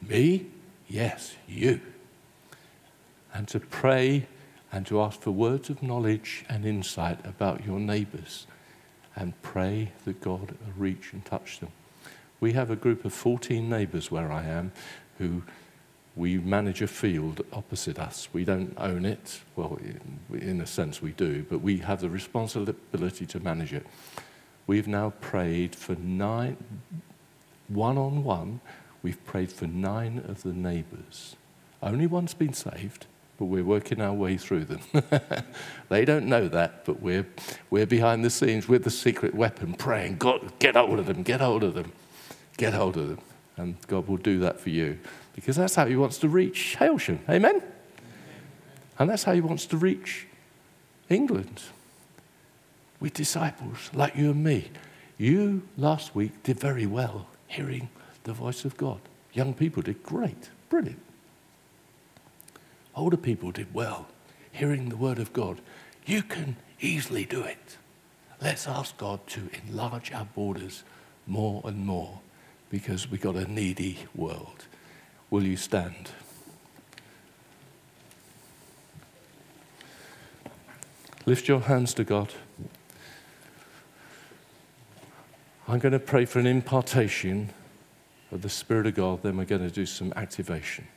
me? 0.00 0.46
Yes, 0.88 1.34
you. 1.46 1.80
And 3.34 3.46
to 3.48 3.60
pray 3.60 4.26
and 4.70 4.86
to 4.86 5.00
ask 5.02 5.20
for 5.20 5.30
words 5.30 5.68
of 5.68 5.82
knowledge 5.82 6.44
and 6.48 6.64
insight 6.64 7.24
about 7.26 7.64
your 7.64 7.78
neighbors 7.78 8.46
and 9.14 9.40
pray 9.42 9.92
that 10.04 10.20
God 10.20 10.52
will 10.52 10.72
reach 10.76 11.12
and 11.12 11.24
touch 11.24 11.60
them. 11.60 11.70
We 12.42 12.54
have 12.54 12.72
a 12.72 12.76
group 12.76 13.04
of 13.04 13.12
14 13.12 13.70
neighbors 13.70 14.10
where 14.10 14.32
I 14.32 14.42
am 14.42 14.72
who 15.18 15.44
we 16.16 16.38
manage 16.38 16.82
a 16.82 16.88
field 16.88 17.42
opposite 17.52 18.00
us. 18.00 18.28
We 18.32 18.44
don't 18.44 18.74
own 18.78 19.04
it. 19.04 19.40
Well, 19.54 19.78
in 20.32 20.60
a 20.60 20.66
sense, 20.66 21.00
we 21.00 21.12
do, 21.12 21.46
but 21.48 21.60
we 21.60 21.78
have 21.78 22.00
the 22.00 22.10
responsibility 22.10 23.26
to 23.26 23.38
manage 23.38 23.72
it. 23.72 23.86
We've 24.66 24.88
now 24.88 25.10
prayed 25.20 25.76
for 25.76 25.94
nine, 25.94 26.56
one 27.68 27.96
on 27.96 28.24
one, 28.24 28.60
we've 29.04 29.24
prayed 29.24 29.52
for 29.52 29.68
nine 29.68 30.24
of 30.26 30.42
the 30.42 30.52
neighbors. 30.52 31.36
Only 31.80 32.08
one's 32.08 32.34
been 32.34 32.54
saved, 32.54 33.06
but 33.38 33.44
we're 33.44 33.62
working 33.62 34.00
our 34.00 34.14
way 34.14 34.36
through 34.36 34.64
them. 34.64 34.80
they 35.88 36.04
don't 36.04 36.26
know 36.26 36.48
that, 36.48 36.86
but 36.86 37.00
we're, 37.00 37.26
we're 37.70 37.86
behind 37.86 38.24
the 38.24 38.30
scenes 38.30 38.66
with 38.66 38.82
the 38.82 38.90
secret 38.90 39.32
weapon, 39.32 39.74
praying, 39.74 40.16
God, 40.16 40.58
get 40.58 40.74
hold 40.74 40.98
of 40.98 41.06
them, 41.06 41.22
get 41.22 41.40
hold 41.40 41.62
of 41.62 41.74
them, 41.74 41.92
get 42.56 42.74
hold 42.74 42.96
of 42.96 43.08
them. 43.08 43.18
And 43.56 43.76
God 43.86 44.08
will 44.08 44.16
do 44.16 44.38
that 44.40 44.60
for 44.60 44.70
you 44.70 44.98
because 45.34 45.56
that's 45.56 45.74
how 45.74 45.86
He 45.86 45.96
wants 45.96 46.18
to 46.18 46.28
reach 46.28 46.76
Hailsham. 46.78 47.18
Amen? 47.28 47.62
And 48.98 49.10
that's 49.10 49.24
how 49.24 49.32
He 49.32 49.40
wants 49.40 49.66
to 49.66 49.76
reach 49.76 50.26
England 51.08 51.62
with 53.00 53.14
disciples 53.14 53.90
like 53.92 54.16
you 54.16 54.30
and 54.30 54.42
me. 54.42 54.70
You 55.18 55.62
last 55.76 56.14
week 56.14 56.42
did 56.42 56.58
very 56.58 56.86
well 56.86 57.26
hearing 57.46 57.90
the 58.24 58.32
voice 58.32 58.64
of 58.64 58.76
God. 58.76 59.00
Young 59.32 59.54
people 59.54 59.82
did 59.82 60.02
great, 60.02 60.50
brilliant. 60.68 61.02
Older 62.94 63.16
people 63.16 63.50
did 63.50 63.72
well 63.74 64.06
hearing 64.52 64.88
the 64.88 64.96
word 64.96 65.18
of 65.18 65.32
God. 65.32 65.60
You 66.06 66.22
can 66.22 66.56
easily 66.80 67.24
do 67.24 67.42
it. 67.42 67.76
Let's 68.40 68.66
ask 68.66 68.96
God 68.96 69.26
to 69.28 69.48
enlarge 69.66 70.12
our 70.12 70.26
borders 70.34 70.82
more 71.26 71.62
and 71.64 71.86
more 71.86 72.20
because 72.72 73.10
we've 73.10 73.20
got 73.20 73.36
a 73.36 73.44
needy 73.44 73.98
world. 74.14 74.64
Will 75.28 75.44
you 75.44 75.58
stand? 75.58 76.10
Lift 81.26 81.48
your 81.48 81.60
hands 81.60 81.92
to 81.94 82.02
God. 82.02 82.32
I'm 85.68 85.80
going 85.80 85.92
to 85.92 85.98
pray 85.98 86.24
for 86.24 86.38
an 86.38 86.46
impartation 86.46 87.50
of 88.32 88.40
the 88.40 88.48
Spirit 88.48 88.86
of 88.86 88.94
God, 88.94 89.22
then 89.22 89.36
we're 89.36 89.44
going 89.44 89.68
to 89.68 89.70
do 89.70 89.84
some 89.84 90.10
activation. 90.16 90.88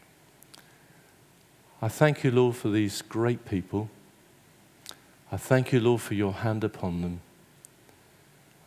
I 1.82 1.90
thank 1.90 2.24
you, 2.24 2.32
Lord, 2.32 2.56
for 2.56 2.70
these 2.70 3.02
great 3.02 3.44
people. 3.44 3.90
I 5.30 5.36
thank 5.36 5.74
you, 5.74 5.82
Lord, 5.82 6.00
for 6.00 6.14
your 6.14 6.32
hand 6.32 6.64
upon 6.64 7.02
them. 7.02 7.20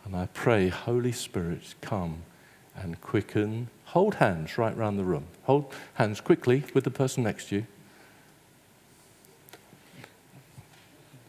And 0.05 0.15
I 0.15 0.27
pray, 0.27 0.69
Holy 0.69 1.11
Spirit, 1.11 1.73
come 1.81 2.21
and 2.81 2.99
quicken. 3.01 3.69
Hold 3.85 4.15
hands 4.15 4.57
right 4.57 4.75
round 4.75 4.99
the 4.99 5.03
room. 5.03 5.25
Hold 5.43 5.73
hands 5.95 6.21
quickly 6.21 6.63
with 6.73 6.83
the 6.83 6.91
person 6.91 7.23
next 7.23 7.49
to 7.49 7.57
you. 7.57 7.65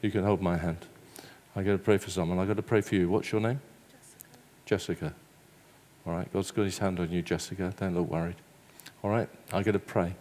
You 0.02 0.10
can 0.10 0.24
hold 0.24 0.40
my 0.40 0.56
hand. 0.56 0.86
I 1.54 1.62
got 1.62 1.72
to 1.72 1.78
pray 1.78 1.98
for 1.98 2.10
someone. 2.10 2.38
I 2.38 2.46
got 2.46 2.56
to 2.56 2.62
pray 2.62 2.80
for 2.80 2.94
you. 2.94 3.08
What's 3.08 3.32
your 3.32 3.40
name? 3.40 3.60
Jessica. 4.64 5.06
Jessica. 5.06 5.14
All 6.06 6.12
right. 6.14 6.32
God's 6.32 6.50
got 6.50 6.64
his 6.64 6.78
hand 6.78 7.00
on 7.00 7.10
you, 7.10 7.22
Jessica. 7.22 7.74
Don't 7.78 7.94
look 7.94 8.08
worried. 8.08 8.36
All 9.02 9.10
right. 9.10 9.28
I 9.52 9.62
got 9.62 9.72
to 9.72 9.78
pray. 9.78 10.14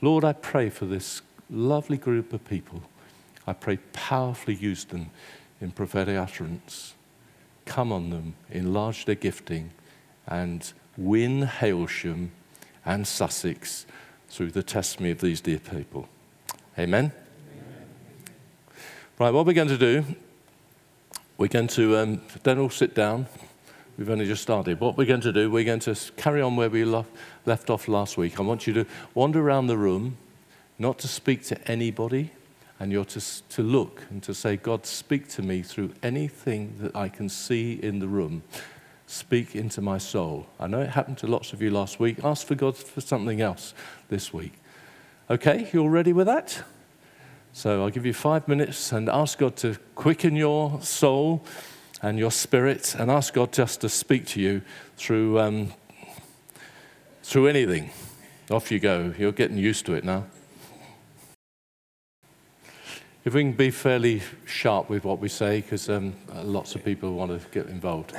Lord, 0.00 0.24
I 0.24 0.32
pray 0.32 0.70
for 0.70 0.86
this 0.86 1.22
lovely 1.50 1.96
group 1.96 2.32
of 2.32 2.44
people. 2.44 2.82
I 3.46 3.52
pray 3.52 3.78
powerfully 3.92 4.54
use 4.54 4.84
them 4.84 5.10
in 5.60 5.72
prophetic 5.72 6.16
utterance. 6.16 6.94
Come 7.64 7.92
on 7.92 8.10
them, 8.10 8.34
enlarge 8.50 9.04
their 9.04 9.14
gifting, 9.14 9.70
and 10.28 10.72
win 10.96 11.42
Hailsham 11.42 12.28
and 12.84 13.06
Sussex 13.06 13.86
through 14.28 14.50
the 14.50 14.62
testimony 14.62 15.10
of 15.10 15.20
these 15.20 15.40
dear 15.40 15.58
people. 15.58 16.08
Amen? 16.78 17.12
Amen. 17.52 17.86
Right, 19.18 19.30
what 19.30 19.46
we're 19.46 19.52
going 19.54 19.68
to 19.68 19.78
do, 19.78 20.04
we're 21.38 21.48
going 21.48 21.68
to, 21.68 21.96
um, 21.96 22.20
don't 22.42 22.58
all 22.58 22.70
sit 22.70 22.94
down. 22.94 23.26
We've 23.96 24.10
only 24.10 24.26
just 24.26 24.42
started. 24.42 24.78
What 24.78 24.96
we're 24.96 25.06
going 25.06 25.22
to 25.22 25.32
do, 25.32 25.50
we're 25.50 25.64
going 25.64 25.80
to 25.80 25.96
carry 26.16 26.40
on 26.40 26.54
where 26.56 26.70
we 26.70 26.84
left 26.84 27.70
off 27.70 27.88
last 27.88 28.16
week. 28.16 28.38
I 28.38 28.42
want 28.42 28.66
you 28.66 28.72
to 28.74 28.86
wander 29.14 29.40
around 29.40 29.66
the 29.66 29.76
room, 29.76 30.18
not 30.78 30.98
to 31.00 31.08
speak 31.08 31.42
to 31.44 31.70
anybody, 31.70 32.30
and 32.78 32.92
you're 32.92 33.04
to, 33.06 33.48
to 33.48 33.62
look 33.62 34.04
and 34.10 34.22
to 34.22 34.34
say, 34.34 34.56
God, 34.56 34.86
speak 34.86 35.26
to 35.30 35.42
me 35.42 35.62
through 35.62 35.94
anything 36.00 36.76
that 36.78 36.94
I 36.94 37.08
can 37.08 37.28
see 37.28 37.72
in 37.72 37.98
the 37.98 38.06
room 38.06 38.44
speak 39.08 39.56
into 39.56 39.80
my 39.80 39.96
soul. 39.96 40.46
I 40.60 40.66
know 40.66 40.80
it 40.82 40.90
happened 40.90 41.16
to 41.18 41.26
lots 41.26 41.54
of 41.54 41.62
you 41.62 41.70
last 41.70 41.98
week. 41.98 42.22
Ask 42.22 42.46
for 42.46 42.54
God 42.54 42.76
for 42.76 43.00
something 43.00 43.40
else 43.40 43.72
this 44.10 44.34
week. 44.34 44.52
Okay, 45.30 45.68
you 45.72 45.80
all 45.80 45.88
ready 45.88 46.12
with 46.12 46.26
that? 46.26 46.62
So 47.54 47.82
I'll 47.82 47.90
give 47.90 48.04
you 48.04 48.12
five 48.12 48.46
minutes 48.46 48.92
and 48.92 49.08
ask 49.08 49.38
God 49.38 49.56
to 49.56 49.76
quicken 49.94 50.36
your 50.36 50.80
soul 50.82 51.42
and 52.02 52.18
your 52.18 52.30
spirit 52.30 52.94
and 52.98 53.10
ask 53.10 53.32
God 53.32 53.50
just 53.50 53.80
to 53.80 53.88
speak 53.88 54.26
to 54.28 54.40
you 54.42 54.60
through, 54.98 55.40
um, 55.40 55.72
through 57.22 57.48
anything. 57.48 57.90
Off 58.50 58.70
you 58.70 58.78
go. 58.78 59.14
You're 59.18 59.32
getting 59.32 59.56
used 59.56 59.86
to 59.86 59.94
it 59.94 60.04
now. 60.04 60.26
If 63.24 63.32
we 63.34 63.42
can 63.42 63.52
be 63.52 63.70
fairly 63.70 64.22
sharp 64.44 64.90
with 64.90 65.04
what 65.04 65.18
we 65.18 65.28
say, 65.28 65.62
because 65.62 65.88
um, 65.88 66.14
lots 66.34 66.74
of 66.74 66.84
people 66.84 67.14
want 67.14 67.30
to 67.30 67.48
get 67.50 67.66
involved. 67.66 68.14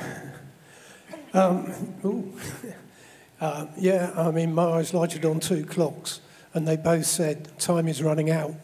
Um, 1.32 1.72
uh, 3.40 3.66
yeah, 3.76 4.12
I 4.16 4.30
mean, 4.30 4.54
my 4.54 4.64
eyes 4.64 4.92
lighted 4.92 5.24
on 5.24 5.40
two 5.40 5.64
clocks, 5.64 6.20
and 6.54 6.66
they 6.66 6.76
both 6.76 7.06
said, 7.06 7.58
Time 7.58 7.88
is 7.88 8.02
running 8.02 8.30
out. 8.30 8.54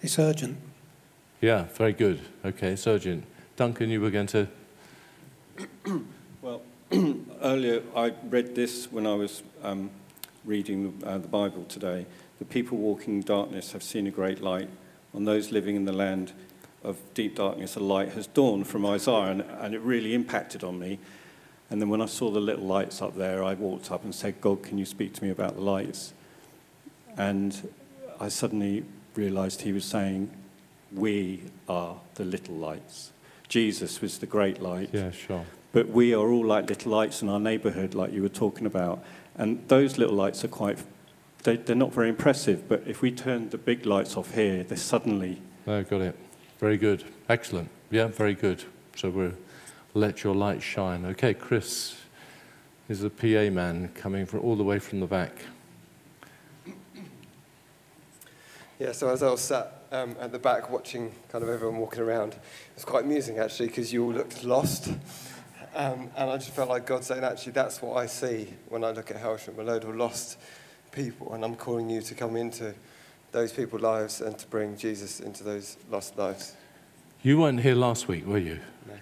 It's 0.00 0.18
urgent. 0.18 0.58
Yeah, 1.40 1.64
very 1.74 1.92
good. 1.92 2.20
Okay, 2.44 2.72
it's 2.72 2.86
urgent. 2.86 3.24
Duncan, 3.56 3.90
you 3.90 4.00
were 4.00 4.10
going 4.10 4.28
to. 4.28 4.48
well, 6.42 6.62
earlier 7.42 7.82
I 7.96 8.12
read 8.28 8.54
this 8.54 8.90
when 8.90 9.06
I 9.06 9.14
was 9.14 9.42
um, 9.62 9.90
reading 10.44 11.00
uh, 11.04 11.18
the 11.18 11.28
Bible 11.28 11.64
today. 11.64 12.06
The 12.38 12.44
people 12.44 12.78
walking 12.78 13.14
in 13.14 13.22
darkness 13.22 13.72
have 13.72 13.82
seen 13.82 14.06
a 14.06 14.10
great 14.10 14.40
light. 14.40 14.68
On 15.14 15.24
those 15.24 15.50
living 15.50 15.74
in 15.74 15.84
the 15.84 15.92
land 15.92 16.32
of 16.82 16.96
deep 17.14 17.36
darkness, 17.36 17.76
a 17.76 17.80
light 17.80 18.10
has 18.10 18.26
dawned 18.26 18.66
from 18.66 18.86
Isaiah, 18.86 19.30
and, 19.30 19.40
and 19.42 19.74
it 19.74 19.80
really 19.80 20.14
impacted 20.14 20.62
on 20.62 20.78
me. 20.78 20.98
And 21.70 21.82
then 21.82 21.88
when 21.88 22.00
I 22.00 22.06
saw 22.06 22.30
the 22.30 22.40
little 22.40 22.64
lights 22.64 23.02
up 23.02 23.16
there, 23.16 23.44
I 23.44 23.54
walked 23.54 23.90
up 23.90 24.04
and 24.04 24.14
said, 24.14 24.40
God, 24.40 24.62
can 24.62 24.78
you 24.78 24.86
speak 24.86 25.12
to 25.14 25.24
me 25.24 25.30
about 25.30 25.56
the 25.56 25.60
lights? 25.60 26.14
And 27.16 27.68
I 28.20 28.28
suddenly 28.28 28.84
realized 29.14 29.62
he 29.62 29.72
was 29.72 29.84
saying, 29.84 30.30
We 30.92 31.42
are 31.68 31.96
the 32.14 32.24
little 32.24 32.54
lights. 32.54 33.12
Jesus 33.48 34.00
was 34.00 34.18
the 34.18 34.26
great 34.26 34.62
light. 34.62 34.90
Yeah, 34.92 35.10
sure. 35.10 35.44
But 35.72 35.88
we 35.88 36.14
are 36.14 36.28
all 36.30 36.46
like 36.46 36.68
little 36.68 36.92
lights 36.92 37.22
in 37.22 37.28
our 37.28 37.40
neighborhood, 37.40 37.94
like 37.94 38.12
you 38.12 38.22
were 38.22 38.28
talking 38.28 38.66
about. 38.66 39.02
And 39.36 39.66
those 39.68 39.98
little 39.98 40.14
lights 40.14 40.44
are 40.44 40.48
quite, 40.48 40.78
they, 41.42 41.56
they're 41.56 41.76
not 41.76 41.92
very 41.92 42.08
impressive, 42.08 42.68
but 42.68 42.82
if 42.86 43.02
we 43.02 43.10
turn 43.10 43.50
the 43.50 43.58
big 43.58 43.84
lights 43.84 44.16
off 44.16 44.34
here, 44.34 44.62
they're 44.62 44.78
suddenly. 44.78 45.42
No, 45.66 45.82
got 45.82 46.00
it. 46.00 46.16
Very 46.58 46.76
good. 46.76 47.04
Excellent. 47.28 47.70
Yeah, 47.90 48.08
very 48.08 48.34
good. 48.34 48.64
So 48.96 49.10
we're 49.10 49.34
let 49.94 50.22
your 50.22 50.34
light 50.34 50.62
shine. 50.62 51.04
Okay, 51.04 51.34
Chris 51.34 51.96
is 52.88 53.00
the 53.00 53.10
PA 53.10 53.52
man 53.52 53.90
coming 53.94 54.26
from 54.26 54.40
all 54.40 54.56
the 54.56 54.64
way 54.64 54.78
from 54.78 55.00
the 55.00 55.06
back. 55.06 55.32
Yeah, 58.78 58.92
so 58.92 59.08
as 59.10 59.22
I 59.22 59.30
was 59.30 59.40
sat 59.40 59.82
um, 59.90 60.14
at 60.20 60.30
the 60.30 60.38
back 60.38 60.70
watching 60.70 61.12
kind 61.30 61.42
of 61.42 61.50
everyone 61.50 61.78
walking 61.78 62.00
around, 62.00 62.34
it 62.34 62.40
was 62.74 62.84
quite 62.84 63.04
amusing 63.04 63.38
actually 63.38 63.68
because 63.68 63.92
you 63.92 64.04
all 64.04 64.12
looked 64.12 64.44
lost. 64.44 64.92
Um, 65.74 66.10
and 66.16 66.30
I 66.30 66.36
just 66.36 66.50
felt 66.50 66.68
like 66.68 66.86
God 66.86 67.04
saying, 67.04 67.24
actually, 67.24 67.52
that's 67.52 67.82
what 67.82 67.96
I 67.96 68.06
see 68.06 68.52
when 68.68 68.84
I 68.84 68.90
look 68.90 69.10
at 69.10 69.16
Hailsham, 69.16 69.58
a 69.58 69.62
load 69.62 69.84
of 69.84 69.94
lost 69.96 70.38
people. 70.92 71.34
And 71.34 71.44
I'm 71.44 71.56
calling 71.56 71.88
you 71.90 72.00
to 72.02 72.14
come 72.14 72.36
into 72.36 72.74
those 73.32 73.52
people's 73.52 73.82
lives 73.82 74.20
and 74.20 74.38
to 74.38 74.46
bring 74.46 74.76
Jesus 74.76 75.20
into 75.20 75.44
those 75.44 75.76
lost 75.90 76.16
lives. 76.16 76.54
You 77.22 77.38
weren't 77.40 77.60
here 77.60 77.74
last 77.74 78.08
week, 78.08 78.26
were 78.26 78.38
you? 78.38 78.60
No. 78.86 78.94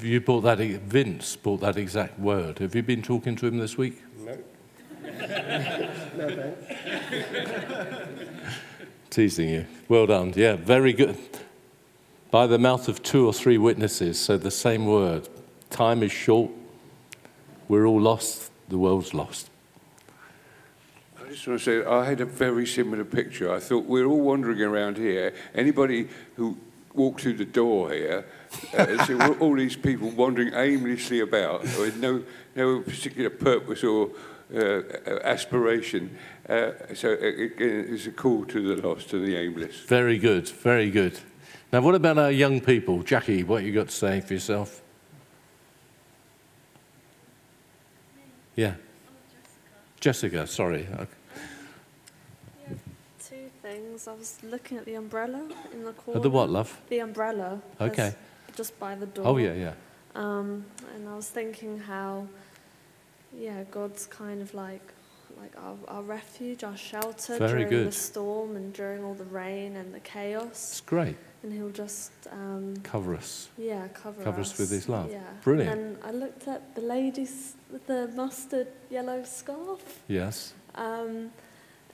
You 0.00 0.20
brought 0.20 0.40
that, 0.42 0.58
Vince 0.58 1.36
brought 1.36 1.60
that 1.60 1.76
exact 1.76 2.18
word. 2.18 2.58
Have 2.58 2.74
you 2.74 2.82
been 2.82 3.02
talking 3.02 3.36
to 3.36 3.46
him 3.46 3.58
this 3.58 3.76
week? 3.76 4.02
No. 4.20 4.38
No 6.16 6.54
thanks. 6.56 7.28
Teasing 9.10 9.48
you. 9.48 9.66
Well 9.88 10.06
done. 10.06 10.32
Yeah, 10.36 10.56
very 10.56 10.92
good. 10.92 11.16
By 12.30 12.46
the 12.46 12.58
mouth 12.58 12.88
of 12.88 13.02
two 13.02 13.26
or 13.26 13.32
three 13.32 13.56
witnesses, 13.56 14.18
so 14.18 14.36
the 14.36 14.50
same 14.50 14.86
word. 14.86 15.28
Time 15.70 16.02
is 16.02 16.12
short. 16.12 16.50
We're 17.68 17.86
all 17.86 18.00
lost. 18.00 18.50
The 18.68 18.78
world's 18.78 19.14
lost. 19.14 19.48
I 21.38 21.40
just 21.40 21.48
want 21.48 21.60
to 21.60 21.84
say, 21.84 21.88
I 21.88 22.04
had 22.04 22.20
a 22.20 22.24
very 22.24 22.66
similar 22.66 23.04
picture. 23.04 23.54
I 23.54 23.60
thought 23.60 23.84
we're 23.84 24.06
all 24.06 24.20
wandering 24.20 24.60
around 24.60 24.96
here. 24.96 25.32
Anybody 25.54 26.08
who 26.34 26.58
walked 26.94 27.20
through 27.20 27.34
the 27.34 27.44
door 27.44 27.92
here, 27.92 28.26
uh, 28.76 29.06
so 29.06 29.16
we're 29.16 29.38
all 29.38 29.54
these 29.54 29.76
people 29.76 30.10
wandering 30.10 30.52
aimlessly 30.52 31.20
about 31.20 31.62
with 31.62 31.96
no, 31.98 32.24
no 32.56 32.80
particular 32.80 33.30
purpose 33.30 33.84
or 33.84 34.10
uh, 34.52 34.82
aspiration. 35.22 36.18
Uh, 36.48 36.72
so 36.94 37.12
again, 37.12 37.86
it's 37.88 38.06
a 38.08 38.10
call 38.10 38.44
to 38.46 38.74
the 38.74 38.82
lost, 38.84 39.08
to 39.10 39.24
the 39.24 39.36
aimless. 39.36 39.78
Very 39.82 40.18
good. 40.18 40.48
Very 40.48 40.90
good. 40.90 41.20
Now, 41.72 41.82
what 41.82 41.94
about 41.94 42.18
our 42.18 42.32
young 42.32 42.60
people? 42.60 43.04
Jackie, 43.04 43.44
what 43.44 43.62
you 43.62 43.72
got 43.72 43.90
to 43.90 43.94
say 43.94 44.20
for 44.22 44.34
yourself? 44.34 44.82
Yeah. 48.56 48.74
Jessica, 50.00 50.44
sorry. 50.48 50.88
Okay. 50.92 51.17
I 54.06 54.12
was 54.12 54.38
looking 54.42 54.78
at 54.78 54.84
the 54.84 54.94
umbrella 54.94 55.42
in 55.72 55.84
the 55.84 55.92
corner. 55.92 56.20
Uh, 56.20 56.22
The 56.22 56.30
what, 56.30 56.50
love? 56.50 56.80
The 56.88 56.98
umbrella. 57.00 57.60
Okay. 57.80 58.14
Just 58.54 58.78
by 58.78 58.94
the 58.94 59.06
door. 59.06 59.26
Oh, 59.26 59.36
yeah, 59.38 59.54
yeah. 59.54 59.72
Um, 60.14 60.64
and 60.94 61.08
I 61.08 61.14
was 61.16 61.28
thinking 61.28 61.78
how, 61.78 62.26
yeah, 63.36 63.64
God's 63.70 64.06
kind 64.06 64.40
of 64.42 64.52
like, 64.54 64.82
like 65.40 65.52
our, 65.56 65.76
our 65.88 66.02
refuge, 66.02 66.64
our 66.64 66.76
shelter 66.76 67.38
Very 67.38 67.50
during 67.64 67.68
good. 67.68 67.86
the 67.88 67.92
storm 67.92 68.56
and 68.56 68.72
during 68.72 69.04
all 69.04 69.14
the 69.14 69.24
rain 69.24 69.76
and 69.76 69.94
the 69.94 70.00
chaos. 70.00 70.48
It's 70.72 70.80
great. 70.80 71.16
And 71.42 71.52
He'll 71.52 71.70
just, 71.70 72.10
um, 72.32 72.74
Cover 72.82 73.14
us. 73.14 73.48
yeah, 73.56 73.86
cover, 73.94 74.18
us. 74.20 74.24
Cover 74.24 74.40
us 74.40 74.58
with 74.58 74.70
His 74.70 74.88
love. 74.88 75.10
Yeah. 75.10 75.20
Brilliant. 75.44 75.78
And 75.78 75.98
I 76.04 76.10
looked 76.10 76.48
at 76.48 76.74
the 76.74 76.80
ladies 76.82 77.54
with 77.70 77.86
the 77.86 78.08
mustard 78.16 78.68
yellow 78.90 79.22
scarf. 79.24 80.00
Yes. 80.08 80.52
Um, 80.74 81.30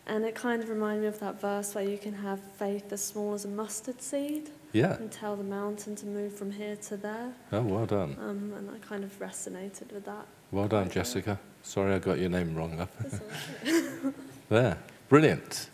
and 0.06 0.24
it 0.24 0.34
kind 0.34 0.62
of 0.62 0.68
reminded 0.68 1.02
me 1.02 1.06
of 1.08 1.18
that 1.20 1.40
verse 1.40 1.74
where 1.74 1.84
you 1.84 1.96
can 1.98 2.12
have 2.14 2.40
faith 2.58 2.92
as 2.92 3.02
small 3.02 3.34
as 3.34 3.44
a 3.44 3.48
mustard 3.48 4.00
seed 4.02 4.50
Yeah. 4.72 4.96
and 4.96 5.10
tell 5.10 5.34
the 5.36 5.44
mountain 5.44 5.96
to 5.96 6.06
move 6.06 6.34
from 6.34 6.50
here 6.52 6.76
to 6.76 6.96
there. 6.96 7.32
Oh, 7.52 7.62
well 7.62 7.86
done. 7.86 8.16
Um, 8.20 8.52
and 8.56 8.70
I 8.70 8.78
kind 8.86 9.02
of 9.04 9.18
resonated 9.18 9.92
with 9.92 10.04
that. 10.04 10.26
Well 10.52 10.68
done, 10.68 10.90
Jessica. 10.90 11.38
Sorry 11.62 11.94
I 11.94 11.98
got 11.98 12.18
your 12.18 12.28
name 12.28 12.54
wrong 12.54 12.78
up. 12.80 12.90
That's 12.98 13.20
all 13.20 13.72
right. 14.04 14.14
There. 14.50 14.76
Brilliant. 15.08 15.70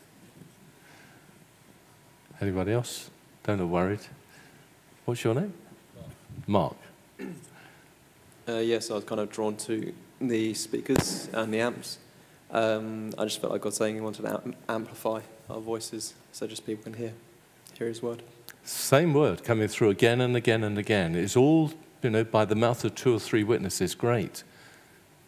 Anybody 2.41 2.73
else? 2.73 3.11
Don't 3.43 3.59
look 3.59 3.69
worried. 3.69 4.01
What's 5.05 5.25
your 5.25 5.35
name? 5.35 5.53
Mark. 6.47 6.77
Uh, 8.49 8.59
yes, 8.59 8.91
I 8.91 8.95
was 8.95 9.05
kind 9.05 9.21
of 9.21 9.31
drawn 9.31 9.57
to 9.59 9.93
the 10.21 10.55
speakers 10.55 11.29
and 11.33 11.53
the 11.53 11.61
amps. 11.61 11.99
Um, 12.53 13.13
I 13.17 13.25
just 13.25 13.41
felt 13.41 13.53
like 13.53 13.63
God 13.63 13.75
saying 13.75 13.95
He 13.95 14.01
wanted 14.01 14.23
to 14.23 14.29
am- 14.33 14.55
amplify 14.69 15.21
our 15.49 15.61
voices 15.61 16.15
so 16.33 16.47
just 16.47 16.67
people 16.67 16.85
can 16.85 16.95
hear, 16.95 17.13
hear 17.79 17.87
His 17.87 18.03
word. 18.03 18.23
Same 18.65 19.15
word 19.15 19.45
coming 19.45 19.69
through 19.69 19.91
again 19.91 20.21
and 20.21 20.37
again 20.37 20.65
and 20.65 20.77
again. 20.77 21.15
It's 21.15 21.37
all, 21.37 21.73
you 22.03 22.11
know, 22.11 22.25
by 22.25 22.45
the 22.45 22.55
mouth 22.55 22.85
of 22.85 22.95
two 22.95 23.15
or 23.15 23.21
three 23.21 23.45
witnesses. 23.45 23.95
Great. 23.95 24.43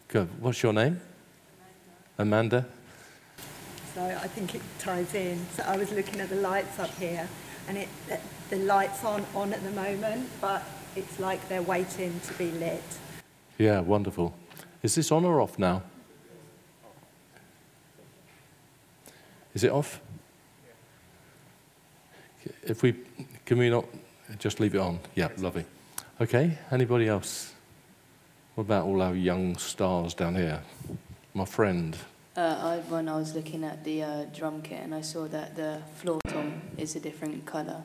Good. 0.07 0.29
What's 0.39 0.61
your 0.61 0.73
name? 0.73 1.01
Amanda. 2.17 2.65
So 3.95 4.01
I 4.03 4.27
think 4.27 4.55
it 4.55 4.61
ties 4.79 5.13
in. 5.13 5.45
So 5.55 5.63
I 5.63 5.77
was 5.77 5.91
looking 5.91 6.19
at 6.19 6.29
the 6.29 6.35
lights 6.35 6.79
up 6.79 6.93
here, 6.95 7.27
and 7.67 7.77
it 7.77 7.87
the, 8.07 8.19
the 8.49 8.57
lights 8.57 9.03
aren't 9.03 9.27
on 9.35 9.53
at 9.53 9.63
the 9.63 9.71
moment, 9.71 10.29
but 10.41 10.63
it's 10.95 11.19
like 11.19 11.47
they're 11.47 11.61
waiting 11.61 12.19
to 12.27 12.33
be 12.33 12.51
lit. 12.51 12.83
Yeah, 13.57 13.79
wonderful. 13.79 14.35
Is 14.81 14.95
this 14.95 15.11
on 15.11 15.25
or 15.25 15.41
off 15.41 15.57
now? 15.57 15.83
Is 19.53 19.63
it 19.63 19.71
off? 19.71 20.01
If 22.63 22.81
we, 22.81 22.95
can 23.45 23.57
we 23.57 23.69
not 23.69 23.85
just 24.39 24.59
leave 24.59 24.75
it 24.75 24.79
on? 24.79 24.99
Yeah, 25.15 25.29
lovely. 25.37 25.65
Okay, 26.19 26.57
anybody 26.71 27.07
else? 27.07 27.53
What 28.55 28.65
about 28.65 28.85
all 28.85 29.01
our 29.01 29.15
young 29.15 29.57
stars 29.57 30.13
down 30.13 30.35
here? 30.35 30.61
My 31.33 31.45
friend. 31.45 31.97
Uh, 32.35 32.41
I, 32.41 32.77
when 32.89 33.07
I 33.07 33.15
was 33.15 33.35
looking 33.35 33.63
at 33.63 33.83
the 33.83 34.03
uh, 34.03 34.23
drum 34.25 34.61
kit 34.61 34.81
and 34.81 34.93
I 34.93 35.01
saw 35.01 35.27
that 35.27 35.55
the 35.55 35.81
floor 35.95 36.19
tom 36.27 36.61
is 36.77 36.95
a 36.95 36.99
different 36.99 37.45
colour, 37.45 37.83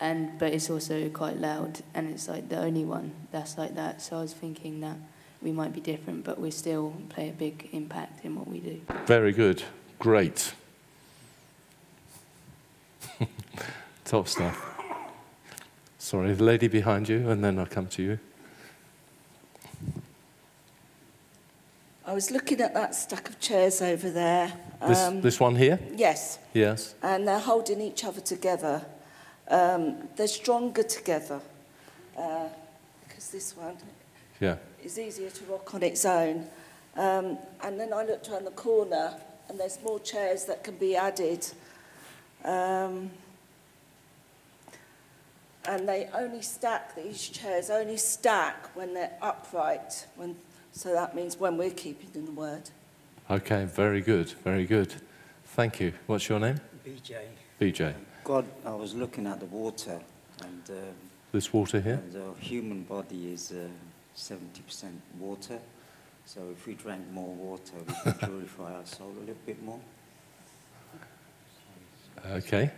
and 0.00 0.38
but 0.38 0.52
it's 0.52 0.70
also 0.70 1.08
quite 1.08 1.38
loud 1.38 1.82
and 1.94 2.08
it's 2.10 2.28
like 2.28 2.48
the 2.48 2.58
only 2.58 2.84
one 2.84 3.12
that's 3.32 3.58
like 3.58 3.74
that. 3.74 4.00
So 4.00 4.18
I 4.18 4.20
was 4.22 4.32
thinking 4.32 4.80
that 4.80 4.96
we 5.40 5.50
might 5.50 5.72
be 5.72 5.80
different, 5.80 6.24
but 6.24 6.40
we 6.40 6.52
still 6.52 6.94
play 7.08 7.28
a 7.30 7.32
big 7.32 7.68
impact 7.72 8.24
in 8.24 8.36
what 8.36 8.46
we 8.46 8.60
do. 8.60 8.80
Very 9.06 9.32
good. 9.32 9.64
Great. 9.98 10.54
Top 14.04 14.28
stuff. 14.28 14.68
Sorry, 15.98 16.32
the 16.34 16.42
lady 16.44 16.68
behind 16.68 17.08
you, 17.08 17.30
and 17.30 17.42
then 17.44 17.58
I'll 17.58 17.66
come 17.66 17.86
to 17.88 18.02
you. 18.02 18.18
I 22.04 22.14
was 22.14 22.30
looking 22.32 22.60
at 22.60 22.74
that 22.74 22.94
stack 22.94 23.28
of 23.28 23.38
chairs 23.38 23.80
over 23.80 24.10
there. 24.10 24.52
This, 24.86 24.98
Um, 24.98 25.20
this 25.20 25.38
one 25.38 25.54
here? 25.54 25.78
yes, 25.94 26.38
Yes. 26.52 26.94
and 27.02 27.26
they're 27.28 27.38
holding 27.38 27.80
each 27.80 28.04
other 28.04 28.20
together. 28.20 28.84
Um, 29.48 30.08
they're 30.16 30.26
stronger 30.26 30.82
together 30.82 31.40
uh, 32.18 32.48
because 33.06 33.28
this 33.30 33.56
one 33.56 33.76
Yeah. 34.40 34.56
is 34.82 34.98
easier 34.98 35.30
to 35.30 35.44
rock 35.44 35.72
on 35.74 35.82
its 35.84 36.04
own. 36.04 36.48
Um, 36.96 37.38
and 37.62 37.78
then 37.78 37.92
I 37.94 38.02
looked 38.04 38.28
around 38.28 38.44
the 38.46 38.50
corner, 38.50 39.14
and 39.48 39.58
there's 39.58 39.78
more 39.82 40.00
chairs 40.00 40.44
that 40.46 40.64
can 40.64 40.76
be 40.76 40.96
added. 40.96 41.46
Um, 42.44 43.10
and 45.64 45.88
they 45.88 46.08
only 46.12 46.42
stack, 46.42 46.96
these 46.96 47.28
chairs 47.28 47.70
only 47.70 47.96
stack 47.96 48.74
when 48.74 48.94
they're 48.94 49.16
upright. 49.22 50.06
When, 50.16 50.36
so 50.72 50.92
that 50.92 51.14
means 51.14 51.38
when 51.38 51.56
we're 51.56 51.70
keeping 51.70 52.10
in 52.14 52.24
the 52.26 52.32
word. 52.32 52.70
Okay, 53.30 53.64
very 53.66 54.00
good, 54.00 54.30
very 54.44 54.66
good. 54.66 54.92
Thank 55.44 55.80
you. 55.80 55.92
What's 56.06 56.28
your 56.28 56.40
name? 56.40 56.60
BJ. 56.84 57.18
BJ. 57.60 57.94
God, 58.24 58.44
I 58.64 58.74
was 58.74 58.94
looking 58.94 59.26
at 59.26 59.38
the 59.40 59.46
water, 59.46 60.00
and, 60.42 60.70
um, 60.70 60.94
This 61.30 61.52
water 61.52 61.80
here? 61.80 61.94
and 61.94 62.12
the 62.12 62.32
human 62.40 62.82
body 62.82 63.32
is 63.32 63.52
uh, 63.52 63.68
70% 64.16 64.92
water. 65.18 65.58
So 66.24 66.40
if 66.52 66.66
we 66.66 66.74
drank 66.74 67.08
more 67.12 67.34
water, 67.34 67.74
we 67.86 67.94
could 67.94 68.18
purify 68.20 68.74
our 68.74 68.86
soul 68.86 69.12
a 69.16 69.20
little 69.20 69.36
bit 69.46 69.62
more. 69.62 69.80
Okay. 72.30 72.70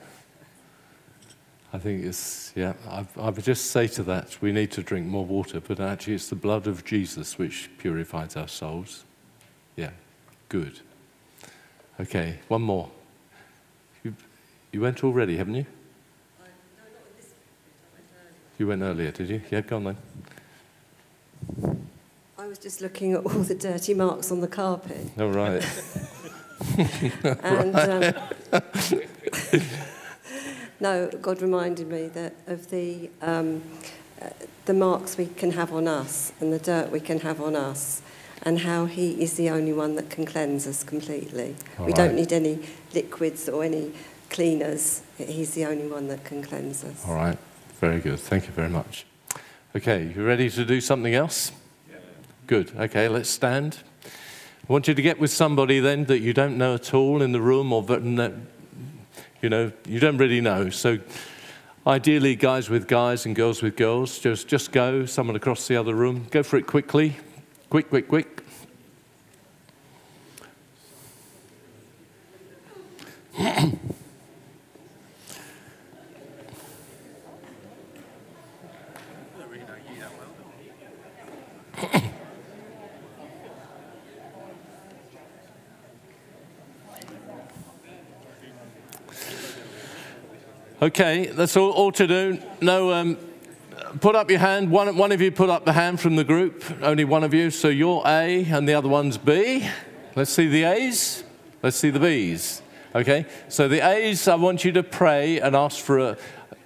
I 1.72 1.78
think 1.78 2.04
it's, 2.04 2.52
yeah, 2.54 2.74
I, 2.88 3.04
I 3.16 3.30
would 3.30 3.42
just 3.42 3.72
say 3.72 3.88
to 3.88 4.04
that, 4.04 4.40
we 4.40 4.52
need 4.52 4.70
to 4.72 4.82
drink 4.82 5.06
more 5.06 5.24
water, 5.24 5.60
but 5.60 5.80
actually 5.80 6.14
it's 6.14 6.28
the 6.28 6.36
blood 6.36 6.68
of 6.68 6.84
Jesus 6.84 7.36
which 7.36 7.68
purifies 7.78 8.36
our 8.36 8.46
souls. 8.46 9.04
Yeah, 9.74 9.90
good. 10.48 10.80
Okay, 11.98 12.38
one 12.46 12.62
more. 12.62 12.90
You, 14.04 14.14
you 14.70 14.80
went 14.80 15.02
already, 15.02 15.36
haven't 15.36 15.56
you? 15.56 15.66
You 18.56 18.68
went 18.68 18.82
earlier, 18.82 19.10
did 19.10 19.28
you? 19.28 19.42
Yeah, 19.50 19.62
go 19.62 19.76
on 19.76 19.84
then. 19.84 19.96
I 22.38 22.46
was 22.46 22.58
just 22.58 22.80
looking 22.80 23.14
at 23.14 23.24
all 23.26 23.32
the 23.32 23.56
dirty 23.56 23.94
marks 23.94 24.30
on 24.30 24.40
the 24.40 24.46
carpet. 24.46 25.10
All 25.18 25.30
right. 25.30 25.60
And 27.42 27.76
um, 27.76 28.14
no, 30.80 31.08
God 31.20 31.42
reminded 31.42 31.88
me 31.88 32.08
that 32.08 32.34
of 32.46 32.70
the 32.70 33.10
um, 33.22 33.62
uh, 34.22 34.28
the 34.64 34.74
marks 34.74 35.16
we 35.16 35.26
can 35.26 35.52
have 35.52 35.72
on 35.72 35.88
us 35.88 36.32
and 36.40 36.52
the 36.52 36.58
dirt 36.58 36.90
we 36.90 37.00
can 37.00 37.20
have 37.20 37.40
on 37.40 37.56
us, 37.56 38.02
and 38.42 38.60
how 38.60 38.86
He 38.86 39.22
is 39.22 39.34
the 39.34 39.50
only 39.50 39.72
one 39.72 39.96
that 39.96 40.10
can 40.10 40.24
cleanse 40.24 40.66
us 40.66 40.84
completely. 40.84 41.56
All 41.78 41.86
we 41.86 41.92
don't 41.92 42.14
need 42.14 42.32
any 42.32 42.60
liquids 42.94 43.48
or 43.48 43.64
any 43.64 43.92
cleaners. 44.30 45.02
He's 45.18 45.54
the 45.54 45.66
only 45.66 45.86
one 45.86 46.08
that 46.08 46.24
can 46.24 46.42
cleanse 46.42 46.84
us. 46.84 47.04
All 47.06 47.14
right, 47.14 47.38
very 47.80 48.00
good. 48.00 48.20
Thank 48.20 48.46
you 48.46 48.52
very 48.52 48.70
much. 48.70 49.06
Okay, 49.76 50.12
you 50.14 50.24
ready 50.24 50.48
to 50.50 50.64
do 50.64 50.80
something 50.80 51.14
else? 51.14 51.50
Good. 52.46 52.72
Okay, 52.76 53.08
let's 53.08 53.30
stand. 53.30 53.78
I 54.66 54.72
want 54.72 54.88
you 54.88 54.94
to 54.94 55.02
get 55.02 55.20
with 55.20 55.30
somebody 55.30 55.78
then 55.78 56.06
that 56.06 56.20
you 56.20 56.32
don't 56.32 56.56
know 56.56 56.76
at 56.76 56.94
all 56.94 57.20
in 57.20 57.32
the 57.32 57.40
room 57.40 57.70
or 57.70 57.82
that, 57.82 58.32
you 59.42 59.50
know, 59.50 59.70
you 59.86 60.00
don't 60.00 60.16
really 60.16 60.40
know. 60.40 60.70
So 60.70 61.00
ideally 61.86 62.34
guys 62.34 62.70
with 62.70 62.88
guys 62.88 63.26
and 63.26 63.36
girls 63.36 63.60
with 63.60 63.76
girls, 63.76 64.18
just 64.18 64.48
just 64.48 64.72
go, 64.72 65.04
someone 65.04 65.36
across 65.36 65.68
the 65.68 65.76
other 65.76 65.94
room. 65.94 66.28
Go 66.30 66.42
for 66.42 66.56
it 66.56 66.66
quickly. 66.66 67.18
Quick, 67.68 67.90
quick, 67.90 68.08
quick. 68.08 68.42
Okay, 90.82 91.26
that's 91.26 91.56
all, 91.56 91.70
all 91.70 91.92
to 91.92 92.06
do. 92.06 92.38
No, 92.60 92.92
um, 92.92 93.16
put 94.00 94.16
up 94.16 94.28
your 94.28 94.40
hand. 94.40 94.70
One, 94.70 94.96
one 94.96 95.12
of 95.12 95.20
you 95.20 95.30
put 95.30 95.48
up 95.48 95.64
the 95.64 95.72
hand 95.72 96.00
from 96.00 96.16
the 96.16 96.24
group. 96.24 96.64
Only 96.82 97.04
one 97.04 97.22
of 97.22 97.32
you. 97.32 97.50
So 97.50 97.68
you're 97.68 98.02
A 98.04 98.44
and 98.44 98.68
the 98.68 98.74
other 98.74 98.88
one's 98.88 99.16
B. 99.16 99.68
Let's 100.16 100.32
see 100.32 100.48
the 100.48 100.64
A's. 100.64 101.24
Let's 101.62 101.76
see 101.76 101.90
the 101.90 102.00
B's. 102.00 102.60
Okay, 102.94 103.26
so 103.48 103.66
the 103.66 103.80
A's, 103.80 104.28
I 104.28 104.36
want 104.36 104.64
you 104.64 104.70
to 104.72 104.82
pray 104.82 105.40
and 105.40 105.56
ask 105.56 105.82
for 105.82 105.98
a, 105.98 106.18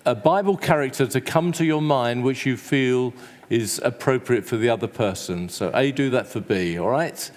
a 0.04 0.14
Bible 0.14 0.56
character 0.56 1.06
to 1.06 1.20
come 1.20 1.52
to 1.52 1.64
your 1.64 1.80
mind 1.80 2.22
which 2.22 2.44
you 2.44 2.56
feel 2.58 3.14
is 3.48 3.80
appropriate 3.82 4.44
for 4.44 4.56
the 4.56 4.68
other 4.68 4.88
person. 4.88 5.48
So 5.48 5.70
A, 5.72 5.90
do 5.90 6.10
that 6.10 6.26
for 6.26 6.40
B, 6.40 6.78
all 6.78 6.90
right? 6.90 7.30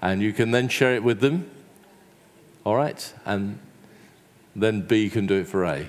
And 0.00 0.22
you 0.22 0.32
can 0.32 0.52
then 0.52 0.68
share 0.68 0.94
it 0.94 1.02
with 1.02 1.18
them, 1.18 1.50
all 2.64 2.76
right? 2.76 3.12
And 3.24 3.58
then 4.54 4.82
B 4.82 5.10
can 5.10 5.26
do 5.26 5.40
it 5.40 5.48
for 5.48 5.64
A. 5.64 5.88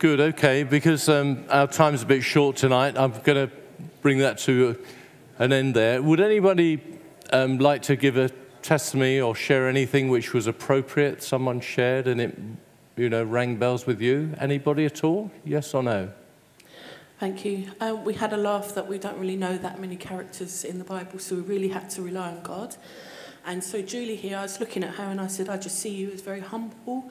Good, 0.00 0.18
okay, 0.18 0.62
because 0.62 1.10
um, 1.10 1.44
our 1.50 1.66
time's 1.66 2.02
a 2.02 2.06
bit 2.06 2.22
short 2.22 2.56
tonight, 2.56 2.96
I'm 2.96 3.12
going 3.22 3.50
to 3.50 3.54
bring 4.00 4.16
that 4.20 4.38
to 4.38 4.78
an 5.38 5.52
end 5.52 5.76
there. 5.76 6.00
Would 6.00 6.20
anybody 6.20 6.80
um, 7.34 7.58
like 7.58 7.82
to 7.82 7.96
give 7.96 8.16
a 8.16 8.30
testimony 8.62 9.20
or 9.20 9.34
share 9.34 9.68
anything 9.68 10.08
which 10.08 10.32
was 10.32 10.46
appropriate, 10.46 11.22
someone 11.22 11.60
shared 11.60 12.08
and 12.08 12.18
it, 12.18 12.38
you 12.96 13.10
know, 13.10 13.22
rang 13.22 13.56
bells 13.56 13.84
with 13.84 14.00
you? 14.00 14.32
Anybody 14.40 14.86
at 14.86 15.04
all? 15.04 15.30
Yes 15.44 15.74
or 15.74 15.82
no? 15.82 16.10
Thank 17.18 17.44
you. 17.44 17.70
Uh, 17.78 17.94
we 18.02 18.14
had 18.14 18.32
a 18.32 18.38
laugh 18.38 18.74
that 18.76 18.88
we 18.88 18.96
don't 18.96 19.18
really 19.18 19.36
know 19.36 19.58
that 19.58 19.82
many 19.82 19.96
characters 19.96 20.64
in 20.64 20.78
the 20.78 20.84
Bible, 20.84 21.18
so 21.18 21.34
we 21.34 21.42
really 21.42 21.68
had 21.68 21.90
to 21.90 22.00
rely 22.00 22.30
on 22.30 22.42
God. 22.42 22.74
And 23.44 23.62
so 23.62 23.82
Julie 23.82 24.16
here, 24.16 24.38
I 24.38 24.42
was 24.42 24.60
looking 24.60 24.82
at 24.82 24.94
her 24.94 25.04
and 25.04 25.20
I 25.20 25.26
said, 25.26 25.50
I 25.50 25.58
just 25.58 25.78
see 25.78 25.94
you 25.94 26.10
as 26.10 26.22
very 26.22 26.40
humble, 26.40 27.10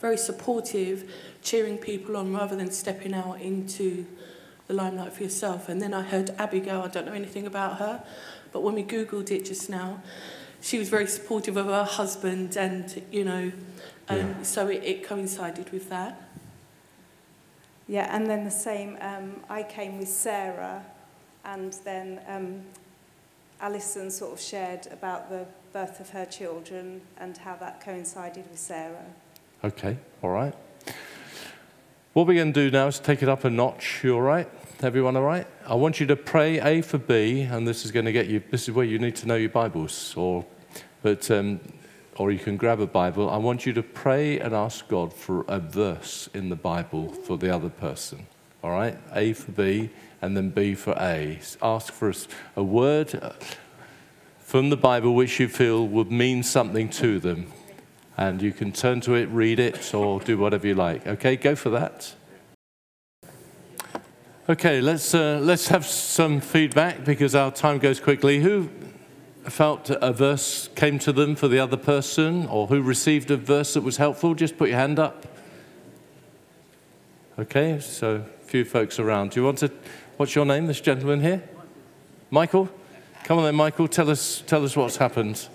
very 0.00 0.16
supportive, 0.16 1.10
cheering 1.42 1.78
people 1.78 2.16
on 2.16 2.32
rather 2.32 2.56
than 2.56 2.70
stepping 2.70 3.14
out 3.14 3.40
into 3.40 4.06
the 4.66 4.74
limelight 4.74 5.12
for 5.12 5.22
yourself. 5.22 5.68
And 5.68 5.80
then 5.80 5.92
I 5.94 6.02
heard 6.02 6.30
Abigail, 6.38 6.82
I 6.82 6.88
don't 6.88 7.06
know 7.06 7.12
anything 7.12 7.46
about 7.46 7.78
her, 7.78 8.04
but 8.52 8.62
when 8.62 8.74
we 8.74 8.84
Googled 8.84 9.30
it 9.30 9.44
just 9.44 9.68
now, 9.68 10.02
she 10.60 10.78
was 10.78 10.88
very 10.88 11.06
supportive 11.06 11.56
of 11.56 11.66
her 11.66 11.84
husband 11.84 12.56
and, 12.56 13.02
you 13.10 13.24
know, 13.24 13.52
um, 14.08 14.18
yeah. 14.18 14.42
so 14.42 14.68
it, 14.68 14.82
it 14.84 15.04
coincided 15.04 15.70
with 15.70 15.88
that. 15.90 16.20
Yeah, 17.86 18.14
and 18.14 18.26
then 18.26 18.44
the 18.44 18.50
same, 18.50 18.98
um, 19.00 19.36
I 19.48 19.62
came 19.62 19.98
with 19.98 20.08
Sarah 20.08 20.84
and 21.44 21.72
then 21.84 22.20
um, 22.26 22.62
Alison 23.60 24.10
sort 24.10 24.32
of 24.32 24.40
shared 24.40 24.86
about 24.88 25.30
the 25.30 25.46
birth 25.72 26.00
of 26.00 26.10
her 26.10 26.26
children 26.26 27.00
and 27.18 27.36
how 27.38 27.56
that 27.56 27.80
coincided 27.80 28.44
with 28.50 28.58
Sarah. 28.58 29.06
Okay, 29.64 29.98
all 30.22 30.30
right. 30.30 30.54
What 32.12 32.28
we're 32.28 32.34
going 32.34 32.52
to 32.52 32.64
do 32.64 32.70
now 32.70 32.86
is 32.86 33.00
take 33.00 33.24
it 33.24 33.28
up 33.28 33.42
a 33.42 33.50
notch. 33.50 34.04
You 34.04 34.14
all 34.14 34.22
right? 34.22 34.48
Everyone 34.82 35.16
all 35.16 35.24
right? 35.24 35.48
I 35.66 35.74
want 35.74 35.98
you 35.98 36.06
to 36.06 36.14
pray 36.14 36.60
A 36.60 36.80
for 36.80 36.98
B, 36.98 37.40
and 37.40 37.66
this 37.66 37.84
is 37.84 37.90
going 37.90 38.04
to 38.04 38.12
get 38.12 38.28
you, 38.28 38.40
this 38.52 38.68
is 38.68 38.74
where 38.74 38.84
you 38.84 39.00
need 39.00 39.16
to 39.16 39.26
know 39.26 39.34
your 39.34 39.48
Bibles, 39.48 40.14
or, 40.16 40.46
but, 41.02 41.28
um, 41.32 41.58
or 42.18 42.30
you 42.30 42.38
can 42.38 42.56
grab 42.56 42.78
a 42.78 42.86
Bible. 42.86 43.28
I 43.28 43.36
want 43.36 43.66
you 43.66 43.72
to 43.72 43.82
pray 43.82 44.38
and 44.38 44.54
ask 44.54 44.86
God 44.86 45.12
for 45.12 45.44
a 45.48 45.58
verse 45.58 46.28
in 46.32 46.50
the 46.50 46.56
Bible 46.56 47.08
for 47.08 47.36
the 47.36 47.52
other 47.52 47.68
person. 47.68 48.28
All 48.62 48.70
right? 48.70 48.96
A 49.12 49.32
for 49.32 49.50
B, 49.50 49.90
and 50.22 50.36
then 50.36 50.50
B 50.50 50.76
for 50.76 50.92
A. 51.00 51.40
Ask 51.60 51.92
for 51.92 52.10
a, 52.10 52.14
a 52.54 52.62
word 52.62 53.34
from 54.38 54.70
the 54.70 54.76
Bible 54.76 55.16
which 55.16 55.40
you 55.40 55.48
feel 55.48 55.84
would 55.88 56.12
mean 56.12 56.44
something 56.44 56.88
to 56.90 57.18
them 57.18 57.52
and 58.18 58.42
you 58.42 58.52
can 58.52 58.72
turn 58.72 59.00
to 59.02 59.14
it, 59.14 59.26
read 59.26 59.60
it, 59.60 59.94
or 59.94 60.18
do 60.18 60.36
whatever 60.36 60.66
you 60.66 60.74
like. 60.74 61.06
Okay, 61.06 61.36
go 61.36 61.54
for 61.54 61.70
that. 61.70 62.14
Okay, 64.48 64.80
let's, 64.80 65.14
uh, 65.14 65.38
let's 65.40 65.68
have 65.68 65.86
some 65.86 66.40
feedback 66.40 67.04
because 67.04 67.36
our 67.36 67.52
time 67.52 67.78
goes 67.78 68.00
quickly. 68.00 68.40
Who 68.40 68.70
felt 69.44 69.88
a 69.90 70.12
verse 70.12 70.68
came 70.74 70.98
to 70.98 71.12
them 71.12 71.36
for 71.36 71.46
the 71.46 71.60
other 71.60 71.76
person, 71.76 72.46
or 72.46 72.66
who 72.66 72.82
received 72.82 73.30
a 73.30 73.36
verse 73.36 73.74
that 73.74 73.82
was 73.82 73.98
helpful? 73.98 74.34
Just 74.34 74.58
put 74.58 74.68
your 74.68 74.78
hand 74.78 74.98
up. 74.98 75.26
Okay, 77.38 77.78
so 77.78 78.16
a 78.16 78.44
few 78.44 78.64
folks 78.64 78.98
around. 78.98 79.30
Do 79.30 79.40
you 79.40 79.46
want 79.46 79.58
to? 79.58 79.70
What's 80.16 80.34
your 80.34 80.44
name, 80.44 80.66
this 80.66 80.80
gentleman 80.80 81.20
here? 81.20 81.48
Michael? 82.30 82.68
Come 83.24 83.38
on 83.38 83.44
then, 83.44 83.54
Michael, 83.54 83.86
tell 83.86 84.10
us, 84.10 84.42
tell 84.46 84.64
us 84.64 84.74
what's 84.74 84.96
happened. 84.96 85.46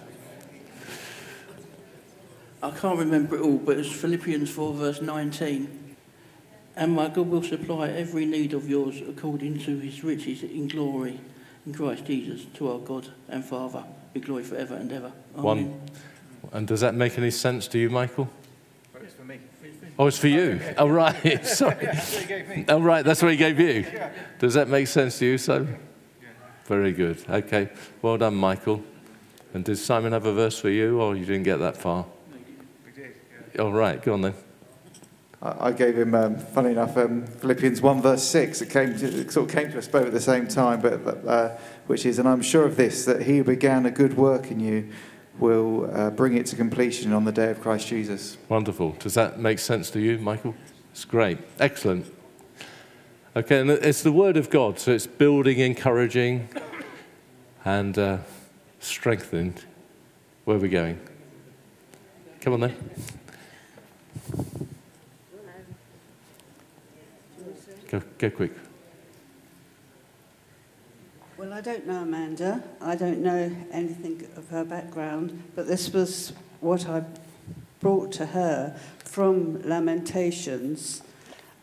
I 2.64 2.72
can't 2.72 2.98
remember 2.98 3.36
it 3.36 3.42
all, 3.42 3.58
but 3.58 3.78
it's 3.78 3.92
Philippians 3.92 4.50
4, 4.50 4.74
verse 4.74 5.02
19. 5.02 5.96
And 6.78 6.94
my 6.94 7.10
God 7.10 7.28
will 7.28 7.44
supply 7.44 7.90
every 7.90 8.26
need 8.26 8.54
of 8.54 8.70
yours 8.70 9.02
according 9.08 9.60
to 9.60 9.80
his 9.80 10.02
riches 10.02 10.44
in 10.44 10.70
glory 10.70 11.20
in 11.66 11.74
Christ 11.74 12.06
Jesus, 12.06 12.46
to 12.56 12.72
our 12.72 12.80
God 12.80 13.10
and 13.28 13.44
Father, 13.44 13.84
be 14.14 14.22
glory 14.22 14.44
forever 14.44 14.76
and 14.76 14.92
ever. 14.94 15.12
Amen. 15.38 15.44
One. 15.44 15.82
And 16.54 16.66
does 16.66 16.80
that 16.80 16.96
make 16.96 17.18
any 17.18 17.32
sense 17.32 17.68
to 17.68 17.78
you, 17.78 17.90
Michael? 17.90 18.30
It's 18.96 19.14
for 19.14 19.26
me. 19.26 19.40
Oh, 20.00 20.08
it's 20.08 20.18
for 20.18 20.30
you. 20.30 20.60
Oh, 20.78 20.88
right. 20.88 21.46
Sorry. 21.46 21.90
Oh, 22.70 22.80
right. 22.80 23.04
That's 23.04 23.22
what 23.22 23.32
he 23.32 23.38
gave 23.38 23.60
you. 23.60 23.86
Does 24.40 24.54
that 24.54 24.70
make 24.70 24.88
sense 24.88 25.20
to 25.20 25.26
you, 25.26 25.38
so? 25.38 25.68
Very 26.66 26.94
good. 26.94 27.24
Okay. 27.30 27.70
Well 28.02 28.18
done, 28.18 28.36
Michael. 28.36 28.82
And 29.54 29.66
did 29.66 29.78
Simon 29.78 30.14
have 30.14 30.26
a 30.26 30.34
verse 30.34 30.58
for 30.58 30.70
you, 30.70 31.02
or 31.02 31.16
you 31.16 31.26
didn't 31.26 31.44
get 31.44 31.58
that 31.58 31.76
far? 31.76 32.06
All 33.60 33.72
right, 33.72 34.02
go 34.02 34.14
on 34.14 34.22
then. 34.22 34.34
I 35.44 35.74
gave 35.74 35.98
him, 35.98 36.16
um, 36.16 36.38
funny 36.38 36.72
enough, 36.72 36.96
um, 36.96 37.28
Philippians 37.28 37.82
1 37.82 38.02
verse 38.02 38.24
6. 38.24 38.62
It, 38.62 38.70
came 38.70 38.98
to, 38.98 39.06
it 39.06 39.30
sort 39.30 39.50
of 39.50 39.56
came 39.56 39.70
to 39.74 39.78
us 39.78 39.90
both 39.90 40.06
at 40.06 40.14
the 40.14 40.22
same 40.22 40.48
time, 40.48 40.80
but, 40.80 41.28
uh, 41.28 41.58
which 41.88 42.06
is, 42.06 42.18
and 42.18 42.30
I'm 42.30 42.42
sure 42.42 42.66
of 42.66 42.78
this, 42.78 43.04
that 43.04 43.24
he 43.24 43.40
who 43.40 43.44
began 43.44 43.86
a 43.86 43.92
good 43.92 44.16
work 44.16 44.52
in 44.52 44.62
you 44.62 44.90
will 45.38 45.90
uh, 45.94 46.12
bring 46.12 46.38
it 46.38 46.46
to 46.46 46.56
completion 46.56 47.12
on 47.12 47.26
the 47.26 47.32
day 47.34 47.52
of 47.52 47.60
Christ 47.60 47.88
Jesus. 47.90 48.38
Wonderful. 48.48 48.92
Does 49.00 49.16
that 49.16 49.38
make 49.38 49.60
sense 49.60 49.92
to 49.92 50.00
you, 50.00 50.18
Michael? 50.18 50.56
It's 50.92 51.04
great. 51.04 51.40
Excellent. 51.60 52.06
Okay, 53.36 53.60
and 53.60 53.70
it's 53.70 54.02
the 54.02 54.12
Word 54.14 54.38
of 54.38 54.50
God, 54.50 54.80
so 54.80 54.92
it's 54.92 55.08
building, 55.08 55.60
encouraging, 55.60 56.48
and 57.66 57.98
uh, 57.98 58.18
strengthening. 58.80 59.56
Where 60.46 60.56
are 60.56 60.60
we 60.60 60.70
going? 60.70 61.02
Come 62.40 62.54
on 62.54 62.60
then. 62.62 62.76
Go, 67.94 68.02
go 68.18 68.30
quick. 68.32 68.54
Well, 71.38 71.54
I 71.54 71.62
don't 71.62 71.86
know 71.86 72.02
Amanda. 72.02 72.64
I 72.82 72.96
don't 72.96 73.20
know 73.20 73.56
anything 73.72 74.28
of 74.36 74.50
her 74.50 74.66
background, 74.66 75.44
but 75.56 75.68
this 75.68 75.94
was 75.94 76.34
what 76.60 76.90
I 76.90 77.04
brought 77.82 78.12
to 78.14 78.26
her 78.26 78.76
from 78.98 79.62
Lamentations. 79.62 81.04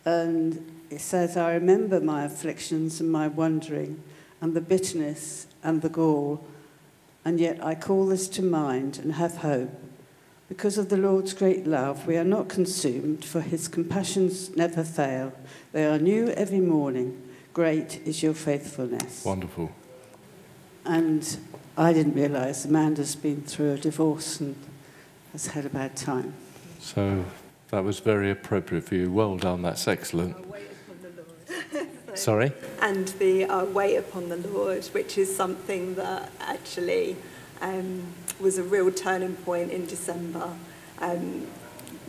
And 0.04 0.84
it 0.88 1.00
says, 1.00 1.36
I 1.36 1.54
remember 1.54 2.00
my 2.00 2.26
afflictions 2.26 3.00
and 3.00 3.10
my 3.10 3.26
wandering, 3.26 4.00
and 4.40 4.54
the 4.54 4.60
bitterness 4.60 5.48
and 5.64 5.82
the 5.82 5.88
gall, 5.88 6.46
and 7.24 7.40
yet 7.40 7.58
I 7.60 7.74
call 7.74 8.06
this 8.06 8.28
to 8.28 8.42
mind 8.42 9.00
and 9.02 9.14
have 9.14 9.38
hope. 9.38 9.72
Because 10.48 10.78
of 10.78 10.90
the 10.90 10.96
Lord's 10.96 11.32
great 11.32 11.66
love, 11.66 12.06
we 12.06 12.16
are 12.16 12.24
not 12.24 12.48
consumed, 12.48 13.24
for 13.24 13.40
his 13.40 13.66
compassions 13.66 14.56
never 14.56 14.82
fail. 14.82 15.32
They 15.72 15.86
are 15.86 15.98
new 15.98 16.28
every 16.30 16.60
morning. 16.60 17.22
Great 17.52 18.00
is 18.04 18.22
your 18.22 18.34
faithfulness. 18.34 19.24
Wonderful. 19.24 19.70
And 20.84 21.38
I 21.76 21.92
didn't 21.92 22.14
realize 22.14 22.64
Amanda's 22.64 23.14
been 23.14 23.42
through 23.42 23.74
a 23.74 23.78
divorce 23.78 24.40
and 24.40 24.56
has 25.32 25.48
had 25.48 25.66
a 25.66 25.68
bad 25.68 25.96
time. 25.96 26.34
So 26.80 27.24
that 27.68 27.84
was 27.84 28.00
very 28.00 28.30
appropriate 28.32 28.84
for 28.84 28.96
you. 28.96 29.12
Well 29.12 29.36
done, 29.36 29.62
that's 29.62 29.86
excellent. 29.86 30.36
Sorry? 32.14 32.52
And 32.82 33.06
the 33.20 33.44
uh, 33.44 33.64
wait 33.66 33.96
upon 33.96 34.28
the 34.28 34.38
Lord, 34.38 34.84
which 34.86 35.18
is 35.18 35.34
something 35.34 35.94
that 35.94 36.32
actually 36.40 37.16
um, 37.60 38.02
was 38.40 38.58
a 38.58 38.64
real 38.64 38.90
turning 38.90 39.36
point 39.36 39.70
in 39.70 39.86
December. 39.86 40.50
Um, 40.98 41.46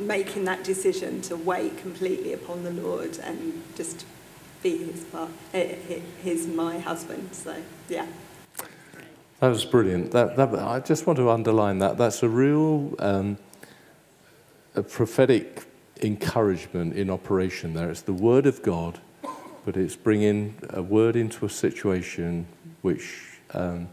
making 0.08 0.46
that 0.46 0.64
decision 0.64 1.22
to 1.24 1.36
wait 1.36 1.78
completely 1.78 2.34
upon 2.34 2.64
the 2.64 2.72
Lord 2.72 3.18
and 3.20 3.64
just 3.76 4.06
be 4.64 4.78
his, 4.78 5.04
part, 5.06 5.30
his 5.52 6.48
my 6.48 6.80
husband. 6.80 7.30
So, 7.34 7.56
yeah. 7.90 8.08
That 9.40 9.50
was 9.50 9.66
brilliant. 9.66 10.12
That, 10.12 10.36
that, 10.38 10.54
I 10.54 10.80
just 10.80 11.08
want 11.08 11.18
to 11.18 11.30
underline 11.30 11.80
that. 11.80 11.98
That's 11.98 12.22
a 12.22 12.30
real 12.30 12.94
um, 13.00 13.38
a 14.76 14.84
prophetic 14.84 15.64
encouragement 16.02 16.96
in 16.96 17.10
operation 17.10 17.74
there. 17.74 17.90
It's 17.90 18.02
the 18.02 18.14
Word 18.14 18.46
of 18.46 18.62
God, 18.62 19.00
but 19.66 19.78
it's 19.78 19.96
bringing 19.96 20.56
a 20.70 20.82
word 20.82 21.16
into 21.16 21.46
a 21.46 21.50
situation 21.50 22.46
which 22.82 23.40
um, 23.54 23.88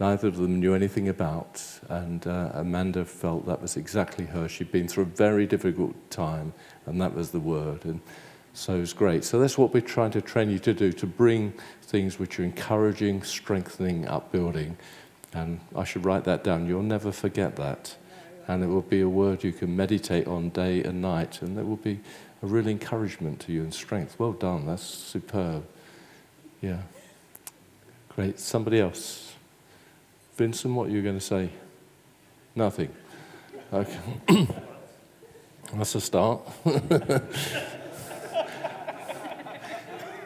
neither 0.00 0.28
of 0.28 0.36
them 0.36 0.60
knew 0.60 0.74
anything 0.74 1.08
about. 1.08 1.62
And 1.88 2.26
uh, 2.26 2.50
Amanda 2.54 3.04
felt 3.04 3.46
that 3.46 3.60
was 3.60 3.76
exactly 3.76 4.26
her. 4.26 4.48
She'd 4.48 4.72
been 4.72 4.88
through 4.88 5.04
a 5.04 5.06
very 5.06 5.46
difficult 5.46 6.10
time, 6.10 6.52
and 6.86 7.00
that 7.00 7.14
was 7.14 7.30
the 7.30 7.40
Word. 7.40 7.84
And 7.84 8.00
so 8.52 8.80
it's 8.80 8.92
great. 8.92 9.24
So 9.24 9.38
that's 9.38 9.56
what 9.56 9.72
we're 9.72 9.80
trying 9.80 10.10
to 10.12 10.20
train 10.20 10.50
you 10.50 10.58
to 10.60 10.74
do 10.74 10.92
to 10.92 11.06
bring 11.06 11.54
things 11.82 12.18
which 12.18 12.38
are 12.40 12.44
encouraging, 12.44 13.22
strengthening, 13.22 14.06
upbuilding. 14.06 14.76
And 15.32 15.60
I 15.76 15.84
should 15.84 16.04
write 16.04 16.24
that 16.24 16.44
down. 16.44 16.66
You'll 16.66 16.82
never 16.82 17.12
forget 17.12 17.56
that. 17.56 17.96
And 18.46 18.64
it 18.64 18.66
will 18.66 18.82
be 18.82 19.02
a 19.02 19.08
word 19.08 19.44
you 19.44 19.52
can 19.52 19.76
meditate 19.76 20.26
on 20.26 20.48
day 20.50 20.82
and 20.82 21.02
night, 21.02 21.42
and 21.42 21.58
it 21.58 21.66
will 21.66 21.76
be 21.76 22.00
a 22.42 22.46
real 22.46 22.66
encouragement 22.66 23.40
to 23.40 23.52
you 23.52 23.62
and 23.62 23.74
strength. 23.74 24.18
Well 24.18 24.32
done. 24.32 24.66
That's 24.66 24.82
superb. 24.82 25.66
Yeah. 26.60 26.82
Great. 28.08 28.40
Somebody 28.40 28.80
else? 28.80 29.27
Vincent, 30.38 30.72
what 30.72 30.86
are 30.86 30.90
you 30.90 31.02
going 31.02 31.18
to 31.18 31.20
say? 31.20 31.50
Nothing. 32.54 32.94
Okay. 33.72 33.98
That's 35.74 35.96
a 35.96 36.00
start. 36.00 36.42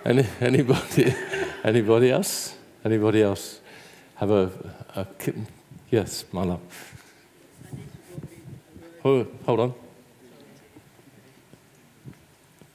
Any, 0.05 0.27
anybody, 0.41 1.15
anybody 1.65 2.11
else? 2.11 2.57
Anybody 2.85 3.23
else 3.23 3.61
have 4.17 4.31
a, 4.31 4.51
a 4.97 5.07
yes, 5.91 6.25
my 6.31 6.43
love. 6.43 6.61
Oh, 9.05 9.27
hold 9.47 9.61
on. 9.61 9.75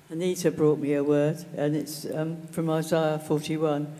Anita 0.09 0.49
brought 0.49 0.79
me 0.79 0.93
a 0.93 1.03
word, 1.03 1.45
and 1.55 1.75
it's 1.75 2.07
um, 2.11 2.47
from 2.47 2.69
Isaiah 2.71 3.19
41. 3.19 3.93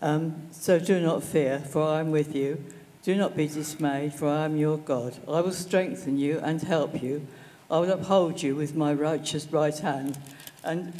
Um, 0.00 0.48
so 0.52 0.78
do 0.78 1.00
not 1.00 1.22
fear, 1.24 1.58
for 1.58 1.82
I 1.82 2.00
am 2.00 2.12
with 2.12 2.34
you. 2.34 2.64
Do 3.04 3.14
not 3.14 3.36
be 3.36 3.46
dismayed, 3.46 4.14
for 4.14 4.28
I 4.28 4.44
am 4.44 4.56
your 4.56 4.76
God. 4.76 5.16
I 5.26 5.40
will 5.40 5.52
strengthen 5.52 6.18
you 6.18 6.40
and 6.42 6.60
help 6.60 7.02
you. 7.02 7.26
I 7.70 7.78
will 7.78 7.92
uphold 7.92 8.42
you 8.42 8.56
with 8.56 8.74
my 8.74 8.92
righteous 8.92 9.46
right 9.50 9.78
hand. 9.78 10.18
And 10.64 10.94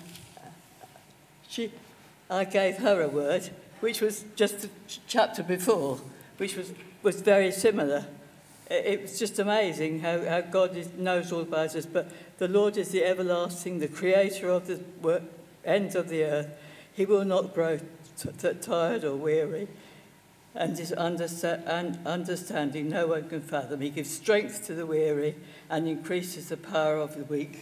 she, 1.49 1.72
I 2.30 2.44
gave 2.44 2.78
her 2.78 3.03
a 3.03 3.09
word, 3.09 3.51
which 3.80 4.01
was 4.01 4.24
just 4.36 4.61
the 4.61 4.70
chapter 5.07 5.42
before, 5.42 6.01
which 6.36 6.57
was, 6.57 6.72
was 7.03 7.20
very 7.20 7.51
similar. 7.51 8.07
It, 8.70 9.03
was 9.03 9.18
just 9.18 9.38
amazing 9.38 10.01
how, 10.01 10.24
how 10.26 10.42
God 10.42 10.76
is, 10.76 10.90
knows 10.92 11.32
all 11.32 11.40
about 11.40 11.74
us. 11.74 11.86
But 11.86 12.11
the 12.38 12.49
Lord 12.49 12.76
is 12.76 12.90
the 12.90 13.05
everlasting, 13.05 13.78
the 13.78 13.88
creator 13.88 14.51
of 14.51 14.66
the 14.66 15.22
ends 15.64 15.94
of 15.94 16.11
the 16.11 16.22
earth. 16.24 16.49
He 16.92 17.07
will 17.07 17.24
not 17.24 17.55
grow 17.55 17.80
tired 18.61 19.05
or 19.05 19.16
weary. 19.16 19.68
And 20.59 20.77
his 20.77 20.93
understa- 20.93 21.67
and 21.67 22.05
understanding 22.05 22.89
no 22.89 23.07
one 23.07 23.29
can 23.29 23.41
fathom. 23.41 23.81
He 23.81 23.91
gives 23.91 24.11
strength 24.11 24.67
to 24.67 24.75
the 24.75 24.85
weary 24.85 25.37
and 25.71 25.87
increases 25.87 26.49
the 26.49 26.57
power 26.57 26.97
of 26.97 27.17
the 27.17 27.25
weak. 27.25 27.61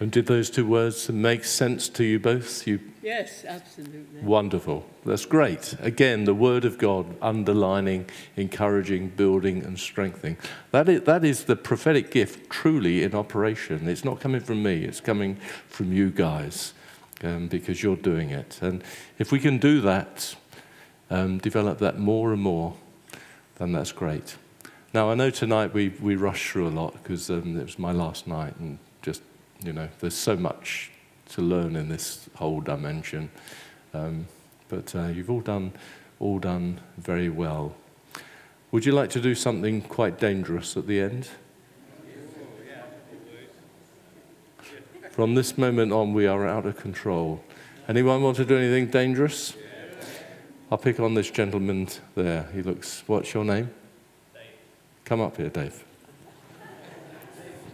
And 0.00 0.10
did 0.10 0.26
those 0.26 0.50
two 0.50 0.66
words 0.66 1.08
make 1.08 1.44
sense 1.44 1.88
to 1.90 2.02
you 2.02 2.18
both? 2.18 2.66
You 2.66 2.80
Yes, 3.00 3.44
absolutely. 3.44 4.22
Wonderful. 4.22 4.86
That's 5.04 5.24
great. 5.24 5.76
Again, 5.80 6.24
the 6.24 6.34
Word 6.34 6.64
of 6.64 6.78
God 6.78 7.14
underlining, 7.20 8.06
encouraging, 8.34 9.10
building, 9.10 9.62
and 9.62 9.78
strengthening. 9.78 10.38
That 10.72 10.88
is, 10.88 11.02
that 11.02 11.22
is 11.22 11.44
the 11.44 11.54
prophetic 11.54 12.10
gift 12.10 12.50
truly 12.50 13.02
in 13.02 13.14
operation. 13.14 13.88
It's 13.88 14.04
not 14.04 14.20
coming 14.20 14.40
from 14.40 14.62
me, 14.62 14.84
it's 14.84 15.00
coming 15.00 15.36
from 15.68 15.92
you 15.92 16.08
guys 16.10 16.72
um, 17.22 17.46
because 17.48 17.82
you're 17.82 17.94
doing 17.94 18.30
it. 18.30 18.58
And 18.62 18.82
if 19.18 19.30
we 19.30 19.38
can 19.38 19.58
do 19.58 19.80
that, 19.82 20.34
um, 21.10 21.38
develop 21.38 21.78
that 21.78 21.98
more 21.98 22.32
and 22.32 22.42
more, 22.42 22.74
then 23.56 23.72
that's 23.72 23.92
great. 23.92 24.36
Now, 24.92 25.10
I 25.10 25.14
know 25.14 25.30
tonight 25.30 25.74
we, 25.74 25.88
we 26.00 26.16
rushed 26.16 26.50
through 26.50 26.68
a 26.68 26.70
lot 26.70 26.92
because 26.94 27.28
um, 27.28 27.58
it 27.58 27.64
was 27.64 27.78
my 27.78 27.92
last 27.92 28.26
night 28.26 28.54
and 28.58 28.78
just, 29.02 29.22
you 29.64 29.72
know, 29.72 29.88
there's 30.00 30.14
so 30.14 30.36
much 30.36 30.90
to 31.30 31.42
learn 31.42 31.74
in 31.74 31.88
this 31.88 32.28
whole 32.36 32.60
dimension. 32.60 33.30
Um, 33.92 34.26
but 34.68 34.94
uh, 34.94 35.06
you've 35.06 35.30
all 35.30 35.40
done, 35.40 35.72
all 36.20 36.38
done 36.38 36.80
very 36.96 37.28
well. 37.28 37.74
Would 38.70 38.84
you 38.84 38.92
like 38.92 39.10
to 39.10 39.20
do 39.20 39.34
something 39.34 39.82
quite 39.82 40.18
dangerous 40.18 40.76
at 40.76 40.86
the 40.86 41.00
end? 41.00 41.28
From 45.10 45.36
this 45.36 45.56
moment 45.56 45.92
on, 45.92 46.12
we 46.12 46.26
are 46.26 46.46
out 46.46 46.66
of 46.66 46.76
control. 46.76 47.42
Anyone 47.86 48.22
want 48.22 48.36
to 48.38 48.44
do 48.44 48.56
anything 48.56 48.88
dangerous? 48.88 49.54
I'll 50.70 50.78
pick 50.78 50.98
on 50.98 51.14
this 51.14 51.30
gentleman 51.30 51.88
there. 52.14 52.48
He 52.52 52.62
looks, 52.62 53.04
what's 53.06 53.32
your 53.34 53.44
name? 53.44 53.70
Dave. 54.32 54.42
Come 55.04 55.20
up 55.20 55.36
here, 55.36 55.50
Dave. 55.50 55.84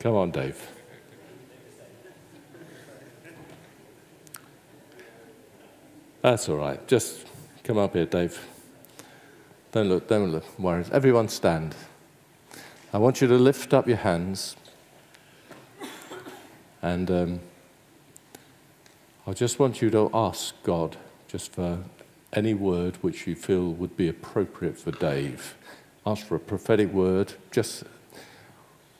Come 0.00 0.16
on, 0.16 0.30
Dave. 0.30 0.68
That's 6.22 6.48
all 6.48 6.56
right. 6.56 6.86
Just 6.88 7.26
come 7.64 7.78
up 7.78 7.94
here, 7.94 8.06
Dave. 8.06 8.44
Don't 9.72 9.88
look, 9.88 10.08
don't 10.08 10.32
look 10.32 10.58
worried. 10.58 10.90
Everyone 10.90 11.28
stand. 11.28 11.76
I 12.92 12.98
want 12.98 13.20
you 13.20 13.28
to 13.28 13.36
lift 13.36 13.72
up 13.72 13.86
your 13.86 13.98
hands. 13.98 14.56
And 16.82 17.10
um, 17.10 17.40
I 19.26 19.32
just 19.32 19.58
want 19.58 19.80
you 19.80 19.90
to 19.90 20.10
ask 20.12 20.54
God 20.64 20.96
just 21.28 21.52
for 21.52 21.78
any 22.32 22.54
word 22.54 22.96
which 22.96 23.26
you 23.26 23.34
feel 23.34 23.72
would 23.72 23.96
be 23.96 24.08
appropriate 24.08 24.78
for 24.78 24.92
Dave. 24.92 25.56
Ask 26.06 26.26
for 26.26 26.36
a 26.36 26.40
prophetic 26.40 26.92
word, 26.92 27.34
just 27.50 27.84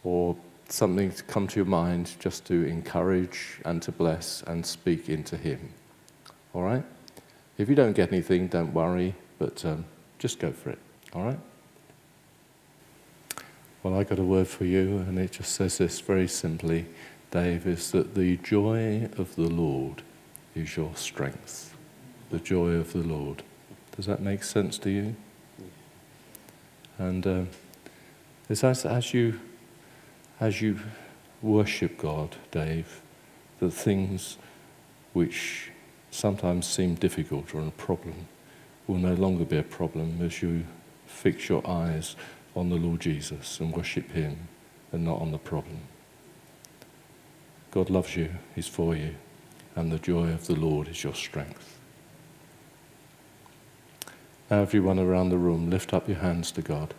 or 0.02 0.36
something 0.68 1.10
to 1.10 1.22
come 1.24 1.46
to 1.48 1.56
your 1.56 1.66
mind 1.66 2.14
just 2.18 2.44
to 2.46 2.64
encourage 2.66 3.60
and 3.64 3.82
to 3.82 3.92
bless 3.92 4.42
and 4.42 4.64
speak 4.64 5.08
into 5.08 5.36
him. 5.36 5.72
All 6.54 6.62
right? 6.62 6.84
If 7.58 7.68
you 7.68 7.74
don't 7.74 7.92
get 7.92 8.12
anything, 8.12 8.48
don't 8.48 8.72
worry, 8.72 9.14
but 9.38 9.64
um, 9.64 9.84
just 10.18 10.38
go 10.38 10.52
for 10.52 10.70
it. 10.70 10.78
All 11.12 11.24
right? 11.24 11.38
Well, 13.82 13.98
I 13.98 14.04
got 14.04 14.18
a 14.18 14.24
word 14.24 14.48
for 14.48 14.64
you, 14.64 14.98
and 14.98 15.18
it 15.18 15.32
just 15.32 15.54
says 15.54 15.78
this 15.78 16.00
very 16.00 16.28
simply, 16.28 16.86
Dave, 17.30 17.66
is 17.66 17.90
that 17.92 18.14
the 18.14 18.36
joy 18.38 19.08
of 19.16 19.34
the 19.36 19.48
Lord 19.48 20.02
is 20.54 20.76
your 20.76 20.94
strength. 20.94 21.74
The 22.30 22.38
joy 22.38 22.70
of 22.72 22.92
the 22.92 23.02
Lord. 23.02 23.42
Does 23.96 24.06
that 24.06 24.20
make 24.20 24.44
sense 24.44 24.78
to 24.78 24.90
you? 24.90 25.16
And 26.98 27.26
um, 27.26 27.48
it's 28.48 28.62
as, 28.62 28.84
as 28.84 29.12
you 29.12 29.40
as 30.40 30.62
you 30.62 30.80
worship 31.42 31.98
God, 31.98 32.36
Dave, 32.50 33.02
the 33.58 33.70
things 33.70 34.38
which 35.12 35.70
sometimes 36.10 36.66
seem 36.66 36.94
difficult 36.94 37.54
or 37.54 37.60
a 37.60 37.70
problem 37.70 38.26
will 38.86 38.96
no 38.96 39.14
longer 39.14 39.44
be 39.44 39.58
a 39.58 39.62
problem 39.62 40.20
as 40.22 40.42
you 40.42 40.64
fix 41.06 41.48
your 41.48 41.66
eyes 41.68 42.16
on 42.56 42.70
the 42.70 42.76
Lord 42.76 43.00
Jesus 43.00 43.60
and 43.60 43.74
worship 43.74 44.10
Him 44.12 44.48
and 44.92 45.04
not 45.04 45.20
on 45.20 45.30
the 45.30 45.38
problem. 45.38 45.80
God 47.70 47.90
loves 47.90 48.16
you, 48.16 48.30
He's 48.54 48.66
for 48.66 48.96
you, 48.96 49.14
and 49.76 49.92
the 49.92 49.98
joy 49.98 50.28
of 50.28 50.46
the 50.46 50.56
Lord 50.56 50.88
is 50.88 51.04
your 51.04 51.14
strength. 51.14 51.79
Everyone 54.50 54.98
around 54.98 55.28
the 55.28 55.38
room, 55.38 55.70
lift 55.70 55.94
up 55.94 56.08
your 56.08 56.18
hands 56.18 56.50
to 56.52 56.62
God. 56.62 56.92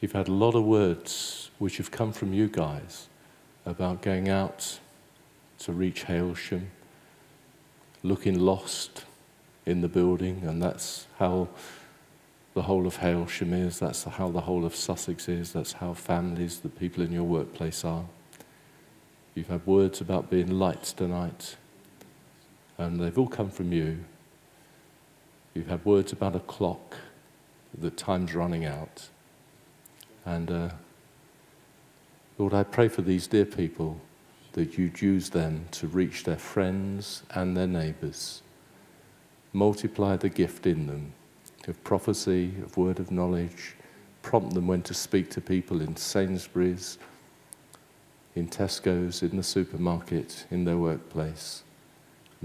You've 0.00 0.12
had 0.12 0.28
a 0.28 0.32
lot 0.32 0.54
of 0.54 0.62
words 0.62 1.50
which 1.58 1.78
have 1.78 1.90
come 1.90 2.12
from 2.12 2.32
you 2.32 2.46
guys 2.46 3.08
about 3.64 4.02
going 4.02 4.28
out 4.28 4.78
to 5.58 5.72
reach 5.72 6.04
Hailsham, 6.04 6.66
looking 8.04 8.38
lost 8.38 9.04
in 9.64 9.80
the 9.80 9.88
building, 9.88 10.42
and 10.46 10.62
that's 10.62 11.08
how 11.18 11.48
the 12.54 12.62
whole 12.62 12.86
of 12.86 12.98
Hailsham 12.98 13.52
is, 13.52 13.80
that's 13.80 14.04
how 14.04 14.30
the 14.30 14.42
whole 14.42 14.64
of 14.64 14.76
Sussex 14.76 15.28
is, 15.28 15.52
that's 15.52 15.72
how 15.72 15.92
families, 15.92 16.60
the 16.60 16.68
people 16.68 17.02
in 17.02 17.10
your 17.10 17.24
workplace 17.24 17.84
are. 17.84 18.04
You've 19.34 19.48
had 19.48 19.66
words 19.66 20.00
about 20.00 20.30
being 20.30 20.58
lights 20.58 20.92
tonight, 20.92 21.56
and 22.78 23.00
they've 23.00 23.18
all 23.18 23.28
come 23.28 23.50
from 23.50 23.72
you. 23.72 24.04
You've 25.54 25.68
had 25.68 25.84
words 25.84 26.12
about 26.12 26.36
a 26.36 26.40
clock, 26.40 26.96
that 27.78 27.96
time's 27.96 28.34
running 28.34 28.64
out. 28.64 29.08
And 30.24 30.50
uh, 30.50 30.70
Lord, 32.38 32.54
I 32.54 32.62
pray 32.64 32.88
for 32.88 33.02
these 33.02 33.26
dear 33.26 33.46
people 33.46 34.00
that 34.52 34.76
you'd 34.78 35.00
use 35.00 35.30
them 35.30 35.66
to 35.70 35.86
reach 35.86 36.24
their 36.24 36.38
friends 36.38 37.22
and 37.34 37.56
their 37.56 37.66
neighbours. 37.66 38.42
multiply 39.56 40.16
the 40.16 40.28
gift 40.28 40.66
in 40.66 40.86
them 40.86 41.12
of 41.66 41.82
prophecy, 41.82 42.52
of 42.62 42.76
word 42.76 43.00
of 43.00 43.10
knowledge, 43.10 43.74
prompt 44.22 44.54
them 44.54 44.66
when 44.66 44.82
to 44.82 44.94
speak 44.94 45.30
to 45.30 45.40
people 45.40 45.80
in 45.80 45.96
Sainsbury's, 45.96 46.98
in 48.36 48.46
Tesco's, 48.48 49.22
in 49.22 49.36
the 49.36 49.42
supermarket, 49.42 50.46
in 50.50 50.64
their 50.64 50.76
workplace. 50.76 51.64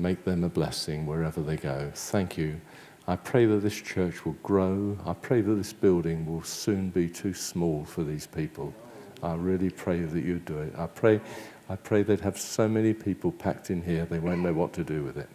Make 0.01 0.23
them 0.23 0.43
a 0.43 0.49
blessing 0.49 1.05
wherever 1.05 1.41
they 1.41 1.57
go. 1.57 1.91
Thank 1.93 2.35
you. 2.35 2.59
I 3.07 3.17
pray 3.17 3.45
that 3.45 3.57
this 3.57 3.79
church 3.79 4.25
will 4.25 4.35
grow. 4.41 4.97
I 5.05 5.13
pray 5.13 5.41
that 5.41 5.53
this 5.53 5.73
building 5.73 6.25
will 6.25 6.41
soon 6.41 6.89
be 6.89 7.07
too 7.07 7.35
small 7.35 7.85
for 7.85 8.03
these 8.03 8.25
people. 8.25 8.73
I 9.21 9.35
really 9.35 9.69
pray 9.69 9.99
that 10.01 10.23
you 10.23 10.39
do 10.39 10.57
it. 10.57 10.73
I 10.75 10.87
pray, 10.87 11.21
I 11.69 11.75
pray 11.75 12.01
they'd 12.01 12.19
have 12.21 12.39
so 12.39 12.67
many 12.67 12.95
people 12.95 13.31
packed 13.31 13.69
in 13.69 13.83
here 13.83 14.05
they 14.05 14.17
won't 14.17 14.41
know 14.41 14.53
what 14.53 14.73
to 14.73 14.83
do 14.83 15.03
with 15.03 15.17
it. 15.17 15.29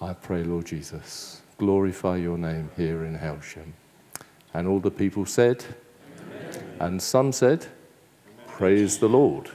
I 0.00 0.12
pray, 0.12 0.42
Lord 0.42 0.66
Jesus, 0.66 1.42
glorify 1.56 2.16
your 2.16 2.38
name 2.38 2.68
here 2.76 3.04
in 3.04 3.16
Hailsham. 3.16 3.74
And 4.54 4.66
all 4.66 4.80
the 4.80 4.90
people 4.90 5.24
said, 5.24 5.64
Amen. 6.20 6.76
and 6.80 7.02
some 7.02 7.30
said, 7.30 7.66
Praise 8.48 8.98
the 8.98 9.08
Lord, 9.08 9.50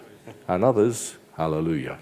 and 0.48 0.64
others, 0.64 1.18
Hallelujah. 1.36 2.00